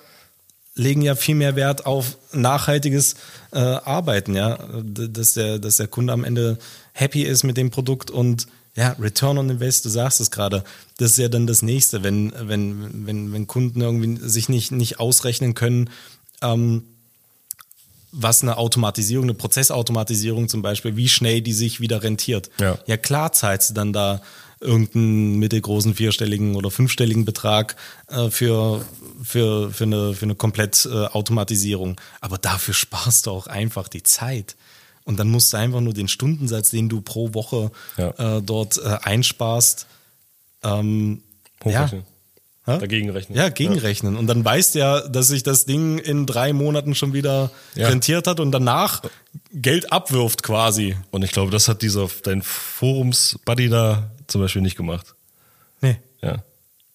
legen 0.74 1.02
ja 1.02 1.14
viel 1.14 1.34
mehr 1.34 1.56
Wert 1.56 1.86
auf 1.86 2.16
nachhaltiges 2.32 3.14
äh, 3.52 3.58
Arbeiten, 3.58 4.34
ja, 4.34 4.58
dass 4.82 5.34
der, 5.34 5.58
dass 5.58 5.76
der 5.76 5.88
Kunde 5.88 6.12
am 6.12 6.24
Ende 6.24 6.58
happy 6.92 7.22
ist 7.22 7.42
mit 7.42 7.56
dem 7.56 7.70
Produkt 7.70 8.10
und 8.10 8.46
ja, 8.76 8.94
Return 9.00 9.36
on 9.36 9.50
Invest, 9.50 9.84
du 9.84 9.88
sagst 9.88 10.20
es 10.20 10.30
gerade, 10.30 10.62
das 10.98 11.12
ist 11.12 11.18
ja 11.18 11.28
dann 11.28 11.46
das 11.46 11.62
nächste, 11.62 12.04
wenn, 12.04 12.32
wenn, 12.36 13.06
wenn, 13.06 13.32
wenn 13.32 13.46
Kunden 13.46 13.80
irgendwie 13.80 14.28
sich 14.28 14.48
nicht, 14.48 14.70
nicht 14.70 15.00
ausrechnen 15.00 15.54
können, 15.54 15.90
ähm, 16.40 16.84
was 18.12 18.42
eine 18.42 18.56
Automatisierung, 18.56 19.24
eine 19.24 19.34
Prozessautomatisierung 19.34 20.48
zum 20.48 20.62
Beispiel, 20.62 20.96
wie 20.96 21.08
schnell 21.08 21.42
die 21.42 21.52
sich 21.52 21.80
wieder 21.80 22.02
rentiert. 22.02 22.50
Ja. 22.60 22.78
ja 22.86 22.96
klar 22.96 23.32
zahlst 23.32 23.70
du 23.70 23.74
dann 23.74 23.92
da 23.92 24.20
irgendeinen 24.60 25.38
mittelgroßen 25.38 25.94
vierstelligen 25.94 26.54
oder 26.54 26.70
fünfstelligen 26.70 27.24
Betrag 27.24 27.76
äh, 28.08 28.30
für, 28.30 28.84
für, 29.22 29.70
für, 29.72 29.84
eine, 29.84 30.14
für 30.14 30.24
eine 30.24 30.34
komplett 30.34 30.86
äh, 30.90 31.06
Automatisierung. 31.06 32.00
Aber 32.20 32.38
dafür 32.38 32.74
sparst 32.74 33.26
du 33.26 33.30
auch 33.30 33.46
einfach 33.46 33.88
die 33.88 34.02
Zeit. 34.02 34.56
Und 35.04 35.18
dann 35.18 35.28
musst 35.28 35.52
du 35.52 35.56
einfach 35.56 35.80
nur 35.80 35.94
den 35.94 36.08
Stundensatz, 36.08 36.70
den 36.70 36.88
du 36.88 37.00
pro 37.00 37.34
Woche 37.34 37.70
Ja. 37.96 38.36
äh, 38.38 38.42
dort 38.42 38.78
äh, 38.78 38.98
einsparst, 39.02 39.86
ähm, 40.62 41.22
ja, 41.64 41.70
Hochrechnen. 41.84 42.04
Hä? 42.66 42.78
Dagegen 42.78 43.08
rechnen. 43.10 43.38
ja, 43.38 43.48
gegenrechnen. 43.48 44.16
Und 44.16 44.26
dann 44.26 44.44
weißt 44.44 44.74
du 44.74 44.78
ja, 44.80 45.00
dass 45.08 45.28
sich 45.28 45.42
das 45.42 45.64
Ding 45.64 45.96
in 45.98 46.26
drei 46.26 46.52
Monaten 46.52 46.94
schon 46.94 47.14
wieder 47.14 47.50
Ja. 47.74 47.88
rentiert 47.88 48.26
hat 48.26 48.38
und 48.38 48.52
danach 48.52 49.02
Geld 49.52 49.90
abwirft 49.92 50.42
quasi. 50.42 50.94
Und 51.10 51.24
ich 51.24 51.32
glaube, 51.32 51.50
das 51.50 51.68
hat 51.68 51.80
dieser, 51.80 52.08
dein 52.22 52.42
Forums-Buddy 52.42 53.70
da 53.70 54.10
zum 54.26 54.42
Beispiel 54.42 54.60
nicht 54.62 54.76
gemacht. 54.76 55.14
Nee. 55.80 55.96
Ja. 56.20 56.42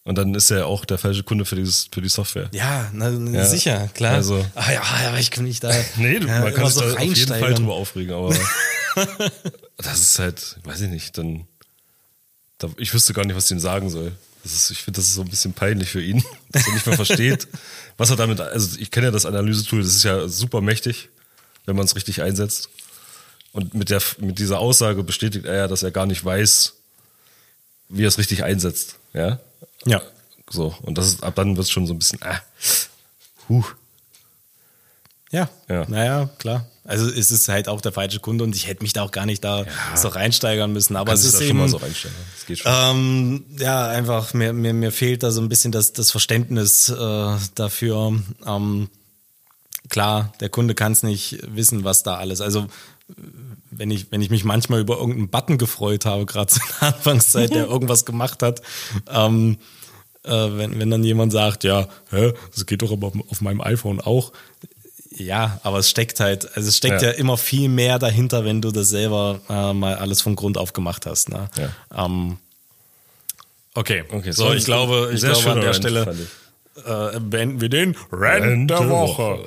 Und 0.06 0.20
dann 0.20 0.36
ist 0.36 0.51
er 0.51 0.68
auch 0.68 0.86
der 0.86 0.99
falsche 0.99 1.24
Kunde 1.24 1.45
für, 1.45 1.56
dieses, 1.56 1.89
für 1.91 1.99
die 2.01 2.10
Software. 2.10 2.47
Ja, 2.53 2.89
na, 2.93 3.10
Ja. 3.10 3.43
sicher, 3.45 3.89
klar. 3.93 4.14
Also- 4.14 4.45
ah, 4.53 4.72
ja, 4.72 4.82
aber 5.08 5.20
ich 5.20 5.32
kann 5.32 5.43
mich 5.45 5.60
da. 5.60 5.72
Nee, 5.97 6.20
du, 6.20 6.28
ja, 6.28 6.41
man 6.41 6.53
kann 6.53 6.70
sich 6.70 6.82
da 6.82 6.93
auf 6.93 7.01
jeden 7.01 7.28
Fall 7.39 7.53
drüber 7.56 7.74
aufregen, 7.74 8.14
aber 8.14 8.34
das 9.78 9.99
ist 9.99 10.20
halt, 10.20 10.58
weiß 10.64 10.82
ich 10.82 10.89
nicht, 10.89 11.18
dann, 11.18 11.47
da, 12.60 12.70
ich 12.78 12.93
wüsste 12.93 13.14
gar 13.14 13.26
nicht, 13.26 13.36
was 13.36 13.45
ich 13.45 13.51
ihm 13.51 13.60
sagen 13.60 13.89
soll. 13.89 14.12
Das 14.43 14.53
ist, 14.53 14.70
ich 14.70 14.84
finde, 14.84 14.99
das 14.99 15.08
ist 15.08 15.16
so 15.16 15.22
ein 15.22 15.28
bisschen 15.30 15.53
peinlich 15.53 15.89
für 15.89 16.03
ihn, 16.03 16.24
dass 16.51 16.68
er 16.68 16.74
nicht 16.76 16.86
mehr 16.86 16.95
versteht, 16.95 17.47
was 17.97 18.12
er 18.12 18.16
damit, 18.16 18.39
also 18.39 18.78
ich 18.80 18.91
kenne 18.91 19.08
ja 19.08 19.12
das 19.12 19.26
Analysetool, 19.26 19.82
das 19.82 19.95
ist 19.95 20.03
ja 20.03 20.28
super 20.28 20.62
mächtig, 20.62 21.10
wenn 21.66 21.76
man 21.76 21.86
es 21.86 21.95
richtig 21.95 22.22
einsetzt. 22.22 22.70
Und 23.53 23.74
mit, 23.74 23.89
der, 23.89 24.01
mit 24.20 24.38
dieser 24.38 24.60
Aussage 24.60 25.01
bestätigt 25.01 25.45
er 25.45 25.56
ja, 25.56 25.68
dass 25.68 25.82
er 25.82 25.89
gar 25.89 26.06
nicht 26.06 26.24
weiß, 26.24 26.74
wie 27.89 28.03
er 28.03 28.08
es 28.10 28.20
richtig 28.20 28.43
einsetzt. 28.43 28.97
Ja, 29.14 29.39
Ja. 29.86 30.01
so. 30.49 30.75
Und 30.81 30.97
das 30.97 31.07
ist, 31.07 31.23
ab 31.23 31.36
dann 31.36 31.57
wird 31.57 31.65
es 31.65 31.71
schon 31.71 31.88
so 31.88 31.93
ein 31.93 31.99
bisschen, 31.99 32.19
ah, 32.23 32.41
huh. 33.49 33.63
Ja. 35.31 35.49
Ja. 35.67 35.86
Naja, 35.88 36.29
klar. 36.38 36.65
Also 36.86 37.09
es 37.09 37.31
ist 37.31 37.47
halt 37.49 37.67
auch 37.67 37.81
der 37.81 37.91
falsche 37.91 38.19
Kunde 38.19 38.43
und 38.43 38.55
ich 38.55 38.67
hätte 38.67 38.83
mich 38.83 38.93
da 38.93 39.01
auch 39.01 39.11
gar 39.11 39.25
nicht 39.25 39.43
da 39.43 39.65
so 39.95 40.07
reinsteigern 40.07 40.71
müssen. 40.71 40.95
Aber 40.95 41.13
es 41.13 41.25
ist 41.25 41.41
eben, 41.41 41.47
schon 41.47 41.57
mal 41.57 41.67
so 41.67 41.77
reinstellen. 41.77 42.15
Das 42.36 42.45
geht 42.45 42.59
schon. 42.59 42.71
Ähm, 42.73 43.45
ja, 43.57 43.88
einfach, 43.88 44.36
mir, 44.36 44.53
mir, 44.53 44.73
mir 44.73 44.91
fehlt 44.91 45.23
da 45.23 45.31
so 45.31 45.41
ein 45.41 45.49
bisschen 45.49 45.71
das, 45.71 45.93
das 45.93 46.11
Verständnis 46.11 46.89
äh, 46.89 47.38
dafür. 47.55 48.21
Ähm, 48.45 48.89
klar, 49.89 50.31
der 50.39 50.49
Kunde 50.49 50.75
kann 50.75 50.91
es 50.91 51.01
nicht 51.01 51.39
wissen, 51.47 51.83
was 51.83 52.03
da 52.03 52.17
alles. 52.17 52.39
Also 52.39 52.67
wenn 53.72 53.91
ich, 53.91 54.12
wenn 54.12 54.22
ich 54.22 54.30
mich 54.30 54.43
manchmal 54.43 54.80
über 54.80 54.97
irgendeinen 54.97 55.30
Button 55.30 55.58
gefreut 55.58 56.06
habe, 56.06 56.26
gerade 56.26 56.47
zu 56.47 56.60
der 56.60 56.88
Anfangszeit, 56.93 57.51
der 57.53 57.66
irgendwas 57.70 58.06
gemacht 58.06 58.41
hat, 58.41 58.62
ähm, 59.10 59.58
äh, 60.24 60.32
wenn, 60.32 60.80
wenn 60.80 60.89
dann 60.89 61.03
jemand 61.03 61.32
sagt, 61.32 61.64
ja, 61.64 61.88
hä, 62.10 62.34
das 62.53 62.66
geht 62.66 62.82
doch 62.82 62.91
aber 62.91 63.12
auf 63.30 63.41
meinem 63.41 63.62
iPhone 63.62 64.01
auch. 64.01 64.32
Ja, 65.18 65.60
aber 65.64 65.80
es 65.80 65.89
steckt 65.89 66.20
halt, 66.20 66.58
also 66.58 66.68
es 66.68 66.76
steckt 66.78 67.01
ja, 67.01 67.10
Ja. 67.10 67.14
immer 67.16 67.38
viel 67.38 67.70
mehr 67.70 67.99
dahinter, 67.99 68.43
wenn 68.43 68.62
du 68.62 68.72
das 68.72 68.89
selber 68.89 69.39
äh, 69.49 69.72
mal 69.74 69.95
alles 69.95 70.22
von 70.22 70.36
Grund 70.36 70.58
auf 70.58 70.74
gemacht 70.74 71.06
hast. 71.06 71.30
Ne? 71.30 71.49
Ja. 71.58 72.06
Ähm, 72.06 72.38
okay. 73.76 74.03
Okay, 74.10 74.32
so, 74.32 74.47
so 74.47 74.53
ich 74.53 74.66
glaube, 74.66 75.12
ich 75.14 75.22
glaube 75.22 75.51
an 75.51 75.62
der 75.62 75.68
Rant, 75.68 75.76
Stelle 75.78 76.18
äh, 76.86 77.20
beenden 77.22 77.62
wir 77.62 77.70
den 77.70 77.95
Rant 78.12 78.70
der 78.70 78.89
Woche. 78.89 79.45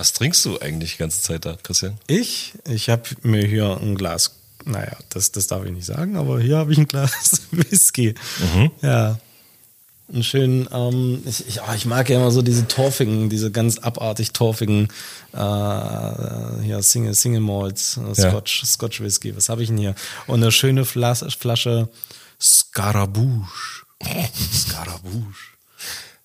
Was 0.00 0.14
trinkst 0.14 0.46
du 0.46 0.58
eigentlich 0.58 0.92
die 0.92 0.96
ganze 0.96 1.20
Zeit 1.20 1.44
da, 1.44 1.58
Christian? 1.62 1.98
Ich, 2.06 2.54
ich 2.66 2.88
habe 2.88 3.02
mir 3.20 3.46
hier 3.46 3.76
ein 3.82 3.96
Glas, 3.96 4.34
naja, 4.64 4.96
das, 5.10 5.30
das 5.30 5.46
darf 5.46 5.62
ich 5.66 5.72
nicht 5.72 5.84
sagen, 5.84 6.16
aber 6.16 6.40
hier 6.40 6.56
habe 6.56 6.72
ich 6.72 6.78
ein 6.78 6.88
Glas 6.88 7.42
Whisky. 7.50 8.14
Ja. 8.80 9.18
Einen 10.10 10.24
schönen, 10.24 10.66
ähm, 10.72 11.22
ich, 11.26 11.46
ich, 11.46 11.60
oh, 11.60 11.74
ich 11.76 11.84
mag 11.84 12.08
ja 12.08 12.16
immer 12.16 12.30
so 12.30 12.40
diese 12.40 12.66
torfigen, 12.66 13.28
diese 13.28 13.50
ganz 13.50 13.76
abartig 13.76 14.32
torfigen, 14.32 14.88
äh, 15.34 16.62
hier 16.62 16.78
Single, 16.80 17.14
Single 17.14 17.42
Malts, 17.42 17.98
äh, 17.98 18.22
Ja. 18.22 18.30
Scotch, 18.30 18.64
Scotch 18.64 19.02
Whisky. 19.02 19.36
Was 19.36 19.50
habe 19.50 19.62
ich 19.62 19.68
denn 19.68 19.76
hier? 19.76 19.94
Und 20.26 20.42
eine 20.42 20.50
schöne 20.50 20.86
Flasche, 20.86 21.30
Flasche 21.30 21.90
Scaramouche. 22.40 23.84
Scaramouche. 24.50 25.58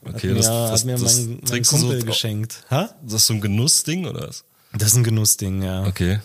Okay, 0.07 0.29
hat 0.29 0.37
das, 0.37 0.45
mir, 0.47 0.51
das, 0.69 0.71
hat 0.81 0.85
mir 0.85 0.97
das 0.97 1.17
mein, 1.17 1.39
mein 1.49 1.63
Kumpel 1.65 1.99
so, 2.01 2.05
geschenkt. 2.05 2.63
Ha? 2.69 2.89
Das 3.03 3.13
ist 3.21 3.27
so 3.27 3.33
ein 3.33 3.41
Genussding 3.41 4.05
oder 4.05 4.27
was? 4.27 4.43
Das 4.73 4.89
ist 4.89 4.95
ein 4.95 5.03
Genussding, 5.03 5.61
ja. 5.63 5.85
Okay. 5.85 6.19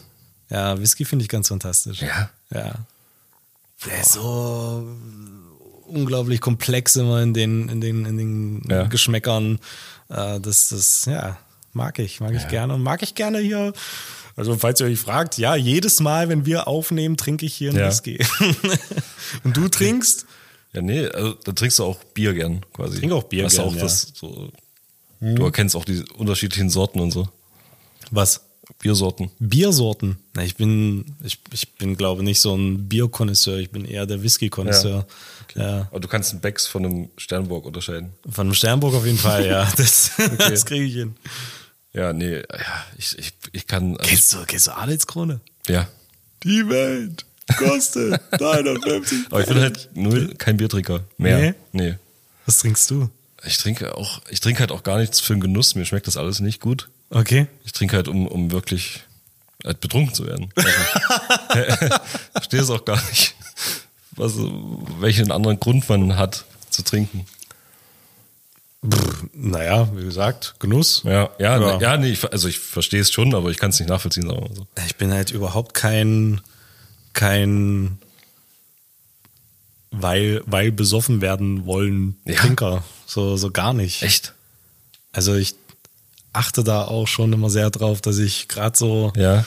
Ja, 0.50 0.78
Whisky 0.80 1.04
finde 1.04 1.22
ich 1.24 1.28
ganz 1.28 1.48
fantastisch. 1.48 2.02
Ja? 2.02 2.30
Ja. 2.52 2.74
Der 3.86 4.00
ist 4.00 4.12
so 4.12 4.86
unglaublich 5.86 6.40
komplex 6.40 6.96
immer 6.96 7.22
in 7.22 7.32
den, 7.34 7.68
in 7.68 7.80
den, 7.80 8.04
in 8.04 8.16
den 8.16 8.62
Ja. 8.68 8.84
Geschmäckern. 8.84 9.58
Äh, 10.08 10.40
Das, 10.40 10.68
das, 10.68 11.04
ja, 11.06 11.38
mag 11.72 11.98
ich, 11.98 12.20
mag 12.20 12.34
ich 12.34 12.48
gerne. 12.48 12.74
Und 12.74 12.82
mag 12.82 13.02
ich 13.02 13.14
gerne 13.14 13.38
hier. 13.38 13.72
Also, 14.36 14.56
falls 14.56 14.80
ihr 14.80 14.86
euch 14.86 14.98
fragt, 14.98 15.38
ja, 15.38 15.54
jedes 15.54 16.00
Mal, 16.00 16.28
wenn 16.28 16.46
wir 16.46 16.66
aufnehmen, 16.68 17.16
trinke 17.16 17.46
ich 17.46 17.54
hier 17.54 17.70
einen 17.70 17.78
Ja. 17.80 17.88
Whisky. 17.88 18.18
Und 19.44 19.56
du 19.56 19.68
trinkst? 19.68 20.26
Ja, 20.72 20.82
nee, 20.82 21.06
also 21.06 21.34
da 21.34 21.52
trinkst 21.52 21.78
du 21.78 21.84
auch 21.84 22.02
Bier 22.14 22.32
gern 22.32 22.64
quasi. 22.72 22.98
Trink 22.98 23.12
auch 23.12 23.24
Bier 23.24 23.46
du 23.46 23.56
gern, 23.56 23.66
auch 23.66 23.74
ja. 23.74 23.82
das 23.82 24.12
so, 24.14 24.52
Du 25.20 25.44
erkennst 25.44 25.76
auch 25.76 25.84
die 25.84 26.02
unterschiedlichen 26.16 26.70
Sorten 26.70 26.98
und 27.00 27.10
so. 27.10 27.28
Was? 28.10 28.40
Biersorten. 28.78 29.30
Biersorten. 29.38 30.16
Na, 30.34 30.44
ich 30.44 30.56
bin, 30.56 31.16
ich, 31.22 31.38
ich 31.52 31.74
bin, 31.74 31.96
glaube 31.96 32.22
nicht 32.22 32.40
so 32.40 32.54
ein 32.54 32.88
Bierkonnoisseur, 32.88 33.58
ich 33.58 33.70
bin 33.70 33.84
eher 33.84 34.06
der 34.06 34.22
Whisky-Konnoisseur. 34.22 35.06
Ja. 35.54 35.88
Aber 35.90 36.00
du 36.00 36.08
kannst 36.08 36.30
einen 36.30 36.40
Becks 36.40 36.66
von 36.66 36.86
einem 36.86 37.10
Sternburg 37.18 37.66
unterscheiden. 37.66 38.12
Von 38.30 38.46
einem 38.46 38.54
Sternburg 38.54 38.94
auf 38.94 39.04
jeden 39.04 39.18
Fall, 39.18 39.46
ja. 39.46 39.70
Das, 39.76 40.12
das 40.38 40.64
kriege 40.64 40.84
ich 40.84 40.94
hin. 40.94 41.16
Ja, 41.92 42.12
nee, 42.12 42.36
ja, 42.36 42.84
ich, 42.96 43.18
ich, 43.18 43.32
ich 43.52 43.66
kann. 43.66 43.96
Also, 43.96 44.08
Kennst 44.08 44.32
du, 44.32 44.44
kennst 44.46 44.66
du 44.68 44.76
Adelskrone? 44.76 45.40
ja. 45.66 45.88
Die 46.42 46.66
Welt 46.70 47.26
kostet 47.56 48.20
350. 48.32 49.26
Aber 49.30 49.40
ich 49.40 49.46
bin 49.46 49.58
halt 49.60 49.88
null 49.94 50.34
kein 50.36 50.56
Biertrinker 50.56 51.00
mehr. 51.18 51.54
Nee. 51.72 51.96
Was 52.46 52.58
trinkst 52.58 52.90
du? 52.90 53.10
Ich 53.44 53.58
trinke 53.58 53.96
auch, 53.96 54.20
ich 54.28 54.40
trinke 54.40 54.60
halt 54.60 54.72
auch 54.72 54.82
gar 54.82 54.98
nichts 54.98 55.20
für 55.20 55.34
den 55.34 55.40
Genuss. 55.40 55.74
Mir 55.74 55.84
schmeckt 55.86 56.06
das 56.06 56.16
alles 56.16 56.40
nicht 56.40 56.60
gut. 56.60 56.88
Okay. 57.10 57.46
Ich 57.64 57.72
trinke 57.72 57.96
halt, 57.96 58.08
um, 58.08 58.26
um 58.26 58.50
wirklich 58.52 59.00
halt 59.64 59.80
betrunken 59.80 60.14
zu 60.14 60.26
werden. 60.26 60.50
Also, 60.54 60.68
verstehe 62.32 62.60
es 62.60 62.70
auch 62.70 62.84
gar 62.84 63.02
nicht, 63.08 63.34
was, 64.12 64.34
welchen 65.00 65.32
anderen 65.32 65.58
Grund 65.58 65.88
man 65.88 66.16
hat 66.16 66.44
zu 66.70 66.82
trinken. 66.82 67.26
Naja, 69.34 69.88
wie 69.94 70.04
gesagt, 70.04 70.54
Genuss. 70.58 71.02
Ja, 71.04 71.28
ja, 71.38 71.60
Ja. 71.60 71.78
ja, 71.80 71.96
nee, 71.98 72.08
ich, 72.12 72.32
also 72.32 72.48
ich 72.48 72.58
verstehe 72.58 73.00
es 73.00 73.10
schon, 73.12 73.34
aber 73.34 73.50
ich 73.50 73.58
kann 73.58 73.70
es 73.70 73.78
nicht 73.78 73.88
nachvollziehen. 73.90 74.26
So. 74.26 74.66
Ich 74.86 74.96
bin 74.96 75.12
halt 75.12 75.30
überhaupt 75.30 75.74
kein, 75.74 76.40
kein, 77.12 77.98
weil, 79.90 80.42
weil 80.46 80.72
besoffen 80.72 81.20
werden 81.20 81.66
wollen 81.66 82.16
Ja. 82.24 82.36
Trinker. 82.36 82.84
So, 83.06 83.36
so 83.36 83.50
gar 83.50 83.72
nicht. 83.72 84.02
Echt? 84.02 84.34
Also 85.12 85.34
ich 85.34 85.54
achte 86.32 86.62
da 86.62 86.84
auch 86.84 87.08
schon 87.08 87.32
immer 87.32 87.50
sehr 87.50 87.70
drauf, 87.70 88.00
dass 88.00 88.18
ich 88.18 88.46
gerade 88.48 88.78
so 88.78 89.12
Ja. 89.16 89.40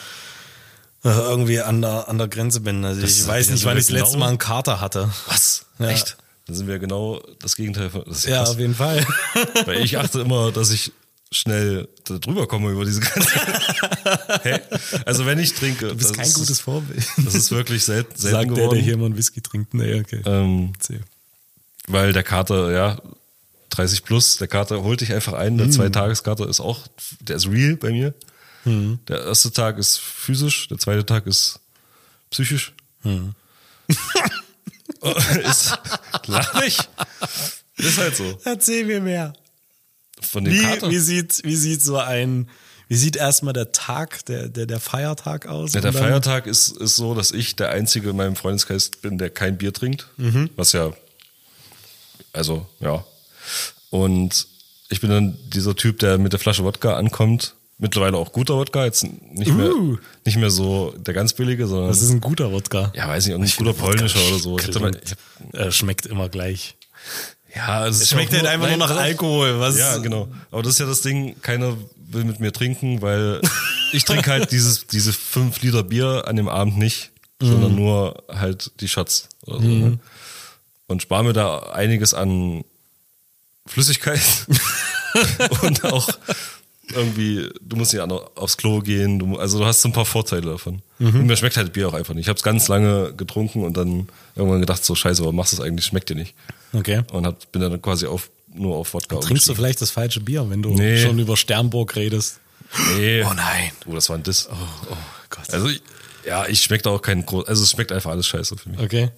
äh, 1.06 1.10
irgendwie 1.10 1.62
an 1.62 1.82
der, 1.82 2.10
an 2.10 2.18
der 2.18 2.28
Grenze 2.28 2.60
bin. 2.60 2.84
Also 2.84 3.02
Das 3.02 3.18
ich 3.18 3.26
weiß 3.28 3.50
nicht, 3.52 3.64
wann 3.66 3.78
ich 3.78 3.84
das 3.86 3.88
genau- 3.88 4.02
letzte 4.04 4.18
Mal 4.18 4.28
einen 4.30 4.38
Kater 4.38 4.82
hatte. 4.82 5.10
Was? 5.28 5.66
Ja. 5.80 5.88
Echt? 5.90 6.18
Dann 6.46 6.58
sind 6.58 6.68
wir 6.68 6.78
genau 6.80 7.22
das 7.40 7.56
Gegenteil 7.56 7.90
von. 7.90 8.04
Das 8.06 8.26
Ja, 8.26 8.44
auf 8.44 8.60
jeden 8.60 8.76
Fall. 8.76 9.06
Weil 9.66 9.82
ich 9.86 9.98
achte 9.98 10.20
immer, 10.20 10.52
dass 10.52 10.72
ich 10.72 10.92
schnell 11.34 11.90
drüber 12.06 12.48
komme 12.48 12.72
über 12.72 12.86
diese 12.86 13.02
ganze. 13.02 13.30
Hä? 14.44 14.60
Also 15.06 15.26
wenn 15.26 15.40
ich 15.40 15.54
trinke. 15.54 15.88
Du 15.88 15.96
bist 15.96 16.12
das 16.12 16.18
kein 16.18 16.28
ist, 16.28 16.36
gutes 16.36 16.60
Vorbild. 16.60 17.06
Das 17.18 17.36
ist 17.36 17.52
wirklich 17.52 17.84
selten, 17.84 18.16
selten 18.16 18.36
Sagt 18.36 18.50
der, 18.50 18.56
geworden. 18.56 18.76
der 18.76 18.84
hier 18.84 18.98
mal 18.98 19.08
einen 19.08 19.18
Whisky 19.18 19.42
trinkt. 19.42 19.74
Nee, 19.74 20.00
okay. 20.00 20.22
ähm, 20.26 20.74
weil 21.88 22.14
der 22.14 22.24
Kater, 22.24 22.72
ja, 22.72 23.02
30 23.72 24.04
plus, 24.04 24.38
der 24.38 24.48
Kater 24.48 24.84
holt 24.84 25.02
dich 25.02 25.14
einfach 25.14 25.34
ein. 25.34 25.58
Der 25.58 25.70
Zwei-Tages-Kater 25.70 26.48
ist 26.48 26.60
auch, 26.60 26.88
der 27.20 27.36
ist 27.38 27.48
real 27.48 27.76
bei 27.76 27.90
mir. 27.90 28.14
Der 28.66 29.26
erste 29.26 29.52
Tag 29.52 29.78
ist 29.78 30.00
physisch, 30.00 30.70
der 30.70 30.78
zweite 30.78 31.06
Tag 31.06 31.28
ist 31.28 31.60
psychisch. 32.30 32.74
ist, 35.44 35.78
lach 36.28 36.62
nicht. 36.62 36.90
Ist 37.76 37.98
halt 37.98 38.16
so. 38.16 38.40
Erzähl 38.46 38.86
mir 38.86 39.02
mehr. 39.02 39.34
Von 40.26 40.46
dem 40.46 40.54
Wie, 40.54 40.62
Kater. 40.62 40.90
wie, 40.90 40.98
sieht, 41.00 41.42
wie 41.44 41.56
sieht 41.56 41.84
so 41.84 41.98
ein, 41.98 42.48
wie 42.90 42.96
sieht 42.96 43.16
erstmal 43.16 43.54
der 43.54 43.72
Tag, 43.72 44.26
der, 44.26 44.50
der, 44.50 44.66
der 44.66 44.80
Feiertag 44.80 45.48
aus? 45.48 45.74
Ja, 45.74 45.82
der 45.82 45.94
Feiertag 45.94 46.48
ist, 46.48 46.70
ist 46.78 46.96
so, 46.96 47.16
dass 47.16 47.32
ich 47.32 47.56
der 47.56 47.70
Einzige 47.70 48.10
in 48.12 48.16
meinem 48.16 48.36
Freundeskreis 48.36 48.90
bin, 48.90 49.18
der 49.18 49.30
kein 49.30 49.58
Bier 49.58 49.74
trinkt. 49.74 50.08
Mhm. 50.18 50.50
Was 50.56 50.74
ja, 50.74 50.92
also, 52.34 52.66
ja. 52.80 53.04
Und 53.90 54.48
ich 54.90 55.02
bin 55.02 55.10
dann 55.10 55.38
dieser 55.50 55.76
Typ, 55.76 56.00
der 56.00 56.18
mit 56.18 56.34
der 56.34 56.40
Flasche 56.40 56.64
Wodka 56.64 56.96
ankommt. 56.96 57.56
Mittlerweile 57.80 58.18
auch 58.18 58.32
guter 58.32 58.56
Wodka, 58.56 58.86
jetzt 58.86 59.04
nicht 59.04 59.52
mehr, 59.52 59.72
Uh. 59.74 59.98
nicht 60.26 60.38
mehr 60.38 60.52
so 60.52 60.94
der 60.98 61.14
ganz 61.14 61.34
billige, 61.34 61.68
sondern, 61.68 61.90
Das 61.90 62.02
ist 62.02 62.12
ein 62.12 62.22
guter 62.22 62.52
Wodka. 62.52 62.92
ja, 62.96 63.08
weiß 63.08 63.26
nicht, 63.26 63.36
ein 63.36 63.52
guter 63.58 63.74
polnischer 63.74 64.20
oder 64.28 64.40
so. 64.40 64.52
Mal, 64.52 64.58
Klingt, 64.92 65.02
ich 65.04 65.12
hab, 65.12 65.54
äh, 65.68 65.72
schmeckt 65.72 66.06
immer 66.06 66.30
gleich. 66.30 66.76
Ja, 67.56 67.88
es 67.88 68.02
Es 68.02 68.10
schmeckt 68.10 68.34
halt 68.34 68.46
einfach 68.46 68.68
nur 68.68 68.78
nach 68.78 68.96
Alkohol. 68.96 69.60
Was 69.60 69.78
Ja, 69.78 69.98
genau. 69.98 70.28
Aber 70.52 70.64
das 70.64 70.74
ist 70.74 70.80
ja 70.80 70.86
das 70.86 71.02
Ding, 71.02 71.40
keiner 71.42 71.78
will 71.96 72.24
mit 72.24 72.40
mir 72.40 72.52
trinken, 72.52 73.02
weil 73.02 73.42
ich 73.92 74.06
trinke 74.06 74.32
halt 74.32 74.52
dieses, 74.52 74.88
diese 74.88 75.14
fünf 75.14 75.62
Liter 75.62 75.84
Bier 75.84 76.24
an 76.28 76.36
dem 76.36 76.48
Abend 76.48 76.78
nicht, 76.78 77.12
sondern 77.40 77.76
nur 77.76 78.24
halt 78.30 78.72
die 78.80 78.88
Shots 78.88 79.30
so. 79.46 79.60
Ne? 79.60 80.00
Und 80.88 81.02
spare 81.02 81.24
mir 81.24 81.34
da 81.34 81.60
einiges 81.72 82.14
an 82.14 82.64
Flüssigkeit 83.66 84.22
und 85.62 85.84
auch 85.86 86.10
irgendwie, 86.94 87.50
du 87.62 87.78
musst 87.78 87.94
nicht 87.94 88.02
aufs 88.02 88.58
Klo 88.58 88.80
gehen, 88.80 89.18
du, 89.20 89.38
also 89.38 89.60
du 89.60 89.66
hast 89.66 89.82
so 89.82 89.90
ein 89.90 89.94
paar 89.94 90.06
Vorteile 90.06 90.52
davon. 90.52 90.82
Und 91.00 91.26
mir 91.26 91.38
schmeckt 91.38 91.58
halt 91.58 91.74
Bier 91.74 91.88
auch 91.88 91.94
einfach 91.94 92.14
nicht. 92.14 92.24
Ich 92.24 92.30
habe 92.30 92.38
es 92.38 92.44
ganz 92.44 92.68
lange 92.68 93.14
getrunken 93.14 93.64
und 93.64 93.78
dann 93.78 94.08
irgendwann 94.36 94.60
gedacht, 94.60 94.84
so 94.84 94.94
scheiße, 94.94 95.22
warum 95.22 95.36
machst 95.36 95.54
du 95.54 95.58
das 95.58 95.66
eigentlich, 95.66 95.86
schmeckt 95.86 96.10
dir 96.10 96.16
nicht. 96.16 96.36
Okay. 96.74 97.04
Und 97.12 97.26
hab, 97.26 97.52
bin 97.52 97.62
dann 97.62 97.82
quasi 97.82 98.06
auf, 98.08 98.30
nur 98.54 98.76
auf 98.78 98.94
Wodka 98.94 99.18
Trinkst 99.18 99.48
du 99.48 99.56
vielleicht 99.56 99.82
das 99.82 99.92
falsche 99.92 100.20
Bier, 100.20 100.50
wenn 100.50 100.62
du 100.62 100.70
Nee. 100.74 100.98
schon 101.02 101.20
über 101.20 101.38
Sternburg 101.38 101.96
redest? 101.96 102.40
Nee. 102.98 103.24
Oh 103.24 103.34
nein. 103.34 103.72
Oh, 103.86 103.94
das 103.94 104.10
war 104.10 104.18
ein 104.18 104.24
Diss. 104.24 104.48
Oh 104.52 104.96
Gott. 105.30 105.50
Also, 105.52 105.68
ich, 105.70 105.82
ja, 106.26 106.48
ich 106.48 106.62
schmecke 106.62 106.84
da 106.84 106.90
auch 106.92 107.02
keinen 107.02 107.26
groß. 107.26 107.48
Also, 107.48 107.64
es 107.64 107.72
schmeckt 107.72 107.92
einfach 107.92 108.10
alles 108.12 108.26
scheiße 108.28 108.58
für 108.58 108.70
mich. 108.70 108.80
okay. 108.80 109.12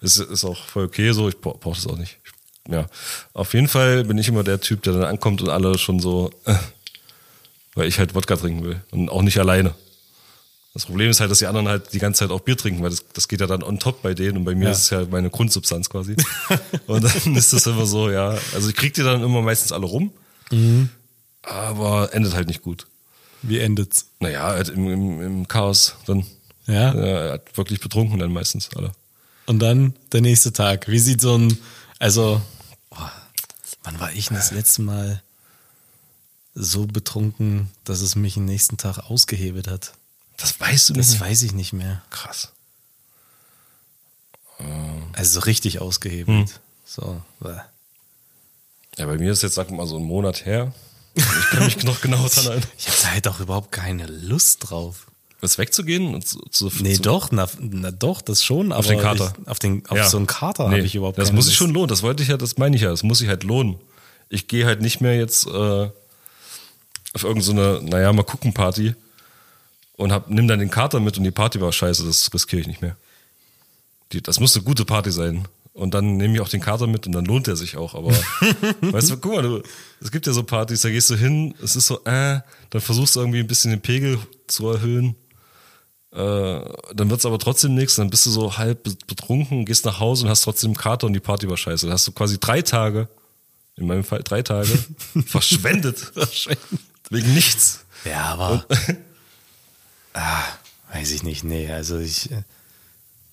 Es 0.00 0.16
ist 0.18 0.44
auch 0.44 0.64
voll 0.66 0.84
okay 0.84 1.10
so. 1.12 1.28
Ich 1.28 1.40
brauche 1.40 1.74
das 1.74 1.86
auch 1.86 1.96
nicht. 1.96 2.18
Ich, 2.24 2.72
ja. 2.72 2.86
Auf 3.32 3.52
jeden 3.54 3.66
Fall 3.66 4.04
bin 4.04 4.16
ich 4.18 4.28
immer 4.28 4.44
der 4.44 4.60
Typ, 4.60 4.82
der 4.84 4.92
dann 4.92 5.04
ankommt 5.04 5.40
und 5.42 5.48
alle 5.48 5.76
schon 5.78 5.98
so, 5.98 6.30
äh, 6.44 6.54
weil 7.74 7.88
ich 7.88 7.98
halt 7.98 8.14
Wodka 8.14 8.36
trinken 8.36 8.62
will. 8.64 8.80
Und 8.92 9.08
auch 9.08 9.22
nicht 9.22 9.38
alleine. 9.38 9.74
Das 10.78 10.86
Problem 10.86 11.10
ist 11.10 11.18
halt, 11.18 11.28
dass 11.28 11.40
die 11.40 11.46
anderen 11.48 11.66
halt 11.66 11.92
die 11.92 11.98
ganze 11.98 12.20
Zeit 12.20 12.30
auch 12.30 12.38
Bier 12.38 12.56
trinken, 12.56 12.84
weil 12.84 12.90
das, 12.90 13.02
das 13.12 13.26
geht 13.26 13.40
ja 13.40 13.48
dann 13.48 13.64
on 13.64 13.80
top 13.80 14.00
bei 14.00 14.14
denen 14.14 14.36
und 14.36 14.44
bei 14.44 14.54
mir 14.54 14.66
Ja. 14.66 14.70
ist 14.70 14.78
es 14.84 14.90
ja 14.90 15.04
meine 15.10 15.28
Grundsubstanz 15.28 15.90
quasi. 15.90 16.14
und 16.86 17.02
dann 17.02 17.34
ist 17.34 17.52
das 17.52 17.66
immer 17.66 17.84
so, 17.84 18.08
ja. 18.10 18.38
Also 18.54 18.68
ich 18.68 18.76
krieg 18.76 18.94
die 18.94 19.02
dann 19.02 19.20
immer 19.24 19.42
meistens 19.42 19.72
alle 19.72 19.86
rum, 19.86 20.12
aber 21.42 22.14
endet 22.14 22.34
halt 22.34 22.46
nicht 22.46 22.62
gut. 22.62 22.86
Wie 23.42 23.58
endet's? 23.58 24.06
Naja, 24.20 24.44
halt 24.44 24.68
im, 24.68 24.88
im, 24.88 25.20
im 25.20 25.48
Chaos 25.48 25.96
dann. 26.06 26.24
Ja. 26.68 26.94
Hat 27.32 27.56
wirklich 27.56 27.80
betrunken 27.80 28.20
dann 28.20 28.32
meistens 28.32 28.70
alle. 28.76 28.92
Und 29.46 29.58
dann 29.58 29.94
der 30.12 30.20
nächste 30.20 30.52
Tag. 30.52 30.86
Wie 30.86 31.00
sieht 31.00 31.20
so 31.20 31.36
ein, 31.36 31.58
also, 31.98 32.40
boah, 32.90 33.10
wann 33.82 33.98
war 33.98 34.12
ich 34.12 34.28
denn 34.28 34.36
das 34.36 34.52
letzte 34.52 34.82
Mal 34.82 35.24
so 36.54 36.86
betrunken, 36.86 37.68
dass 37.82 38.00
es 38.00 38.14
mich 38.14 38.34
den 38.34 38.44
nächsten 38.44 38.76
Tag 38.76 39.10
ausgehebelt 39.10 39.66
hat? 39.66 39.94
Das 40.38 40.58
weißt 40.58 40.88
du 40.90 40.94
Das 40.94 41.10
nicht. 41.10 41.20
weiß 41.20 41.42
ich 41.42 41.52
nicht 41.52 41.72
mehr. 41.74 42.00
Krass. 42.10 42.52
Also 45.12 45.40
so 45.40 45.44
richtig 45.44 45.74
Hm. 45.74 45.82
ausgehebelt. 45.82 46.60
So, 46.84 47.20
bäh. 47.40 47.56
Ja, 48.96 49.06
bei 49.06 49.16
mir 49.18 49.30
ist 49.32 49.42
jetzt, 49.42 49.54
sag 49.54 49.70
mal, 49.70 49.86
so 49.86 49.96
ein 49.98 50.02
Monat 50.04 50.44
her. 50.46 50.72
Ich 51.14 51.24
kann 51.50 51.64
mich 51.64 51.82
noch 51.84 52.00
genau 52.00 52.26
daran 52.28 52.46
erinnern. 52.52 52.68
ich 52.78 52.88
hatte 52.88 53.10
halt 53.12 53.28
auch 53.28 53.40
überhaupt 53.40 53.70
keine 53.72 54.06
Lust 54.06 54.70
drauf. 54.70 55.06
Jetzt 55.40 55.58
wegzugehen 55.58 56.14
und 56.14 56.26
zu, 56.26 56.40
zu, 56.50 56.68
Nee, 56.80 56.94
zu, 56.94 57.02
doch, 57.02 57.30
na, 57.30 57.48
na 57.60 57.92
doch, 57.92 58.20
das 58.22 58.42
schon. 58.42 58.72
Auf 58.72 58.86
aber 58.86 58.94
den 58.94 59.00
Kater. 59.00 59.32
Ich, 59.40 59.48
auf 59.48 59.58
den, 59.60 59.86
auf 59.88 59.96
Ja. 59.96 60.08
so 60.08 60.16
einen 60.16 60.26
Kater 60.26 60.68
Nee, 60.68 60.76
habe 60.78 60.86
ich 60.86 60.94
überhaupt 60.96 61.16
Das 61.18 61.28
keine 61.28 61.36
muss 61.36 61.46
sich 61.46 61.54
schon 61.54 61.70
lohnen. 61.72 61.86
Das 61.88 62.02
wollte 62.02 62.24
ich 62.24 62.28
ja, 62.30 62.36
das 62.36 62.58
meine 62.58 62.74
ich 62.74 62.82
ja. 62.82 62.90
Das 62.90 63.04
muss 63.04 63.18
sich 63.18 63.28
halt 63.28 63.44
lohnen. 63.44 63.76
Ich 64.28 64.48
gehe 64.48 64.66
halt 64.66 64.80
nicht 64.82 65.00
mehr 65.00 65.16
jetzt 65.16 65.46
äh, 65.46 65.50
auf 65.50 65.92
irgendeine, 67.22 67.42
so 67.42 67.52
eine, 67.52 67.82
naja, 67.88 68.12
mal 68.12 68.24
gucken 68.24 68.52
Party 68.52 68.94
und 69.98 70.12
hab, 70.12 70.30
nimm 70.30 70.48
dann 70.48 70.58
den 70.60 70.70
Kater 70.70 71.00
mit 71.00 71.18
und 71.18 71.24
die 71.24 71.30
Party 71.30 71.60
war 71.60 71.70
scheiße. 71.72 72.06
Das 72.06 72.32
riskiere 72.32 72.60
ich 72.62 72.66
nicht 72.68 72.80
mehr. 72.80 72.96
Die, 74.12 74.22
das 74.22 74.40
muss 74.40 74.54
eine 74.56 74.64
gute 74.64 74.84
Party 74.86 75.10
sein. 75.10 75.46
Und 75.74 75.92
dann 75.94 76.16
nehme 76.16 76.34
ich 76.34 76.40
auch 76.40 76.48
den 76.48 76.60
Kater 76.60 76.86
mit 76.88 77.06
und 77.06 77.12
dann 77.12 77.24
lohnt 77.24 77.46
er 77.46 77.54
sich 77.56 77.76
auch. 77.76 77.94
Aber 77.94 78.10
weißt 78.80 79.10
du, 79.10 79.16
guck 79.18 79.32
mal, 79.34 79.42
du, 79.42 79.62
es 80.00 80.10
gibt 80.10 80.26
ja 80.26 80.32
so 80.32 80.42
Partys, 80.42 80.80
da 80.80 80.90
gehst 80.90 81.10
du 81.10 81.14
hin, 81.14 81.54
es 81.62 81.76
ist 81.76 81.86
so, 81.86 82.02
äh, 82.04 82.40
dann 82.70 82.80
versuchst 82.80 83.14
du 83.14 83.20
irgendwie 83.20 83.38
ein 83.40 83.46
bisschen 83.46 83.70
den 83.70 83.80
Pegel 83.80 84.18
zu 84.48 84.68
erhöhen. 84.70 85.14
Äh, 86.12 86.60
dann 86.94 87.10
wird's 87.10 87.26
aber 87.26 87.38
trotzdem 87.38 87.74
nichts, 87.74 87.96
dann 87.96 88.08
bist 88.10 88.24
du 88.26 88.30
so 88.30 88.56
halb 88.56 88.82
be- 88.82 88.96
betrunken, 89.06 89.66
gehst 89.66 89.84
nach 89.84 90.00
Hause 90.00 90.24
und 90.24 90.30
hast 90.30 90.40
trotzdem 90.42 90.70
einen 90.70 90.76
Kater 90.76 91.06
und 91.06 91.12
die 91.12 91.20
Party 91.20 91.48
war 91.50 91.56
scheiße. 91.56 91.86
Dann 91.86 91.92
hast 91.92 92.06
du 92.08 92.12
quasi 92.12 92.38
drei 92.40 92.62
Tage, 92.62 93.08
in 93.76 93.86
meinem 93.86 94.04
Fall 94.04 94.22
drei 94.24 94.42
Tage, 94.42 94.70
verschwendet. 95.26 96.12
Wegen 97.10 97.34
nichts. 97.34 97.84
Ja, 98.04 98.24
aber. 98.32 98.64
Ah, 100.18 100.44
weiß 100.92 101.10
ich 101.12 101.22
nicht. 101.22 101.44
Nee, 101.44 101.70
also 101.70 101.98
ich. 101.98 102.30
äh, 102.30 102.42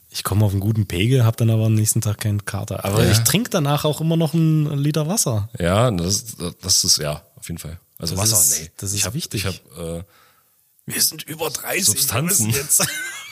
Ich 0.10 0.24
komme 0.24 0.46
auf 0.46 0.52
einen 0.52 0.62
guten 0.62 0.86
Pegel, 0.86 1.26
habe 1.26 1.36
dann 1.38 1.50
aber 1.50 1.66
am 1.66 1.74
nächsten 1.76 2.00
Tag 2.02 2.20
keinen 2.20 2.46
Kater. 2.46 2.86
Aber 2.86 3.04
Ja. 3.04 3.12
ich 3.12 3.20
trinke 3.20 3.50
danach 3.50 3.84
auch 3.86 4.00
immer 4.02 4.16
noch 4.18 4.34
einen 4.34 4.78
Liter 4.78 5.08
Wasser. 5.08 5.50
Ja, 5.60 5.92
das, 5.92 6.38
das 6.62 6.84
ist, 6.86 6.98
ja, 7.00 7.22
auf 7.36 7.48
jeden 7.50 7.58
Fall. 7.60 7.78
Also 7.98 8.16
Das 8.16 8.32
Wasser, 8.32 8.40
ist- 8.40 8.62
nee. 8.62 8.72
das 8.78 8.90
ist 8.92 8.96
ich 9.00 9.06
hab, 9.06 9.14
wichtig. 9.14 9.46
Ich 9.46 9.62
habe 9.78 10.06
Wir 10.86 11.02
sind 11.02 11.24
über 11.24 11.50
30. 11.50 11.86
Substanzen. 11.86 12.50
Jetzt. 12.52 12.82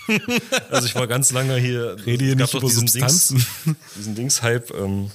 äh, 0.08 0.20
also 0.72 0.86
ich 0.88 0.96
war 0.96 1.08
ganz 1.08 1.32
lange 1.32 1.56
hier. 1.58 1.96
Rede 2.06 2.26
hier 2.26 2.36
nicht 2.36 2.54
über 2.54 2.70
Substanzen. 2.70 3.38
Dings, 3.38 3.76
diesen 3.98 4.16
Dings-Hype, 4.16 4.72
ähm, 4.72 5.10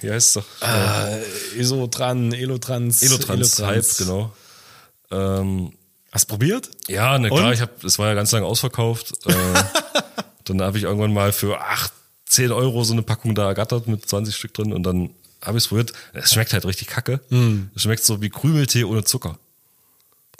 wie 0.00 0.10
heißt 0.10 0.28
es 0.36 0.42
doch? 0.60 0.68
äh, 0.68 1.22
Isotran, 1.60 2.32
Elotrans. 2.32 3.02
Elotrans-Hype, 3.02 3.96
genau. 3.98 4.32
Ähm, 5.12 5.72
Hast 6.14 6.30
du 6.30 6.34
probiert? 6.34 6.70
Ja, 6.86 7.18
na 7.18 7.28
klar, 7.28 7.52
ich 7.52 7.60
habe, 7.60 7.72
es 7.84 7.98
war 7.98 8.06
ja 8.06 8.14
ganz 8.14 8.30
lange 8.30 8.46
ausverkauft. 8.46 9.14
äh, 9.26 9.34
dann 10.44 10.62
habe 10.62 10.78
ich 10.78 10.84
irgendwann 10.84 11.12
mal 11.12 11.32
für 11.32 11.60
8, 11.60 11.92
10 12.26 12.52
Euro 12.52 12.84
so 12.84 12.92
eine 12.92 13.02
Packung 13.02 13.34
da 13.34 13.48
ergattert 13.48 13.88
mit 13.88 14.08
20 14.08 14.32
Stück 14.32 14.54
drin 14.54 14.72
und 14.72 14.84
dann 14.84 15.10
habe 15.42 15.58
ich 15.58 15.64
es 15.64 15.68
probiert. 15.68 15.92
Es 16.12 16.32
schmeckt 16.32 16.52
halt 16.52 16.66
richtig 16.66 16.86
kacke. 16.86 17.18
Hm. 17.30 17.70
Es 17.74 17.82
schmeckt 17.82 18.04
so 18.04 18.22
wie 18.22 18.30
Krümeltee 18.30 18.84
ohne 18.84 19.02
Zucker. 19.02 19.38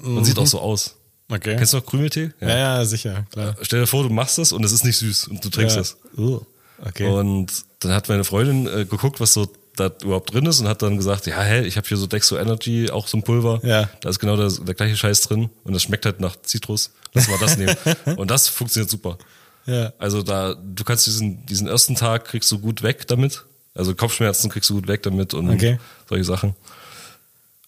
Und 0.01 0.25
sieht 0.25 0.39
auch 0.39 0.47
so 0.47 0.61
aus. 0.61 0.95
Okay. 1.29 1.57
Kennst 1.57 1.73
du 1.73 1.79
noch 1.79 1.87
Krümeltee? 1.87 2.31
ja, 2.41 2.57
ja, 2.57 2.85
sicher, 2.85 3.27
klar. 3.33 3.57
Stell 3.63 3.81
dir 3.81 3.87
vor, 3.89 4.05
du 4.05 4.11
machst 4.11 4.39
das 4.39 4.53
und 4.53 4.63
es 4.63 4.71
ist 4.71 4.85
nicht 4.85 4.99
süß 4.99 5.27
und 5.27 5.45
du 5.45 5.49
trinkst 5.51 5.75
ja. 5.75 5.83
es. 5.83 5.97
Uh, 6.17 6.41
okay. 6.85 7.09
Und 7.09 7.65
dann 7.81 7.93
hat 7.93 8.09
meine 8.09 8.23
Freundin 8.23 8.69
äh, 8.69 8.85
geguckt, 8.85 9.19
was 9.19 9.33
so 9.33 9.51
da 9.77 9.91
überhaupt 10.03 10.33
drin 10.33 10.47
ist 10.47 10.61
und 10.61 10.69
hat 10.69 10.83
dann 10.83 10.97
gesagt, 10.97 11.27
ja, 11.27 11.41
hä, 11.43 11.63
ich 11.67 11.77
habe 11.77 11.87
hier 11.87 11.97
so 11.97 12.07
Dexo 12.07 12.37
Energy, 12.37 12.91
auch 12.91 13.09
so 13.09 13.17
ein 13.19 13.23
Pulver. 13.23 13.61
Ja. 13.63 13.89
Da 14.01 14.09
ist 14.09 14.19
genau 14.19 14.37
der, 14.37 14.49
der 14.51 14.75
gleiche 14.75 14.97
Scheiß 14.97 15.23
drin 15.23 15.51
und 15.65 15.73
das 15.73 15.83
schmeckt 15.83 16.07
halt 16.07 16.21
nach 16.21 16.37
Zitrus. 16.43 16.91
Lass 17.13 17.29
mal 17.29 17.39
das 17.39 17.57
nehmen. 17.57 17.77
Und 18.17 18.29
das 18.31 18.49
funktioniert 18.49 18.91
super. 18.91 19.19
ja. 19.67 19.93
Also 19.99 20.23
da, 20.25 20.55
du 20.55 20.83
kannst 20.83 21.07
diesen, 21.07 21.47
diesen 21.47 21.69
ersten 21.69 21.95
Tag 21.95 22.25
kriegst 22.25 22.51
du 22.51 22.59
gut 22.59 22.83
weg 22.83 23.07
damit. 23.07 23.45
Also 23.73 23.95
Kopfschmerzen 23.95 24.51
kriegst 24.51 24.69
du 24.71 24.75
gut 24.75 24.89
weg 24.89 25.03
damit 25.05 25.33
und 25.33 25.49
Okay. 25.51 25.79
solche 26.09 26.25
Sachen. 26.25 26.55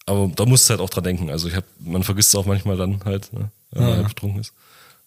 Aber 0.05 0.29
da 0.35 0.45
musst 0.45 0.67
du 0.67 0.71
halt 0.71 0.81
auch 0.81 0.89
dran 0.89 1.03
denken. 1.05 1.29
Also 1.29 1.47
ich 1.47 1.55
hab, 1.55 1.63
man 1.79 2.03
vergisst 2.03 2.29
es 2.29 2.35
auch 2.35 2.45
manchmal 2.45 2.77
dann 2.77 3.03
halt, 3.05 3.31
ne, 3.33 3.51
wenn 3.71 3.81
man 3.83 3.91
Ja. 3.91 3.97
halt 3.97 4.07
betrunken 4.09 4.41
ist. 4.41 4.53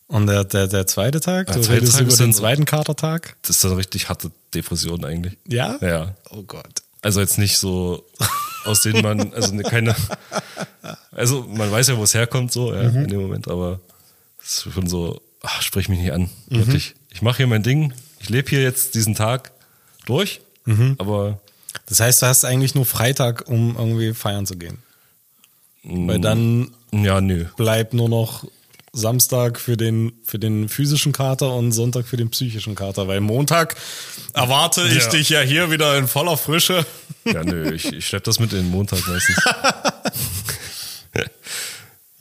Und 0.06 0.26
der, 0.26 0.44
der, 0.44 0.66
der 0.66 0.86
zweite 0.86 1.20
Tag? 1.20 1.46
Der 1.46 1.56
du 1.56 1.60
zweite 1.62 1.80
redest 1.82 1.92
Tag 1.92 2.00
über 2.02 2.10
ist 2.12 2.20
den 2.20 2.32
zweiten 2.34 2.64
Katertag? 2.64 3.36
Das 3.42 3.50
ist 3.56 3.64
dann 3.64 3.74
richtig 3.74 4.08
harte 4.08 4.30
Depression 4.54 5.04
eigentlich. 5.04 5.36
Ja? 5.46 5.78
Ja. 5.80 6.14
Oh 6.30 6.42
Gott. 6.42 6.82
Also 7.02 7.20
jetzt 7.20 7.38
nicht 7.38 7.56
so, 7.58 8.04
aus 8.64 8.82
denen 8.82 9.02
man, 9.02 9.32
also 9.34 9.54
ne- 9.54 9.62
keine, 9.62 9.94
also 11.12 11.42
man 11.48 11.70
weiß 11.70 11.88
ja, 11.88 11.96
wo 11.96 12.02
es 12.02 12.14
herkommt, 12.14 12.52
so, 12.52 12.74
ja, 12.74 12.82
in 12.82 13.08
dem 13.08 13.20
Moment, 13.22 13.48
aber 13.48 13.80
es 14.42 14.66
ist 14.66 14.72
schon 14.74 14.86
so, 14.86 15.20
ach, 15.42 15.62
sprich 15.62 15.88
mich 15.88 15.98
nicht 16.00 16.12
an, 16.12 16.28
wirklich. 16.48 16.94
Ich 17.10 17.22
mache 17.22 17.38
hier 17.38 17.46
mein 17.46 17.62
Ding, 17.62 17.92
ich 18.20 18.28
lebe 18.28 18.48
hier 18.50 18.62
jetzt 18.62 18.94
diesen 18.94 19.14
Tag 19.14 19.52
durch, 20.06 20.40
aber 20.98 21.40
Das 21.86 22.00
heißt, 22.00 22.22
du 22.22 22.26
hast 22.26 22.44
eigentlich 22.44 22.74
nur 22.74 22.84
Freitag, 22.86 23.48
um 23.48 23.76
irgendwie 23.76 24.12
feiern 24.14 24.46
zu 24.46 24.56
gehen. 24.56 24.78
Weil 25.82 26.20
dann 26.20 26.70
ja, 26.92 27.20
nö. 27.20 27.46
bleibt 27.56 27.94
nur 27.94 28.08
noch 28.08 28.44
Samstag 28.92 29.60
für 29.60 29.76
den, 29.76 30.12
für 30.24 30.38
den 30.38 30.68
physischen 30.68 31.12
Kater 31.12 31.54
und 31.54 31.72
Sonntag 31.72 32.06
für 32.06 32.16
den 32.16 32.30
psychischen 32.30 32.74
Kater. 32.74 33.06
Weil 33.08 33.20
Montag 33.20 33.76
erwarte 34.34 34.82
ich 34.88 35.04
Ja. 35.04 35.10
dich 35.10 35.28
ja 35.28 35.40
hier 35.40 35.70
wieder 35.70 35.96
in 35.96 36.08
voller 36.08 36.36
Frische. 36.36 36.84
Ja, 37.24 37.44
nö, 37.44 37.72
ich, 37.72 37.92
ich 37.92 38.06
schleppe 38.06 38.24
das 38.24 38.40
mit 38.40 38.52
in 38.52 38.58
den 38.62 38.70
Montag 38.70 39.06
meistens. 39.06 39.36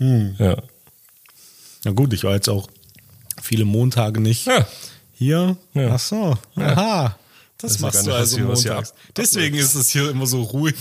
Ja. 0.01 0.55
Na 1.83 1.91
gut, 1.91 2.13
ich 2.13 2.23
war 2.23 2.33
jetzt 2.33 2.47
auch 2.49 2.69
viele 3.41 3.65
Montage 3.65 4.21
nicht 4.21 4.45
Ja. 4.45 4.65
hier. 5.13 5.57
Ja. 5.73 5.95
Ach 5.95 5.99
so. 5.99 6.37
Aha. 6.55 7.17
Das, 7.57 7.75
ja 7.75 7.81
machst 7.81 8.07
du 8.07 8.13
also 8.13 8.37
hier 8.37 8.45
montags. 8.45 8.93
Deswegen 9.17 9.57
ist 9.57 9.75
es 9.75 9.89
hier 9.89 10.09
immer 10.09 10.25
so 10.25 10.41
ruhig 10.43 10.75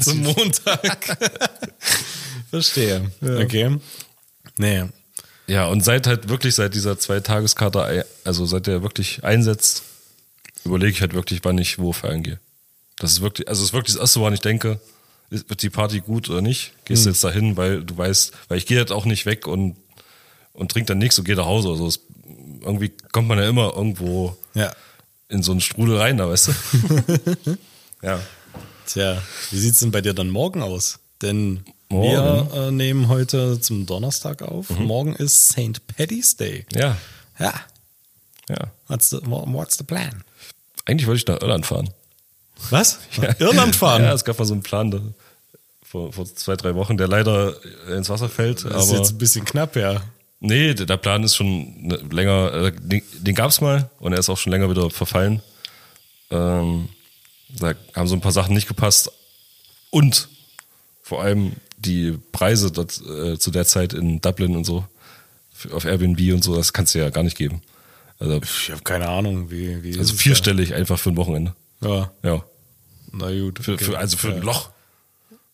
zum 0.00 0.22
Montag. 0.22 1.16
Verstehe. 2.50 3.10
Okay. 3.20 3.76
Nee. 4.56 4.84
Ja, 5.46 5.66
und 5.66 5.84
seit 5.84 6.06
halt 6.06 6.28
wirklich, 6.28 6.54
seit 6.54 6.74
dieser 6.74 6.98
Zweitageskater, 6.98 7.84
ei- 7.84 8.04
also 8.24 8.46
seit 8.46 8.66
der 8.66 8.82
wirklich 8.82 9.22
einsetzt, 9.24 9.82
überlege 10.64 10.92
ich 10.92 11.00
halt 11.00 11.12
wirklich, 11.14 11.40
wann 11.44 11.58
ich 11.58 11.78
wo 11.78 11.92
feiern 11.92 12.22
gehe. 12.22 12.40
Das 12.98 13.12
ist 13.12 13.20
wirklich, 13.20 13.48
also 13.48 13.60
das 13.60 13.68
ist 13.70 13.72
wirklich 13.74 13.94
das 13.94 14.00
erste, 14.00 14.20
woran 14.20 14.32
ich 14.34 14.40
denke, 14.40 14.80
ist- 15.30 15.48
wird 15.50 15.62
die 15.62 15.70
Party 15.70 16.00
gut 16.00 16.30
oder 16.30 16.40
nicht? 16.40 16.72
Gehst 16.86 17.04
du 17.04 17.10
jetzt 17.10 17.22
dahin, 17.24 17.56
weil 17.56 17.82
du 17.84 17.96
weißt, 17.96 18.32
weil 18.48 18.58
ich 18.58 18.66
gehe 18.66 18.78
jetzt 18.78 18.92
auch 18.92 19.04
nicht 19.04 19.26
weg 19.26 19.46
und, 19.46 19.76
und 20.54 20.70
trink 20.70 20.86
dann 20.86 20.98
nichts 20.98 21.18
und 21.18 21.24
gehe 21.24 21.36
nach 21.36 21.44
Hause 21.46 21.68
oder 21.68 21.78
so. 21.78 21.86
Es, 21.88 22.00
irgendwie 22.62 22.92
kommt 23.12 23.28
man 23.28 23.38
ja 23.38 23.46
immer 23.48 23.74
irgendwo 23.76 24.36
Ja. 24.54 24.72
in 25.28 25.42
so 25.42 25.50
einen 25.52 25.60
Strudel 25.60 25.98
rein, 25.98 26.16
da 26.16 26.28
weißt 26.28 26.48
du? 26.48 27.58
ja. 28.02 28.20
Tja, 28.86 29.20
wie 29.50 29.58
sieht's 29.58 29.80
denn 29.80 29.90
bei 29.90 30.00
dir 30.00 30.14
dann 30.14 30.28
morgen 30.30 30.62
aus? 30.62 31.00
Denn 31.22 31.64
Morgen? 31.94 32.52
wir 32.52 32.62
äh, 32.68 32.70
nehmen 32.70 33.08
heute 33.08 33.60
zum 33.60 33.86
Donnerstag 33.86 34.42
auf. 34.42 34.70
Morgen 34.70 35.14
ist 35.14 35.48
St. 35.48 35.86
Paddy's 35.86 36.36
Day. 36.36 36.66
Ja. 36.74 36.96
Ja. 37.38 37.54
Ja. 38.48 38.56
What's 38.88 39.10
the, 39.10 39.18
wha- 39.24 39.44
what's 39.46 39.78
the 39.78 39.84
plan? 39.84 40.22
Eigentlich 40.84 41.06
wollte 41.06 41.18
ich 41.18 41.26
nach 41.26 41.40
Irland 41.40 41.64
fahren. 41.66 41.90
Was? 42.70 42.98
Irland 43.38 43.74
fahren? 43.76 44.02
Ja, 44.02 44.12
es 44.12 44.24
gab 44.24 44.38
mal 44.38 44.44
so 44.44 44.52
einen 44.54 44.62
Plan 44.62 44.90
da, 44.90 45.00
vor, 45.82 46.12
vor 46.12 46.26
zwei, 46.26 46.56
drei 46.56 46.74
Wochen, 46.74 46.96
der 46.96 47.08
leider 47.08 47.54
ins 47.90 48.08
Wasser 48.10 48.28
fällt. 48.28 48.64
das 48.64 48.86
ist 48.86 48.92
jetzt 48.92 49.12
ein 49.12 49.18
bisschen 49.18 49.44
knapp, 49.44 49.76
ja. 49.76 50.02
nee, 50.40 50.74
der 50.74 50.86
der 50.86 50.96
Plan 50.98 51.22
ist 51.24 51.36
schon 51.36 51.86
ne- 51.86 52.00
länger, 52.10 52.52
äh, 52.52 52.72
den, 52.72 53.02
den 53.20 53.34
gab 53.34 53.50
es 53.50 53.60
mal 53.60 53.88
und 54.00 54.12
er 54.12 54.18
ist 54.18 54.28
auch 54.28 54.38
schon 54.38 54.52
länger 54.52 54.68
wieder 54.70 54.90
verfallen. 54.90 55.42
Ähm, 56.30 56.88
da 57.48 57.74
haben 57.94 58.08
so 58.08 58.14
ein 58.14 58.20
paar 58.20 58.32
Sachen 58.32 58.54
nicht 58.54 58.66
gepasst 58.68 59.10
und 59.90 60.28
vor 61.02 61.22
allem 61.22 61.52
die 61.84 62.18
Preise 62.32 62.70
dort, 62.70 63.00
äh, 63.06 63.38
zu 63.38 63.50
der 63.50 63.66
Zeit 63.66 63.92
in 63.92 64.20
Dublin 64.20 64.56
und 64.56 64.64
so 64.64 64.84
auf 65.72 65.84
Airbnb 65.84 66.18
und 66.34 66.42
so, 66.44 66.54
das 66.56 66.72
kannst 66.72 66.94
du 66.94 66.98
ja 66.98 67.10
gar 67.10 67.22
nicht 67.22 67.36
geben. 67.38 67.62
Also, 68.18 68.40
Ich 68.42 68.70
habe 68.70 68.82
keine 68.82 69.08
Ahnung, 69.08 69.50
wie, 69.50 69.82
wie 69.82 69.98
also 69.98 70.14
vierstellig 70.14 70.74
einfach 70.74 70.98
für 70.98 71.10
ein 71.10 71.16
Wochenende. 71.16 71.54
da? 71.80 71.88
Ja, 71.88 72.10
Ja. 72.30 72.44
na 73.12 73.30
gut. 73.30 73.58
Für, 73.60 73.74
okay. 73.74 73.84
für, 73.84 73.98
also 73.98 74.16
für 74.16 74.30
ja. 74.30 74.36
ein 74.36 74.42
Loch. 74.42 74.70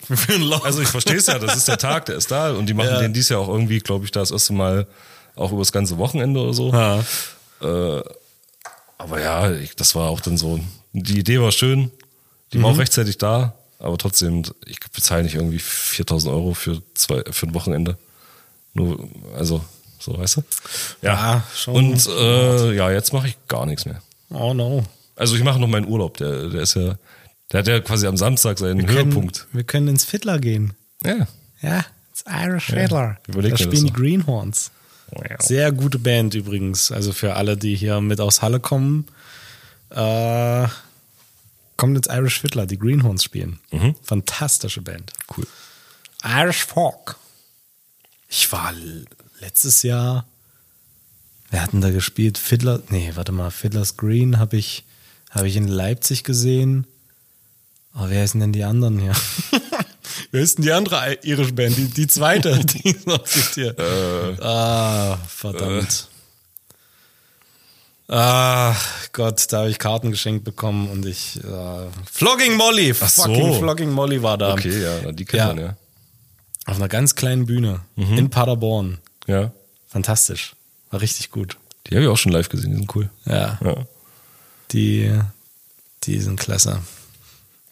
Für 0.08 0.32
ein 0.32 0.40
Loch. 0.42 0.64
Also 0.64 0.80
ich 0.80 0.88
verstehe 0.88 1.16
es 1.16 1.26
ja, 1.26 1.38
das 1.38 1.56
ist 1.56 1.68
der 1.68 1.76
Tag, 1.76 2.06
der 2.06 2.16
ist 2.16 2.30
da 2.30 2.52
und 2.52 2.64
die 2.66 2.72
machen 2.74 2.88
Ja. 2.88 3.00
den 3.00 3.12
dies 3.12 3.28
Jahr 3.28 3.40
auch 3.40 3.48
irgendwie, 3.48 3.80
glaube 3.80 4.06
ich, 4.06 4.10
das 4.10 4.30
erste 4.30 4.54
Mal 4.54 4.86
auch 5.36 5.50
über 5.52 5.60
das 5.60 5.72
ganze 5.72 5.98
Wochenende 5.98 6.40
oder 6.40 6.54
so. 6.54 6.72
ja. 6.72 7.04
Aber 8.98 9.20
ja, 9.20 9.50
ich, 9.52 9.76
das 9.76 9.94
war 9.94 10.08
auch 10.10 10.20
dann 10.20 10.36
so, 10.36 10.60
die 10.92 11.18
Idee 11.18 11.40
war 11.40 11.52
schön, 11.52 11.90
die 12.52 12.62
war 12.62 12.70
auch 12.70 12.78
rechtzeitig 12.78 13.18
da, 13.18 13.54
aber 13.80 13.98
trotzdem, 13.98 14.44
ich 14.66 14.78
bezahle 14.78 15.24
nicht 15.24 15.34
irgendwie 15.34 15.58
4000 15.58 16.32
Euro 16.32 16.54
für, 16.54 16.82
zwei, 16.94 17.22
für 17.30 17.46
ein 17.46 17.54
Wochenende. 17.54 17.98
Nur, 18.74 19.08
also, 19.36 19.64
so, 19.98 20.16
weißt 20.16 20.36
du? 20.36 20.42
Ja, 21.02 21.42
schon. 21.54 21.74
Und 21.74 22.06
äh, 22.06 22.74
ja, 22.74 22.90
jetzt 22.90 23.12
mache 23.12 23.28
ich 23.28 23.36
gar 23.48 23.66
nichts 23.66 23.86
mehr. 23.86 24.02
Oh 24.30 24.54
no. 24.54 24.84
Also 25.16 25.34
ich 25.34 25.42
mache 25.42 25.58
noch 25.58 25.66
meinen 25.66 25.86
Urlaub, 25.86 26.16
der, 26.18 26.48
der 26.48 26.62
ist 26.62 26.74
ja, 26.74 26.96
der 27.52 27.58
hat 27.60 27.66
ja 27.66 27.80
quasi 27.80 28.06
am 28.06 28.16
Samstag 28.16 28.58
seinen 28.58 28.86
Höhepunkt. 28.88 29.40
Können, 29.40 29.48
wir 29.52 29.64
können 29.64 29.88
ins 29.88 30.04
Fiddler 30.04 30.38
gehen. 30.38 30.74
Ja. 31.04 31.26
Ja, 31.60 31.84
ins 32.10 32.24
Irish 32.26 32.66
Fiddler. 32.66 33.18
überleg 33.26 33.52
da 33.52 33.58
spielen 33.58 33.86
die. 33.86 33.92
Greenhorns. 33.92 34.70
Sehr 35.40 35.72
gute 35.72 35.98
Band 35.98 36.34
übrigens. 36.34 36.92
Also 36.92 37.12
für 37.12 37.34
alle, 37.34 37.56
die 37.56 37.74
hier 37.74 38.00
mit 38.00 38.20
aus 38.20 38.42
Halle 38.42 38.60
kommen, 38.60 39.08
äh, 39.90 40.66
kommt 41.80 41.96
ins 41.96 42.08
Irish 42.08 42.40
Fiddler, 42.40 42.66
die 42.66 42.78
Greenhorns 42.78 43.24
spielen. 43.24 43.58
Fantastische 44.02 44.82
Band. 44.82 45.14
Cool. 45.34 45.46
Irish 46.22 46.66
Folk. 46.66 47.16
Ich 48.28 48.52
war 48.52 48.74
letztes 49.40 49.82
Jahr, 49.82 50.26
wir 51.48 51.62
hatten 51.62 51.80
da 51.80 51.90
gespielt, 51.90 52.36
Fiddler, 52.36 52.82
nee, 52.90 53.12
warte 53.14 53.32
mal, 53.32 53.50
Fiddlers 53.50 53.96
Green 53.96 54.38
habe 54.38 54.58
ich, 54.58 54.84
hab 55.30 55.44
ich 55.44 55.56
in 55.56 55.68
Leipzig 55.68 56.22
gesehen. 56.22 56.86
Oh, 57.94 58.04
wer 58.08 58.24
ist 58.24 58.34
denn 58.34 58.52
die 58.52 58.62
anderen 58.62 58.98
hier? 58.98 59.16
wer 60.32 60.42
ist 60.42 60.58
denn 60.58 60.64
die 60.64 60.72
andere 60.72 61.14
irische 61.22 61.54
Band? 61.54 61.78
Die, 61.78 61.88
die 61.88 62.06
zweite, 62.06 62.58
die 62.64 62.94
noch 63.06 63.26
hier. 63.26 63.74
ah, 64.42 65.16
verdammt. 65.26 66.08
Ah, 68.12 68.74
Gott, 69.12 69.52
da 69.52 69.58
habe 69.60 69.70
ich 69.70 69.78
Karten 69.78 70.10
geschenkt 70.10 70.42
bekommen 70.44 70.88
und 70.90 71.06
ich. 71.06 71.36
Äh, 71.44 71.86
Flogging 72.10 72.56
Molly! 72.56 72.92
Ach 73.00 73.08
so. 73.08 73.22
Fucking 73.22 73.58
Flogging 73.60 73.90
Molly 73.90 74.20
war 74.20 74.36
da. 74.36 74.52
Okay, 74.54 74.82
ja, 74.82 75.12
die 75.12 75.24
kennt 75.24 75.38
Ja. 75.38 75.46
man 75.48 75.58
ja. 75.58 75.76
Auf 76.66 76.76
einer 76.76 76.88
ganz 76.88 77.14
kleinen 77.14 77.46
Bühne 77.46 77.80
in 77.96 78.30
Paderborn. 78.30 78.98
Ja. 79.26 79.52
Fantastisch. 79.88 80.54
War 80.90 81.00
richtig 81.00 81.30
gut. 81.30 81.56
Die 81.86 81.94
habe 81.94 82.02
ich 82.04 82.10
auch 82.10 82.16
schon 82.18 82.32
live 82.32 82.48
gesehen, 82.48 82.72
die 82.72 82.76
sind 82.78 82.94
cool. 82.96 83.10
Ja. 83.26 83.58
Ja. 83.64 83.86
Die, 84.72 85.18
die 86.04 86.20
sind 86.20 86.38
klasse. 86.38 86.80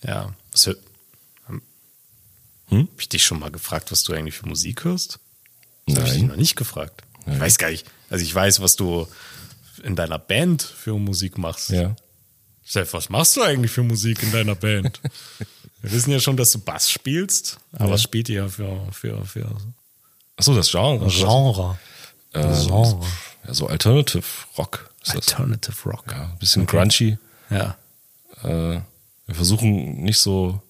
Ja. 0.02 0.32
Was 0.52 0.66
hör, 0.66 0.76
hm? 1.46 1.62
Hm? 2.68 2.88
Hab 2.92 3.00
ich 3.00 3.08
dich 3.08 3.24
schon 3.24 3.40
mal 3.40 3.50
gefragt, 3.50 3.90
was 3.92 4.02
du 4.04 4.12
eigentlich 4.12 4.36
für 4.36 4.48
Musik 4.48 4.84
hörst? 4.84 5.18
Das 5.86 5.96
habe 5.96 6.06
ich 6.06 6.12
dich 6.12 6.22
Nein. 6.22 6.30
noch 6.30 6.36
nicht 6.36 6.56
gefragt. 6.56 7.02
Ich 7.26 7.38
weiß 7.38 7.58
gar 7.58 7.70
nicht. 7.70 7.86
Also 8.08 8.24
ich 8.24 8.34
weiß, 8.34 8.60
was 8.60 8.76
du 8.76 9.06
in 9.80 9.96
deiner 9.96 10.18
Band 10.18 10.62
für 10.62 10.98
Musik 10.98 11.38
machst. 11.38 11.70
Ja. 11.70 11.94
Steph, 12.64 12.92
was 12.92 13.08
machst 13.08 13.36
du 13.36 13.42
eigentlich 13.42 13.70
für 13.72 13.82
Musik 13.82 14.22
in 14.22 14.32
deiner 14.32 14.54
Band? 14.54 15.00
Wir 15.80 15.92
wissen 15.92 16.10
ja 16.10 16.18
schon, 16.20 16.36
dass 16.36 16.50
du 16.50 16.58
Bass 16.58 16.90
spielst, 16.90 17.58
aber 17.72 17.92
was 17.92 18.02
spielt 18.02 18.28
ihr 18.28 18.48
für, 18.48 18.88
für, 18.90 19.24
für 19.24 19.46
Achso, 20.36 20.54
das 20.54 20.70
Genre. 20.70 21.06
Genre? 21.08 21.78
Äh, 22.32 22.40
Genre. 22.66 23.06
Ja, 23.46 23.54
so 23.54 23.68
Alternative 23.68 24.24
Rock 24.58 24.90
ist 25.02 25.14
das. 25.14 25.28
Alternative 25.34 25.88
Rock. 25.88 26.04
Ja, 26.10 26.24
ein 26.32 26.38
bisschen 26.38 26.66
grungy. 26.66 27.16
Ja. 27.48 27.76
Äh, 28.42 28.80
wir 29.26 29.34
versuchen 29.34 30.02
nicht 30.02 30.18
so, 30.18 30.60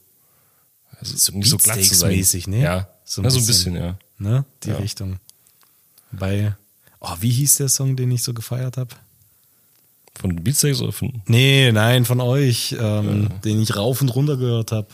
also 1.01 1.33
nicht 1.33 1.49
so 1.49 1.57
glatt 1.57 1.83
zu 1.83 1.95
sein. 1.95 2.11
Beatsteaks-mäßig, 2.13 2.49
ne? 2.49 2.61
Ja, 2.61 2.89
So 3.05 3.23
so 3.23 3.23
ein 3.23 3.25
ein, 3.25 3.25
ja, 3.25 3.31
so 3.31 3.39
ein 3.41 3.47
bisschen. 3.47 3.73
bisschen, 3.73 3.77
ja. 3.77 3.99
Ne? 4.19 4.45
Die 4.65 4.69
Ja. 4.71 4.77
Richtung. 4.77 5.21
Bei, 6.13 6.55
oh, 7.01 7.15
wie 7.21 7.31
hieß 7.31 7.57
der 7.57 7.69
Song, 7.69 7.97
den 7.97 8.11
ich 8.11 8.23
so 8.23 8.35
gefeiert 8.35 8.77
habe? 8.77 8.95
Von 10.21 10.35
Beatsteaks 10.37 10.81
oder 10.81 10.93
von. 10.93 11.23
Nee, 11.27 11.71
nein, 11.73 12.05
von 12.05 12.21
euch, 12.21 12.75
ähm, 12.79 13.29
den 13.45 13.63
ich 13.63 13.77
rauf 13.77 14.01
und 14.01 14.09
runter 14.09 14.37
gehört 14.37 14.73
habe. 14.73 14.89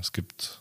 Es 0.00 0.12
gibt 0.12 0.60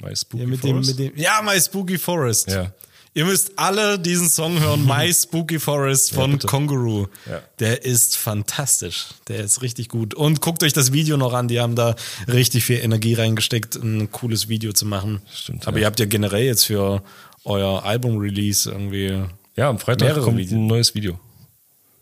My 0.00 0.14
Spooky 0.16 0.42
Ja, 0.42 0.48
mit 0.48 0.64
dem, 0.64 0.70
Forest. 0.82 0.90
mit 0.90 0.98
dem, 0.98 1.16
ja, 1.22 1.40
My 1.42 1.60
Spooky 1.60 1.98
Forest. 1.98 2.50
Ja. 2.50 2.72
Ihr 3.14 3.26
müsst 3.26 3.52
alle 3.56 3.98
diesen 3.98 4.28
Song 4.28 4.58
hören, 4.58 4.86
My 4.86 5.12
Spooky 5.14 5.60
Forest 5.60 6.14
von 6.14 6.32
bitte. 6.32 6.46
Kongaroo. 6.46 7.06
Ja. 7.30 7.42
Der 7.58 7.84
ist 7.84 8.16
fantastisch. 8.16 9.08
Der 9.28 9.40
ist 9.44 9.60
richtig 9.62 9.88
gut. 9.88 10.14
Und 10.14 10.40
guckt 10.40 10.62
euch 10.64 10.72
das 10.72 10.92
Video 10.92 11.16
noch 11.18 11.34
an. 11.34 11.46
Die 11.46 11.60
haben 11.60 11.76
da 11.76 11.94
richtig 12.26 12.64
viel 12.64 12.78
Energie 12.78 13.14
reingesteckt, 13.14 13.76
ein 13.76 14.10
cooles 14.10 14.48
Video 14.48 14.72
zu 14.72 14.86
machen. 14.86 15.20
Stimmt, 15.32 15.68
Aber 15.68 15.76
ja. 15.76 15.82
ihr 15.82 15.86
habt 15.86 16.00
ja 16.00 16.06
generell 16.06 16.44
jetzt 16.44 16.64
für 16.64 17.02
euer 17.44 17.84
Album-Release 17.84 18.70
irgendwie. 18.70 19.24
Ja, 19.56 19.68
am 19.68 19.78
Freitag 19.78 20.08
Mehrere 20.08 20.24
kommt 20.24 20.38
Videos. 20.38 20.52
ein 20.52 20.66
neues 20.66 20.94
Video. 20.94 21.18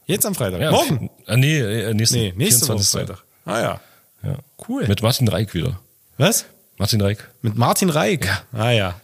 Jetzt 0.07 0.27
am 0.27 0.35
Freitag. 0.35 0.61
Ja, 0.61 0.71
Morgen. 0.71 1.11
Ah, 1.27 1.37
nee, 1.37 1.59
äh, 1.59 1.95
nächsten, 1.95 2.17
Nee, 2.19 2.35
nächste 2.37 2.63
Woche 2.69 2.79
24. 2.79 2.91
Freitag. 3.09 3.25
Ah 3.45 3.61
ja. 3.61 3.81
Ja. 4.23 4.39
Cool. 4.69 4.87
Mit 4.87 5.03
Martin 5.03 5.29
Reik 5.29 5.55
wieder. 5.55 5.81
Was? 6.19 6.45
Martin 6.79 7.01
Reik. 7.01 7.29
Mit 7.43 7.57
Martin 7.57 7.91
Reik. 7.91 8.27
Ja. 8.27 8.43
Ah 8.53 8.71
ja. 8.71 9.01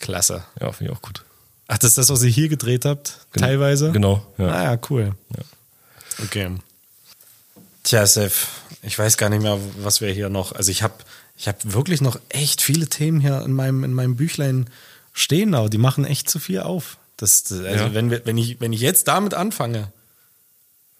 Klasse. 0.00 0.44
Ja, 0.60 0.72
finde 0.72 0.92
ich 0.92 0.98
auch 0.98 1.02
gut. 1.02 1.24
Ach, 1.66 1.78
das 1.78 1.90
ist 1.90 1.98
das, 1.98 2.08
was 2.08 2.22
ihr 2.22 2.30
hier 2.30 2.48
gedreht 2.48 2.84
habt? 2.84 3.26
Genau. 3.32 3.46
Teilweise? 3.46 3.92
Genau, 3.92 4.26
ja. 4.38 4.46
Ah 4.48 4.62
ja, 4.64 4.78
cool. 4.88 5.14
Okay. 6.24 6.50
Tja, 7.82 8.06
Sef, 8.06 8.48
ich 8.82 8.98
weiß 8.98 9.16
gar 9.18 9.28
nicht 9.28 9.42
mehr, 9.42 9.58
was 9.82 10.00
wir 10.00 10.12
hier 10.12 10.28
noch. 10.28 10.52
Also 10.52 10.70
ich 10.70 10.82
habe 10.82 10.94
ich 11.36 11.46
hab 11.46 11.56
wirklich 11.72 12.00
noch 12.00 12.18
echt 12.30 12.62
viele 12.62 12.88
Themen 12.88 13.20
hier 13.20 13.42
in 13.42 13.52
meinem, 13.52 13.84
in 13.84 13.92
meinem 13.92 14.16
Büchlein 14.16 14.68
stehen, 15.18 15.54
aber 15.54 15.68
die 15.68 15.78
machen 15.78 16.04
echt 16.04 16.28
zu 16.30 16.38
viel 16.38 16.60
auf. 16.60 16.98
Das, 17.16 17.42
das- 17.44 17.60
also 17.64 17.84
Ja. 17.86 17.94
wenn, 17.94 18.10
wir, 18.10 18.24
wenn, 18.26 18.38
ich, 18.38 18.60
wenn 18.60 18.72
ich 18.72 18.80
jetzt 18.80 19.08
damit 19.08 19.34
anfange, 19.34 19.92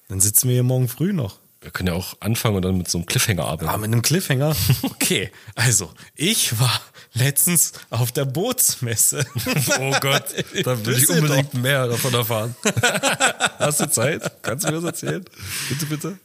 dann 0.09 0.21
sitzen 0.21 0.49
wir 0.49 0.55
hier 0.55 0.63
morgen 0.63 0.89
früh 0.89 1.13
noch. 1.13 1.39
Wir 1.61 1.73
können 1.73 1.89
ja 1.89 1.95
auch 1.95 2.15
anfangen 2.21 2.55
und 2.57 2.63
dann 2.63 2.79
mit 2.79 2.89
so 2.89 2.99
einem 2.99 3.07
Cliffhanger 3.07 3.45
arbeiten. 3.45 3.69
Ah, 3.69 3.77
mit 3.77 3.91
einem 3.93 4.03
Cliffhanger? 4.03 4.55
Okay, 4.85 5.31
also 5.57 5.93
ich 6.15 6.59
war 6.61 6.81
letztens 7.15 7.73
auf 7.91 8.13
der 8.13 8.25
Bootsmesse. 8.27 9.27
Oh 9.81 9.91
Gott, 10.01 10.25
da 10.63 10.87
will 10.87 10.97
ich 10.99 11.09
unbedingt 11.09 11.55
mehr 11.55 11.89
davon 11.89 12.15
erfahren. 12.15 12.55
Hast 13.59 13.81
du 13.81 13.91
Zeit? 13.91 14.31
Kannst 14.43 14.65
du 14.65 14.69
mir 14.69 14.75
das 14.77 14.85
erzählen? 14.85 15.25
Bitte, 15.69 15.87
bitte. 15.87 16.19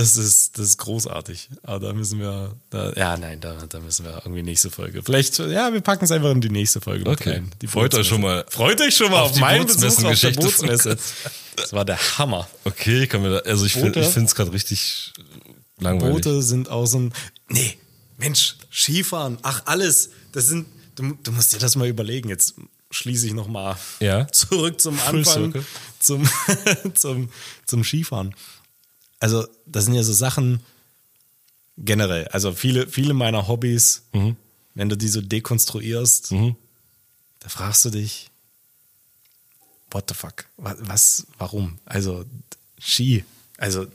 Das 0.00 0.16
ist, 0.16 0.56
das 0.58 0.66
ist 0.68 0.78
großartig. 0.78 1.50
Aber 1.62 1.88
da 1.88 1.92
müssen 1.92 2.18
wir, 2.20 2.54
da, 2.70 2.92
ja, 2.94 3.16
nein, 3.18 3.38
da, 3.40 3.66
da 3.68 3.80
müssen 3.80 4.06
wir 4.06 4.22
irgendwie 4.24 4.42
nächste 4.42 4.70
Folge. 4.70 5.02
Vielleicht, 5.02 5.38
ja, 5.38 5.72
wir 5.72 5.82
packen 5.82 6.04
es 6.06 6.10
einfach 6.10 6.30
in 6.30 6.40
die 6.40 6.48
nächste 6.48 6.80
Folge 6.80 7.08
Okay. 7.08 7.32
rein. 7.32 7.50
Die 7.60 7.66
Freut 7.66 7.94
euch 7.94 8.06
schon 8.08 8.22
mal 8.22 8.46
Freut 8.48 8.80
euch 8.80 8.96
schon 8.96 9.10
mal 9.10 9.20
auf 9.20 9.32
auf, 9.32 9.40
meinen 9.40 9.66
Besuch 9.66 10.04
auf 10.04 10.20
der 10.20 10.30
Bootsmesse. 10.30 10.96
Das 11.56 11.74
war 11.74 11.84
der 11.84 11.98
Hammer. 12.16 12.48
Okay, 12.64 13.02
ich 13.02 13.10
kann 13.10 13.20
mir 13.20 13.28
da, 13.30 13.38
also 13.50 13.66
ich 13.66 13.74
finde 13.74 14.00
es 14.00 14.34
gerade 14.34 14.50
richtig 14.52 15.12
langweilig. 15.78 16.14
Boote 16.14 16.42
sind 16.42 16.68
so 16.68 16.98
ein, 16.98 17.12
nee, 17.50 17.76
Mensch, 18.16 18.56
Skifahren, 18.72 19.36
ach 19.42 19.62
alles, 19.66 20.10
das 20.32 20.46
sind, 20.46 20.66
du, 20.94 21.18
du 21.22 21.32
musst 21.32 21.52
dir 21.52 21.58
das 21.58 21.76
mal 21.76 21.86
überlegen. 21.86 22.30
Jetzt 22.30 22.54
schließe 22.90 23.26
ich 23.26 23.34
nochmal 23.34 23.76
Ja. 23.98 24.26
zurück 24.28 24.80
zum 24.80 24.98
Anfang, 25.00 25.52
zum, 25.98 26.26
zum, 26.94 27.28
zum 27.66 27.84
Skifahren. 27.84 28.34
Also, 29.20 29.46
das 29.66 29.84
sind 29.84 29.94
ja 29.94 30.02
so 30.02 30.12
Sachen 30.12 30.60
generell. 31.78 32.26
Also, 32.28 32.52
viele, 32.52 32.88
viele 32.88 33.14
meiner 33.14 33.46
Hobbys, 33.48 34.02
Mhm. 34.12 34.36
wenn 34.74 34.88
du 34.88 34.96
die 34.96 35.08
so 35.08 35.20
dekonstruierst, 35.20 36.32
da 36.32 37.48
fragst 37.48 37.84
du 37.84 37.90
dich, 37.90 38.30
what 39.90 40.04
the 40.08 40.14
fuck? 40.14 40.46
Was, 40.56 40.76
was 40.80 41.26
warum? 41.38 41.78
Also, 41.84 42.24
Ski, 42.78 43.24
also 43.58 43.86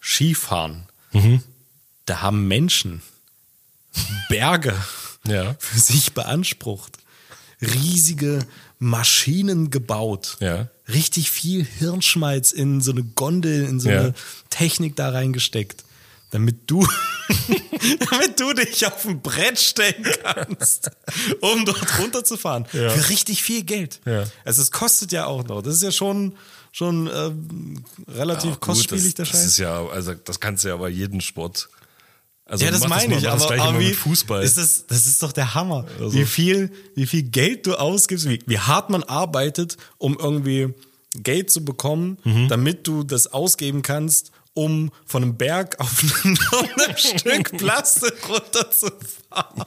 Skifahren, 0.00 0.86
Mhm. 1.12 1.42
da 2.06 2.20
haben 2.22 2.46
Menschen 2.48 3.02
Berge 4.28 4.74
Ja. 5.26 5.54
für 5.58 5.78
sich 5.78 6.12
beansprucht, 6.14 6.98
riesige 7.60 8.46
Maschinen 8.78 9.70
gebaut, 9.70 10.36
Ja. 10.40 10.68
Richtig 10.88 11.30
viel 11.30 11.64
Hirnschmalz 11.64 12.52
in 12.52 12.80
so 12.80 12.92
eine 12.92 13.02
Gondel, 13.04 13.64
in 13.64 13.80
so 13.80 13.88
Ja. 13.88 14.00
eine 14.00 14.14
Technik 14.50 14.96
da 14.96 15.10
reingesteckt, 15.10 15.84
damit 16.30 16.56
du, 16.70 16.86
damit 18.10 18.38
du 18.40 18.52
dich 18.52 18.86
auf 18.86 19.04
ein 19.06 19.20
Brett 19.20 19.58
stellen 19.58 20.04
kannst, 20.22 20.90
um 21.40 21.64
dort 21.64 21.98
runterzufahren. 21.98 22.66
Ja. 22.72 22.90
Für 22.90 23.08
richtig 23.08 23.42
viel 23.42 23.64
Geld. 23.64 24.00
Ja. 24.04 24.24
Also 24.44 24.62
es 24.62 24.70
kostet 24.70 25.12
ja 25.12 25.26
auch 25.26 25.44
noch. 25.44 25.62
Das 25.62 25.74
ist 25.74 25.82
ja 25.82 25.92
schon, 25.92 26.36
schon 26.72 27.08
ähm, 27.12 27.82
relativ 28.06 28.44
Ja, 28.44 28.50
gut, 28.52 28.60
kostspielig, 28.60 29.14
der 29.14 29.24
das, 29.24 29.32
Scheiß. 29.32 29.40
Das 29.42 29.50
ist 29.52 29.58
ja, 29.58 29.86
also 29.86 30.14
das 30.14 30.40
kannst 30.40 30.64
du 30.64 30.68
ja 30.68 30.76
bei 30.76 30.88
jedem 30.88 31.20
Sport. 31.20 31.68
Also 32.50 32.64
ja, 32.64 32.70
das 32.70 32.88
meine 32.88 33.08
mal- 33.14 33.18
ich, 33.18 33.24
mach 33.24 33.32
das 33.34 33.42
aber, 33.44 33.60
aber 33.62 33.78
wie, 33.80 33.92
Fußball. 33.92 34.42
Ist 34.42 34.56
das, 34.56 34.86
das 34.86 35.06
ist 35.06 35.22
doch 35.22 35.32
der 35.32 35.54
Hammer. 35.54 35.84
Also- 36.00 36.14
Wie, 36.18 36.24
viel, 36.24 36.72
wie 36.94 37.06
viel 37.06 37.22
Geld 37.22 37.66
du 37.66 37.74
ausgibst, 37.76 38.26
wie, 38.28 38.40
wie 38.46 38.58
hart 38.58 38.88
man 38.90 39.02
arbeitet, 39.02 39.76
um 39.98 40.16
irgendwie 40.18 40.72
Geld 41.14 41.50
zu 41.50 41.62
bekommen, 41.64 42.18
Mhm. 42.24 42.48
damit 42.48 42.86
du 42.86 43.02
das 43.04 43.26
ausgeben 43.28 43.82
kannst, 43.82 44.30
um 44.54 44.90
von 45.06 45.22
einem 45.22 45.36
Berg 45.36 45.78
auf 45.78 46.02
ein 46.24 46.96
Stück 46.96 47.56
Plastik 47.58 48.14
runterzufahren. 48.28 49.64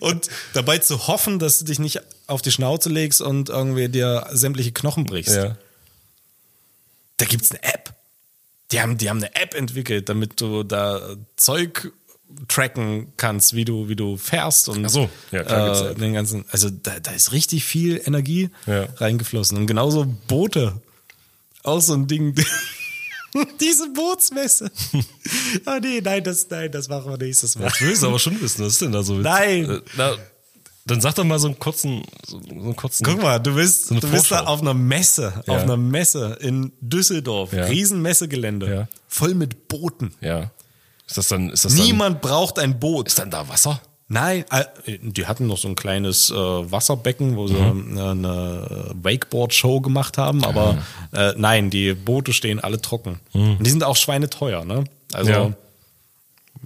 Und 0.00 0.28
dabei 0.54 0.78
zu 0.78 1.06
hoffen, 1.08 1.38
dass 1.38 1.58
du 1.58 1.66
dich 1.66 1.78
nicht 1.78 2.00
auf 2.26 2.40
die 2.42 2.50
Schnauze 2.50 2.88
legst 2.88 3.20
und 3.20 3.48
irgendwie 3.50 3.88
dir 3.90 4.26
sämtliche 4.32 4.72
Knochen 4.72 5.04
brichst. 5.04 5.34
ja. 5.36 5.56
Da 7.18 7.26
gibt's 7.26 7.50
eine 7.50 7.62
App. 7.64 7.87
Die 8.70 8.80
haben, 8.80 8.98
die 8.98 9.08
haben 9.08 9.18
eine 9.18 9.34
App 9.34 9.54
entwickelt, 9.54 10.08
damit 10.08 10.40
du 10.40 10.62
da 10.62 11.16
Zeug 11.36 11.92
tracken 12.48 13.12
kannst, 13.16 13.54
wie 13.54 13.64
du, 13.64 13.88
wie 13.88 13.96
du 13.96 14.18
fährst 14.18 14.68
und 14.68 14.86
so, 14.90 15.08
ja, 15.30 15.40
äh, 15.90 15.94
den 15.94 16.12
ganzen. 16.12 16.44
Also 16.50 16.68
da, 16.68 17.00
da 17.00 17.12
ist 17.12 17.32
richtig 17.32 17.64
viel 17.64 18.02
Energie 18.04 18.50
Ja. 18.66 18.84
reingeflossen. 18.96 19.56
Und 19.56 19.66
genauso 19.66 20.04
Boote. 20.26 20.80
Auch 21.62 21.80
so 21.80 21.94
ein 21.94 22.06
Ding. 22.06 22.34
Diese 23.60 23.88
Bootsmesse. 23.90 24.70
Ah 25.64 25.78
nee, 25.80 26.00
nein, 26.02 26.22
das, 26.24 26.48
nein, 26.50 26.70
das 26.72 26.88
machen 26.88 27.10
wir 27.10 27.16
nächstes 27.18 27.56
Mal. 27.56 27.68
Ich 27.68 27.80
will 27.80 27.92
es 27.92 28.02
aber 28.04 28.18
schon 28.18 28.40
wissen, 28.40 28.64
was 28.64 28.72
ist 28.74 28.82
denn 28.82 28.92
da 28.92 29.02
so? 29.02 29.14
Nein. 29.14 29.70
Äh, 29.70 29.80
na, 29.96 30.16
dann 30.88 31.00
sag 31.00 31.14
doch 31.14 31.24
mal 31.24 31.38
so 31.38 31.46
einen 31.48 31.58
kurzen, 31.58 32.02
so, 32.26 32.40
so 32.40 32.50
einen 32.50 32.74
kurzen. 32.76 33.04
Guck 33.04 33.22
mal, 33.22 33.38
du 33.38 33.54
bist, 33.54 33.90
eine 33.92 34.00
du 34.00 34.08
bist 34.10 34.30
da 34.30 34.44
auf 34.44 34.60
einer 34.60 34.74
Messe, 34.74 35.32
Ja. 35.46 35.54
auf 35.56 35.62
einer 35.62 35.76
Messe 35.76 36.36
in 36.40 36.72
Düsseldorf, 36.80 37.52
Ja. 37.52 37.64
Riesenmessegelände, 37.66 38.74
Ja. 38.74 38.88
voll 39.06 39.34
mit 39.34 39.68
Booten. 39.68 40.14
Ja. 40.20 40.50
Ist 41.06 41.16
das 41.18 41.28
dann, 41.28 41.50
ist 41.50 41.64
das 41.64 41.74
Niemand 41.74 42.20
braucht 42.20 42.58
ein 42.58 42.78
Boot. 42.80 43.06
dann, 43.06 43.10
ist 43.10 43.18
dann 43.18 43.30
da 43.30 43.48
Wasser? 43.48 43.80
Nein, 44.10 44.44
äh, 44.50 44.64
die 45.02 45.26
hatten 45.26 45.46
noch 45.46 45.58
so 45.58 45.68
ein 45.68 45.74
kleines 45.76 46.30
äh, 46.30 46.34
Wasserbecken, 46.34 47.36
wo 47.36 47.46
sie 47.46 47.54
Mhm. 47.54 47.98
eine 47.98 48.94
Wakeboard-Show 49.02 49.80
gemacht 49.82 50.16
haben, 50.16 50.44
aber 50.44 50.78
äh, 51.12 51.32
nein, 51.36 51.68
die 51.70 51.92
Boote 51.94 52.32
stehen 52.32 52.58
alle 52.58 52.80
trocken. 52.80 53.20
Und 53.34 53.58
die 53.64 53.70
sind 53.70 53.84
auch 53.84 53.96
schweineteuer, 53.96 54.64
ne? 54.64 54.84
Also 55.12 55.30
Mhm. 55.30 55.36
Ja. 55.36 55.52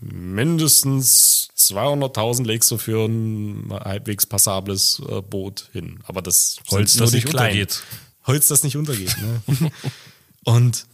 Mindestens 0.03 1.49
200.000 1.57 2.45
legst 2.45 2.71
du 2.71 2.79
für 2.79 3.07
ein 3.07 3.73
halbwegs 3.73 4.27
passables 4.27 5.01
äh, 5.09 5.21
Boot 5.23 5.69
hin. 5.73 6.01
Aber 6.05 6.23
das 6.23 6.57
Holz, 6.71 6.97
das 6.97 7.13
nicht 7.13 7.27
kleinen. 7.27 7.61
untergeht. 7.61 7.83
Holz, 8.27 8.49
das 8.49 8.65
nicht 8.65 8.77
untergeht. 8.77 9.17
Ne? 9.21 9.71
Und 10.45 10.87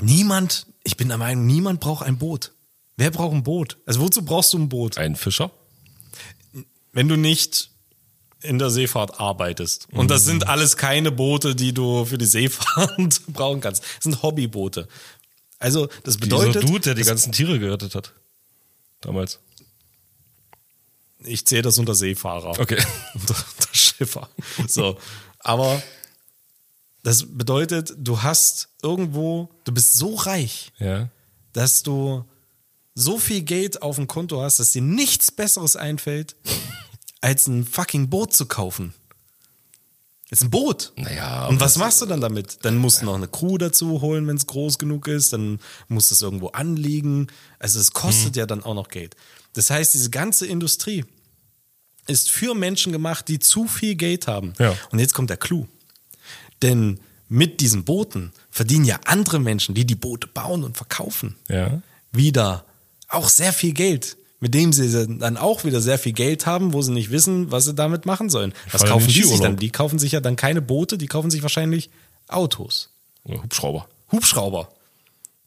niemand, 0.00 0.66
ich 0.84 0.96
bin 0.96 1.08
der 1.08 1.18
Meinung, 1.18 1.46
niemand 1.46 1.80
braucht 1.80 2.06
ein 2.06 2.18
Boot. 2.18 2.52
Wer 2.96 3.10
braucht 3.10 3.34
ein 3.34 3.42
Boot? 3.42 3.78
Also 3.86 4.00
wozu 4.00 4.24
brauchst 4.24 4.52
du 4.52 4.58
ein 4.58 4.68
Boot? 4.68 4.98
Ein 4.98 5.16
Fischer? 5.16 5.50
wenn 6.92 7.08
du 7.08 7.16
nicht 7.16 7.70
in 8.42 8.58
der 8.58 8.70
Seefahrt 8.70 9.20
arbeitest. 9.20 9.88
Und 9.92 10.10
das 10.10 10.24
sind 10.24 10.48
alles 10.48 10.76
keine 10.76 11.12
Boote, 11.12 11.54
die 11.54 11.74
du 11.74 12.06
für 12.06 12.16
die 12.16 12.26
Seefahrt 12.26 13.26
brauchen 13.32 13.60
kannst. 13.60 13.82
Das 13.82 14.04
sind 14.04 14.22
Hobbyboote. 14.22 14.88
Also, 15.60 15.88
das 16.02 16.16
bedeutet, 16.16 16.56
Dieser 16.56 16.66
Dude, 16.66 16.80
der 16.80 16.94
die 16.94 17.02
ganzen 17.04 17.30
Tiere 17.32 17.58
gerettet 17.60 17.94
hat. 17.94 18.12
Damals. 19.00 19.38
ich 21.24 21.46
zähle 21.46 21.62
das 21.62 21.78
unter 21.78 21.94
Seefahrer. 21.94 22.58
Okay. 22.58 22.82
Unter, 23.14 23.34
unter 23.34 23.74
Schiffer. 23.74 24.28
So. 24.66 24.98
Aber 25.38 25.82
das 27.02 27.24
bedeutet, 27.36 27.92
du 27.96 28.22
hast 28.22 28.68
irgendwo, 28.82 29.48
du 29.64 29.72
bist 29.72 29.92
so 29.94 30.14
reich, 30.16 30.72
Ja. 30.78 31.08
dass 31.52 31.82
du 31.82 32.24
so 32.94 33.18
viel 33.18 33.42
Geld 33.42 33.80
auf 33.82 33.96
dem 33.96 34.06
Konto 34.08 34.42
hast, 34.42 34.58
dass 34.60 34.72
dir 34.72 34.82
nichts 34.82 35.30
Besseres 35.30 35.76
einfällt, 35.76 36.36
als 37.22 37.46
ein 37.46 37.64
fucking 37.64 38.08
Boot 38.10 38.32
zu 38.34 38.46
kaufen. 38.46 38.92
Ist 40.30 40.42
ein 40.42 40.50
Boot. 40.50 40.92
Naja, 40.96 41.46
Und 41.48 41.60
was 41.60 41.76
machst 41.76 42.00
du 42.00 42.06
dann 42.06 42.20
damit? 42.20 42.58
Dann 42.62 42.76
musst 42.76 43.02
du 43.02 43.06
noch 43.06 43.16
eine 43.16 43.26
Crew 43.26 43.58
dazu 43.58 44.00
holen, 44.00 44.26
wenn 44.28 44.36
es 44.36 44.46
groß 44.46 44.78
genug 44.78 45.08
ist. 45.08 45.32
Dann 45.32 45.58
musst 45.88 46.10
du 46.10 46.14
es 46.14 46.22
irgendwo 46.22 46.48
anliegen. 46.48 47.26
Also 47.58 47.80
es 47.80 47.90
kostet 47.92 48.36
ja 48.36 48.46
dann 48.46 48.62
auch 48.62 48.74
noch 48.74 48.88
Geld. 48.88 49.16
Das 49.54 49.70
heißt, 49.70 49.92
diese 49.94 50.10
ganze 50.10 50.46
Industrie 50.46 51.04
ist 52.06 52.30
für 52.30 52.54
Menschen 52.54 52.92
gemacht, 52.92 53.26
die 53.26 53.40
zu 53.40 53.66
viel 53.66 53.96
Geld 53.96 54.28
haben. 54.28 54.52
Ja. 54.60 54.76
Und 54.92 55.00
jetzt 55.00 55.14
kommt 55.14 55.30
der 55.30 55.36
Clou. 55.36 55.66
Denn 56.62 57.00
mit 57.28 57.60
diesen 57.60 57.84
Booten 57.84 58.32
verdienen 58.50 58.84
ja 58.84 59.00
andere 59.06 59.38
Menschen, 59.40 59.74
die 59.74 59.84
die 59.84 59.94
Boote 59.96 60.26
bauen 60.28 60.62
und 60.64 60.76
verkaufen, 60.76 61.36
Ja. 61.48 61.82
wieder 62.12 62.64
auch 63.08 63.28
sehr 63.28 63.52
viel 63.52 63.72
Geld, 63.72 64.16
mit 64.40 64.54
dem 64.54 64.72
sie 64.72 65.06
dann 65.18 65.36
auch 65.36 65.64
wieder 65.64 65.80
sehr 65.80 65.98
viel 65.98 66.12
Geld 66.12 66.46
haben, 66.46 66.72
wo 66.72 66.82
sie 66.82 66.92
nicht 66.92 67.10
wissen, 67.10 67.52
was 67.52 67.66
sie 67.66 67.74
damit 67.74 68.06
machen 68.06 68.30
sollen. 68.30 68.54
Was 68.72 68.84
kaufen 68.84 69.06
die 69.06 69.22
sich 69.22 69.40
dann? 69.40 69.56
Die 69.56 69.70
kaufen 69.70 69.98
sich 69.98 70.12
ja 70.12 70.20
dann 70.20 70.36
keine 70.36 70.62
Boote, 70.62 70.98
die 70.98 71.06
kaufen 71.06 71.30
sich 71.30 71.42
wahrscheinlich 71.42 71.90
Autos. 72.26 72.90
Oder 73.24 73.42
Hubschrauber. 73.42 73.86
Hubschrauber. 74.10 74.68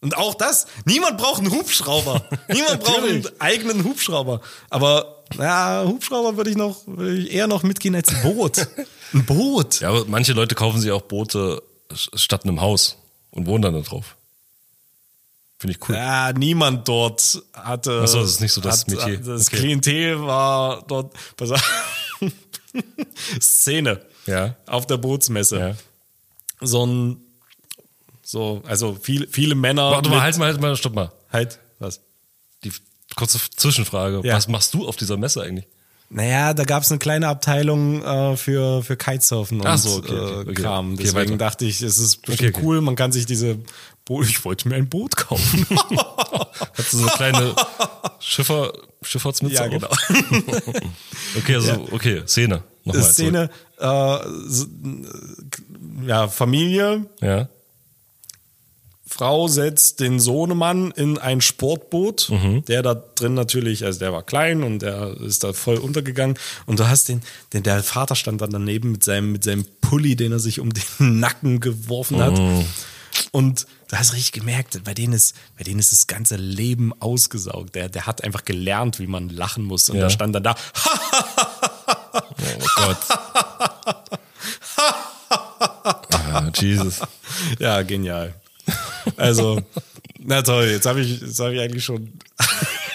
Und 0.00 0.16
auch 0.16 0.34
das, 0.34 0.66
niemand 0.84 1.18
braucht 1.18 1.40
einen 1.40 1.50
Hubschrauber. 1.50 2.24
niemand 2.48 2.84
braucht 2.84 3.02
einen 3.02 3.26
eigenen 3.40 3.84
Hubschrauber. 3.84 4.40
Aber 4.70 5.24
ja, 5.38 5.84
Hubschrauber 5.86 6.36
würde 6.36 6.50
ich 6.50 6.56
noch 6.56 6.86
würde 6.86 7.16
ich 7.16 7.32
eher 7.32 7.46
noch 7.46 7.62
mitgehen 7.62 7.94
als 7.94 8.10
ein 8.10 8.22
Boot. 8.22 8.68
Ein 9.12 9.24
Boot. 9.24 9.80
Ja, 9.80 9.88
aber 9.88 10.04
manche 10.06 10.34
Leute 10.34 10.54
kaufen 10.54 10.80
sich 10.80 10.90
auch 10.92 11.02
Boote 11.02 11.62
statt 11.94 12.44
einem 12.44 12.60
Haus 12.60 12.98
und 13.30 13.46
wohnen 13.46 13.62
dann 13.62 13.74
da 13.74 13.80
drauf. 13.80 14.16
Finde 15.64 15.78
ich 15.80 15.88
cool. 15.88 15.94
Ja, 15.94 16.30
niemand 16.34 16.86
dort 16.86 17.42
hatte. 17.54 18.02
Ach 18.04 18.06
so, 18.06 18.20
das 18.20 18.32
ist 18.32 18.40
nicht 18.42 18.52
so 18.52 18.60
das 18.60 18.80
hat, 18.82 18.88
Metier. 18.88 19.16
Das 19.16 19.46
Okay. 19.46 19.56
Klientel 19.56 20.20
war 20.20 20.84
dort. 20.86 21.14
Pass 21.38 21.52
auf. 21.52 22.20
Szene. 23.40 24.04
Ja. 24.26 24.56
Auf 24.66 24.86
der 24.86 24.98
Bootsmesse. 24.98 25.58
Ja. 25.58 25.74
So 26.60 26.84
ein. 26.84 27.16
So, 28.22 28.60
also 28.66 28.98
viele, 29.00 29.26
viele 29.26 29.54
Männer. 29.54 29.90
Warte 29.90 30.10
mal, 30.10 30.20
halt 30.20 30.36
mal, 30.36 30.48
halt 30.48 30.60
mal, 30.60 30.76
stopp 30.76 30.94
mal. 30.94 31.10
Halt, 31.32 31.58
was? 31.78 32.02
Die 32.62 32.70
kurze 33.16 33.38
Zwischenfrage. 33.56 34.20
Ja. 34.22 34.34
Was 34.36 34.48
machst 34.48 34.74
du 34.74 34.86
auf 34.86 34.96
dieser 34.96 35.16
Messe 35.16 35.40
eigentlich? 35.40 35.66
Naja, 36.10 36.54
da 36.54 36.64
gab 36.64 36.82
es 36.82 36.90
eine 36.90 36.98
kleine 36.98 37.28
Abteilung 37.28 38.02
äh, 38.02 38.36
für, 38.36 38.82
für 38.82 38.96
Kitesurfen 38.96 39.60
und 39.60 39.66
Ach 39.66 39.78
so, 39.78 39.96
okay, 39.98 40.12
okay, 40.12 40.32
äh, 40.32 40.40
okay. 40.40 40.54
Kram. 40.54 40.92
Okay, 40.94 41.02
Deswegen 41.02 41.30
weiter. 41.32 41.36
dachte 41.38 41.64
ich, 41.64 41.82
es 41.82 41.98
ist 41.98 42.22
bestimmt 42.22 42.40
Okay, 42.50 42.56
okay. 42.56 42.66
cool, 42.66 42.80
man 42.80 42.94
kann 42.94 43.10
sich 43.10 43.26
diese 43.26 43.58
Bo 44.04 44.22
Ich 44.22 44.44
wollte 44.44 44.68
mir 44.68 44.76
ein 44.76 44.88
Boot 44.88 45.16
kaufen. 45.16 45.66
Hast 46.76 46.92
du 46.92 46.98
so 46.98 47.06
eine 47.06 47.12
kleine 47.16 47.54
Schiffer, 48.20 48.72
Schifffahrtsmütze 49.02 49.54
ja, 49.56 49.66
genau. 49.66 49.88
Okay, 51.38 51.54
also, 51.56 51.88
okay, 51.90 52.22
Szene. 52.26 52.62
Nochmal. 52.84 53.02
Szene, 53.02 53.50
äh, 53.80 54.18
ja, 56.06 56.28
Familie. 56.28 57.06
Ja. 57.22 57.48
Frau 59.16 59.46
setzt 59.46 60.00
den 60.00 60.18
Sohnemann 60.18 60.90
in 60.90 61.18
ein 61.18 61.40
Sportboot, 61.40 62.30
Mhm. 62.30 62.64
der 62.64 62.82
da 62.82 62.94
drin 62.94 63.34
natürlich, 63.34 63.84
also 63.84 64.00
der 64.00 64.12
war 64.12 64.24
klein 64.24 64.64
und 64.64 64.80
der 64.80 65.16
ist 65.20 65.44
da 65.44 65.52
voll 65.52 65.76
untergegangen. 65.76 66.36
Und 66.66 66.80
du 66.80 66.88
hast 66.88 67.08
den, 67.08 67.22
den 67.52 67.62
der 67.62 67.84
Vater 67.84 68.16
stand 68.16 68.40
dann 68.40 68.50
daneben 68.50 68.90
mit 68.90 69.04
seinem, 69.04 69.30
mit 69.30 69.44
seinem 69.44 69.66
Pulli, 69.80 70.16
den 70.16 70.32
er 70.32 70.40
sich 70.40 70.58
um 70.58 70.72
den 70.74 70.82
Nacken 71.20 71.60
geworfen 71.60 72.20
hat. 72.20 72.36
Mhm. 72.36 72.64
Und 73.30 73.66
du 73.88 73.96
hast 73.96 74.14
richtig 74.14 74.32
gemerkt, 74.32 74.82
bei 74.82 74.94
denen 74.94 75.12
ist, 75.12 75.36
bei 75.56 75.62
denen 75.62 75.78
ist 75.78 75.92
das 75.92 76.08
ganze 76.08 76.34
Leben 76.34 76.92
ausgesaugt. 77.00 77.76
Der, 77.76 77.88
der 77.88 78.06
hat 78.06 78.24
einfach 78.24 78.44
gelernt, 78.44 78.98
wie 78.98 79.06
man 79.06 79.28
lachen 79.28 79.62
muss. 79.62 79.88
Und 79.90 79.94
Ja. 79.96 80.02
der 80.02 80.10
stand 80.10 80.34
dann 80.34 80.42
da, 80.42 80.56
Oh 82.12 82.66
Gott. 82.76 82.96
ah, 86.10 86.50
Jesus. 86.56 87.00
ja, 87.60 87.82
genial. 87.82 88.34
Also, 89.16 89.60
na 90.18 90.42
toll, 90.42 90.66
jetzt 90.66 90.86
habe 90.86 91.00
ich, 91.00 91.20
jetzt 91.20 91.38
habe 91.40 91.54
ich 91.54 91.60
eigentlich 91.60 91.84
schon. 91.84 92.10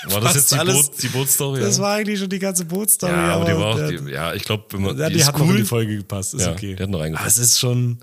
War 0.06 0.22
das 0.22 0.36
jetzt 0.36 0.52
die, 0.52 0.56
alles- 0.58 0.88
Boot, 0.90 1.04
die 1.04 1.08
Bootstory? 1.10 1.62
Das 1.62 1.80
war 1.80 1.96
eigentlich 1.96 2.20
schon 2.20 2.30
die 2.30 2.40
ganze 2.40 2.66
Bootstory. 2.66 3.12
ja, 3.12 3.36
aber 3.36 3.46
die 3.46 3.52
war 3.58 3.66
auch, 3.76 3.88
die, 3.88 4.12
ja, 4.12 4.34
ich 4.34 4.44
glaube, 4.44 4.66
wenn 4.72 4.82
man, 4.82 4.98
Ja, 4.98 5.10
die, 5.10 5.18
die, 5.18 5.26
hat 5.26 5.38
noch 5.38 5.46
cool. 5.46 5.52
in 5.52 5.58
die 5.58 5.66
Folge 5.66 5.98
gepasst, 5.98 6.34
ist 6.34 6.42
Ja, 6.46 6.52
okay. 6.54 6.76
die 6.76 6.82
hat 6.84 6.90
noch 6.90 7.00
reingepasst. 7.00 7.38
Aber 7.38 7.44
es 7.44 7.52
ist 7.52 7.60
schon, 7.60 8.00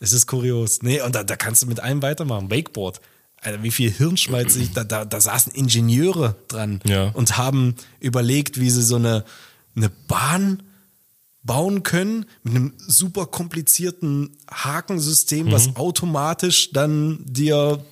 es 0.00 0.12
ist 0.12 0.26
kurios. 0.26 0.82
Nee, 0.82 1.00
und 1.02 1.14
da, 1.14 1.22
da 1.22 1.36
kannst 1.36 1.62
du 1.62 1.66
mit 1.66 1.80
allem 1.80 2.02
weitermachen. 2.02 2.50
Wakeboard. 2.50 3.00
Alter, 3.40 3.62
wie 3.62 3.70
viel 3.70 3.90
Hirnschmalz 3.90 4.56
ich, 4.56 4.72
da, 4.72 4.84
da, 4.84 5.04
da 5.04 5.20
saßen 5.20 5.52
Ingenieure 5.52 6.34
dran 6.48 6.80
Ja. 6.86 7.10
und 7.10 7.36
haben 7.36 7.74
überlegt, 8.00 8.58
wie 8.58 8.70
sie 8.70 8.82
so 8.82 8.96
eine, 8.96 9.24
eine 9.76 9.90
Bahn 10.08 10.62
bauen 11.44 11.82
können 11.82 12.26
mit 12.42 12.54
einem 12.56 12.72
super 12.78 13.26
komplizierten 13.26 14.36
Hakensystem, 14.50 15.46
Mhm. 15.46 15.52
was 15.52 15.76
automatisch 15.76 16.70
dann 16.72 17.18
dir 17.24 17.84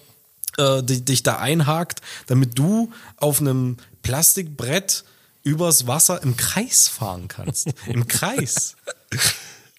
äh, 0.58 0.82
di- 0.82 1.00
dich 1.02 1.22
da 1.22 1.38
einhakt, 1.38 2.02
damit 2.26 2.58
du 2.58 2.90
auf 3.16 3.40
einem 3.40 3.76
Plastikbrett 4.02 5.04
übers 5.44 5.86
Wasser 5.86 6.22
im 6.22 6.36
Kreis 6.36 6.88
fahren 6.88 7.26
kannst. 7.28 7.68
Im 7.86 8.06
Kreis. 8.06 8.76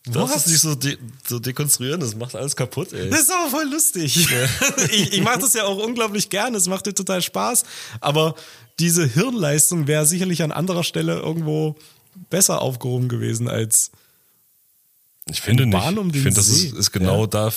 Was? 0.08 0.36
ist 0.36 0.48
nicht 0.48 0.60
so, 0.60 0.76
de 0.76 0.98
so 1.26 1.40
dekonstruieren, 1.40 2.02
das 2.02 2.16
macht 2.16 2.36
alles 2.36 2.56
kaputt, 2.58 2.92
ey. 2.92 3.10
Das 3.10 3.22
ist 3.22 3.32
aber 3.32 3.50
voll 3.52 3.70
lustig. 3.72 4.28
ich 4.92 5.14
ich 5.14 5.22
mache 5.22 5.40
das 5.40 5.54
ja 5.54 5.64
auch 5.64 5.78
unglaublich 5.78 6.30
gerne, 6.30 6.58
es 6.58 6.68
macht 6.68 6.86
dir 6.88 6.94
total 6.94 7.22
Spaß. 7.22 7.64
Aber 8.02 8.36
diese 8.80 9.06
Hirnleistung 9.06 9.88
wäre 9.88 10.06
sicherlich 10.06 10.44
an 10.44 10.52
anderer 10.52 10.84
Stelle 10.84 11.20
irgendwo 11.20 11.78
besser 12.30 12.61
aufgehoben 12.61 13.09
gewesen 13.09 13.47
als 13.47 13.91
Ich 15.30 15.41
finde 15.41 15.66
nicht. 15.66 15.74
Bahn 15.78 15.97
um 15.97 16.09
ich 16.09 16.16
finde, 16.22 16.36
das 16.36 16.47
ist, 16.49 16.74
ist 16.74 16.91
genau 16.91 17.22
Ja. 17.22 17.28
da 17.28 17.51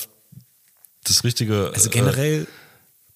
das 1.04 1.24
Richtige. 1.24 1.70
also 1.74 1.88
Äh, 1.88 1.92
generell, 1.92 2.46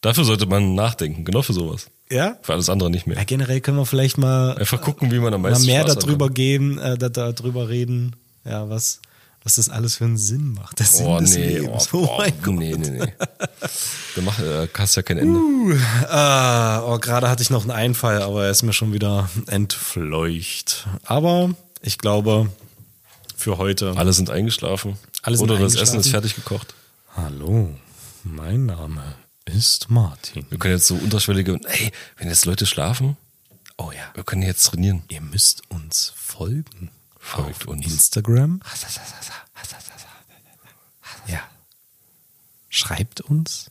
dafür 0.00 0.24
sollte 0.24 0.46
man 0.46 0.74
nachdenken, 0.74 1.24
genau 1.24 1.42
für 1.42 1.52
sowas. 1.52 1.86
ja? 2.10 2.38
Für 2.42 2.52
alles 2.54 2.68
andere 2.70 2.90
nicht 2.90 3.06
ja, 3.06 3.14
mehr. 3.14 3.24
generell 3.24 3.60
können 3.60 3.76
wir 3.78 3.86
vielleicht 3.86 4.18
mal, 4.18 4.56
Einfach 4.56 4.80
gucken, 4.80 5.10
wie 5.10 5.18
man 5.18 5.34
am 5.34 5.42
mal 5.42 5.50
meisten 5.50 5.66
mehr 5.66 5.82
Spaß 5.82 5.96
darüber 5.96 6.26
kann. 6.26 6.34
geben, 6.34 6.78
äh, 6.78 6.96
da, 6.98 7.08
darüber 7.08 7.68
reden, 7.68 8.16
ja, 8.44 8.68
was, 8.68 9.00
was 9.42 9.54
das 9.54 9.68
alles 9.68 9.96
für 9.96 10.04
einen 10.04 10.18
Sinn 10.18 10.52
macht. 10.52 10.78
Der 10.78 10.86
Sinn 10.86 11.06
Oh 11.06 11.18
des 11.18 11.34
nee, 11.34 11.60
oh, 11.60 11.62
Lebens. 11.62 11.88
Oh, 11.94 12.08
oh, 12.10 12.18
mein 12.18 12.42
Gott. 12.42 12.54
nee, 12.54 12.76
nee, 12.76 12.90
nee. 12.90 13.12
Da 14.16 14.22
mach, 14.22 14.38
äh, 14.38 14.68
hast 14.76 14.96
ja 14.96 15.02
kein 15.02 15.18
Ende. 15.18 15.40
Ah, 16.08 16.82
oh, 16.84 16.98
gerade 16.98 17.28
hatte 17.28 17.42
ich 17.42 17.50
noch 17.50 17.62
einen 17.62 17.70
Einfall, 17.70 18.22
aber 18.22 18.44
er 18.44 18.50
ist 18.50 18.62
mir 18.62 18.72
schon 18.72 18.92
wieder 18.92 19.30
entfleucht. 19.46 20.86
Aber 21.04 21.54
ich 21.80 21.98
glaube, 21.98 22.50
für 23.36 23.56
heute. 23.58 23.94
Alle 23.96 24.12
sind 24.12 24.30
eingeschlafen. 24.30 24.98
Alle 25.22 25.36
sind 25.36 25.44
Oder 25.44 25.54
das 25.54 25.72
eingeschlafen. 25.72 25.82
Essen 25.88 26.00
ist 26.00 26.10
fertig 26.10 26.34
gekocht. 26.34 26.74
Hallo, 27.16 27.74
mein 28.24 28.66
Name 28.66 29.02
ist 29.46 29.90
Martin. 29.90 30.44
Wir 30.50 30.58
können 30.58 30.74
jetzt 30.74 30.86
so 30.86 30.94
unterschwellige, 30.96 31.58
ey, 31.64 31.90
wenn 32.18 32.28
jetzt 32.28 32.44
Leute 32.44 32.66
schlafen, 32.66 33.16
Oh 33.78 33.90
ja. 33.92 34.02
wir 34.14 34.24
können 34.24 34.42
jetzt 34.42 34.64
trainieren. 34.66 35.02
Ihr 35.08 35.22
müsst 35.22 35.62
uns 35.70 36.12
folgen. 36.14 36.90
Folgt 37.20 37.62
auf 37.62 37.68
uns. 37.68 37.86
Instagram. 37.86 38.60
Ja. 41.26 41.42
Schreibt 42.68 43.20
uns, 43.20 43.70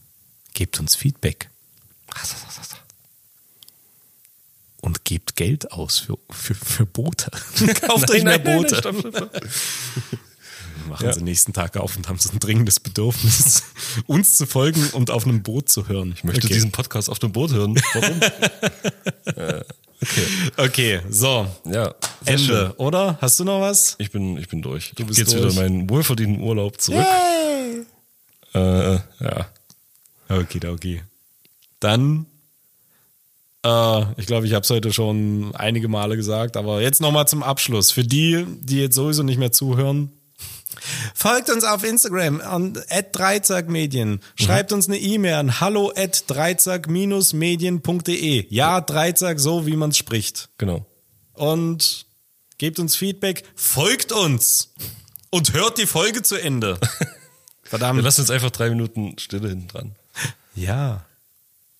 gebt 0.53 0.79
uns 0.79 0.95
Feedback. 0.95 1.49
Und 4.81 5.03
gebt 5.03 5.35
Geld 5.35 5.71
aus 5.73 5.97
für, 5.97 6.17
für, 6.29 6.55
für 6.55 6.85
Boote. 6.85 7.31
Kauft 7.81 8.09
euch 8.11 8.23
mehr 8.23 8.39
Boote. 8.39 8.77
stopp, 8.77 8.99
stopp. 8.99 9.41
machen 10.89 11.05
Ja. 11.05 11.13
sie 11.13 11.21
nächsten 11.21 11.53
Tag 11.53 11.77
auf 11.77 11.95
und 11.95 12.09
haben 12.09 12.17
so 12.17 12.29
ein 12.31 12.39
dringendes 12.39 12.79
Bedürfnis, 12.79 13.63
uns 14.07 14.35
zu 14.35 14.45
folgen 14.45 14.89
und 14.91 15.11
auf 15.11 15.25
einem 15.25 15.43
Boot 15.43 15.69
zu 15.69 15.87
hören. 15.87 16.11
Ich 16.13 16.23
möchte 16.23 16.45
okay. 16.45 16.53
diesen 16.53 16.71
Podcast 16.71 17.09
auf 17.09 17.19
dem 17.19 17.31
Boot 17.31 17.51
hören. 17.51 17.75
Warum? 17.93 19.63
Okay, 20.57 21.01
so. 21.09 21.47
ja, 21.65 21.93
Ende, 22.25 22.43
schön. 22.43 22.71
oder? 22.77 23.17
Hast 23.21 23.39
du 23.39 23.43
noch 23.43 23.61
was? 23.61 23.95
Ich 23.99 24.11
bin, 24.11 24.37
ich 24.37 24.47
bin 24.47 24.61
durch. 24.61 24.93
Du 24.95 25.05
bist 25.05 25.19
Geht's 25.19 25.31
durch. 25.31 25.53
wieder 25.53 25.65
in 25.65 25.73
meinen 25.73 25.89
wohlverdienten 25.89 26.41
Urlaub 26.41 26.79
zurück. 26.79 27.05
Äh, 28.53 28.93
ja. 28.95 29.49
Okay, 30.29 30.67
okay. 30.67 31.03
Dann, 31.79 32.25
äh, 33.65 34.01
ich 34.17 34.25
glaube, 34.25 34.45
ich 34.47 34.53
habe 34.53 34.63
es 34.63 34.69
heute 34.69 34.93
schon 34.93 35.53
einige 35.55 35.87
Male 35.87 36.15
gesagt, 36.15 36.55
aber 36.57 36.81
jetzt 36.81 37.01
nochmal 37.01 37.27
zum 37.27 37.43
Abschluss. 37.43 37.91
Für 37.91 38.03
die, 38.03 38.45
die 38.61 38.79
jetzt 38.79 38.95
sowieso 38.95 39.23
nicht 39.23 39.37
mehr 39.37 39.51
zuhören, 39.51 40.11
folgt 41.13 41.49
uns 41.49 41.63
auf 41.63 41.83
Instagram 41.83 42.41
an 42.41 42.77
@dreizackmedien. 43.11 44.19
Schreibt 44.35 44.71
uns 44.71 44.87
eine 44.87 44.97
E-Mail 44.97 45.35
an 45.35 45.59
hallo 45.59 45.93
medien.de. 47.33 48.45
Ja, 48.49 48.81
Dreizack, 48.81 49.39
so 49.39 49.65
wie 49.65 49.75
man 49.75 49.91
es 49.91 49.97
spricht. 49.97 50.49
Genau. 50.57 50.85
Und 51.33 52.05
gebt 52.57 52.79
uns 52.79 52.95
Feedback, 52.95 53.43
folgt 53.55 54.11
uns 54.11 54.73
und 55.29 55.53
hört 55.53 55.77
die 55.77 55.87
Folge 55.87 56.21
zu 56.21 56.35
Ende. 56.35 56.79
Wir 57.63 57.77
Verdammt. 57.77 58.01
lassen 58.01 58.21
jetzt 58.21 58.31
einfach 58.31 58.49
drei 58.49 58.69
Minuten 58.69 59.19
Stille 59.19 59.47
hinten 59.49 59.67
dran. 59.67 59.95
Ja. 60.55 61.05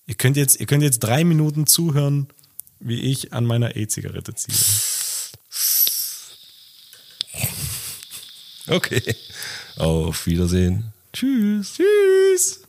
Ihr 0.06 0.14
könnt 0.14 0.36
jetzt, 0.36 0.60
ihr 0.60 0.66
könnt 0.66 0.84
jetzt 0.84 1.00
drei 1.00 1.24
Minuten 1.24 1.66
zuhören, 1.66 2.28
wie 2.78 3.00
ich 3.00 3.32
an 3.32 3.44
meiner 3.44 3.76
E-Zigarette 3.76 4.34
ziehe. 4.34 4.56
Okay. 8.70 9.16
Auf 9.76 10.26
Wiedersehen. 10.26 10.92
Tschüss. 11.12 11.74
Tschüss. 11.74 12.60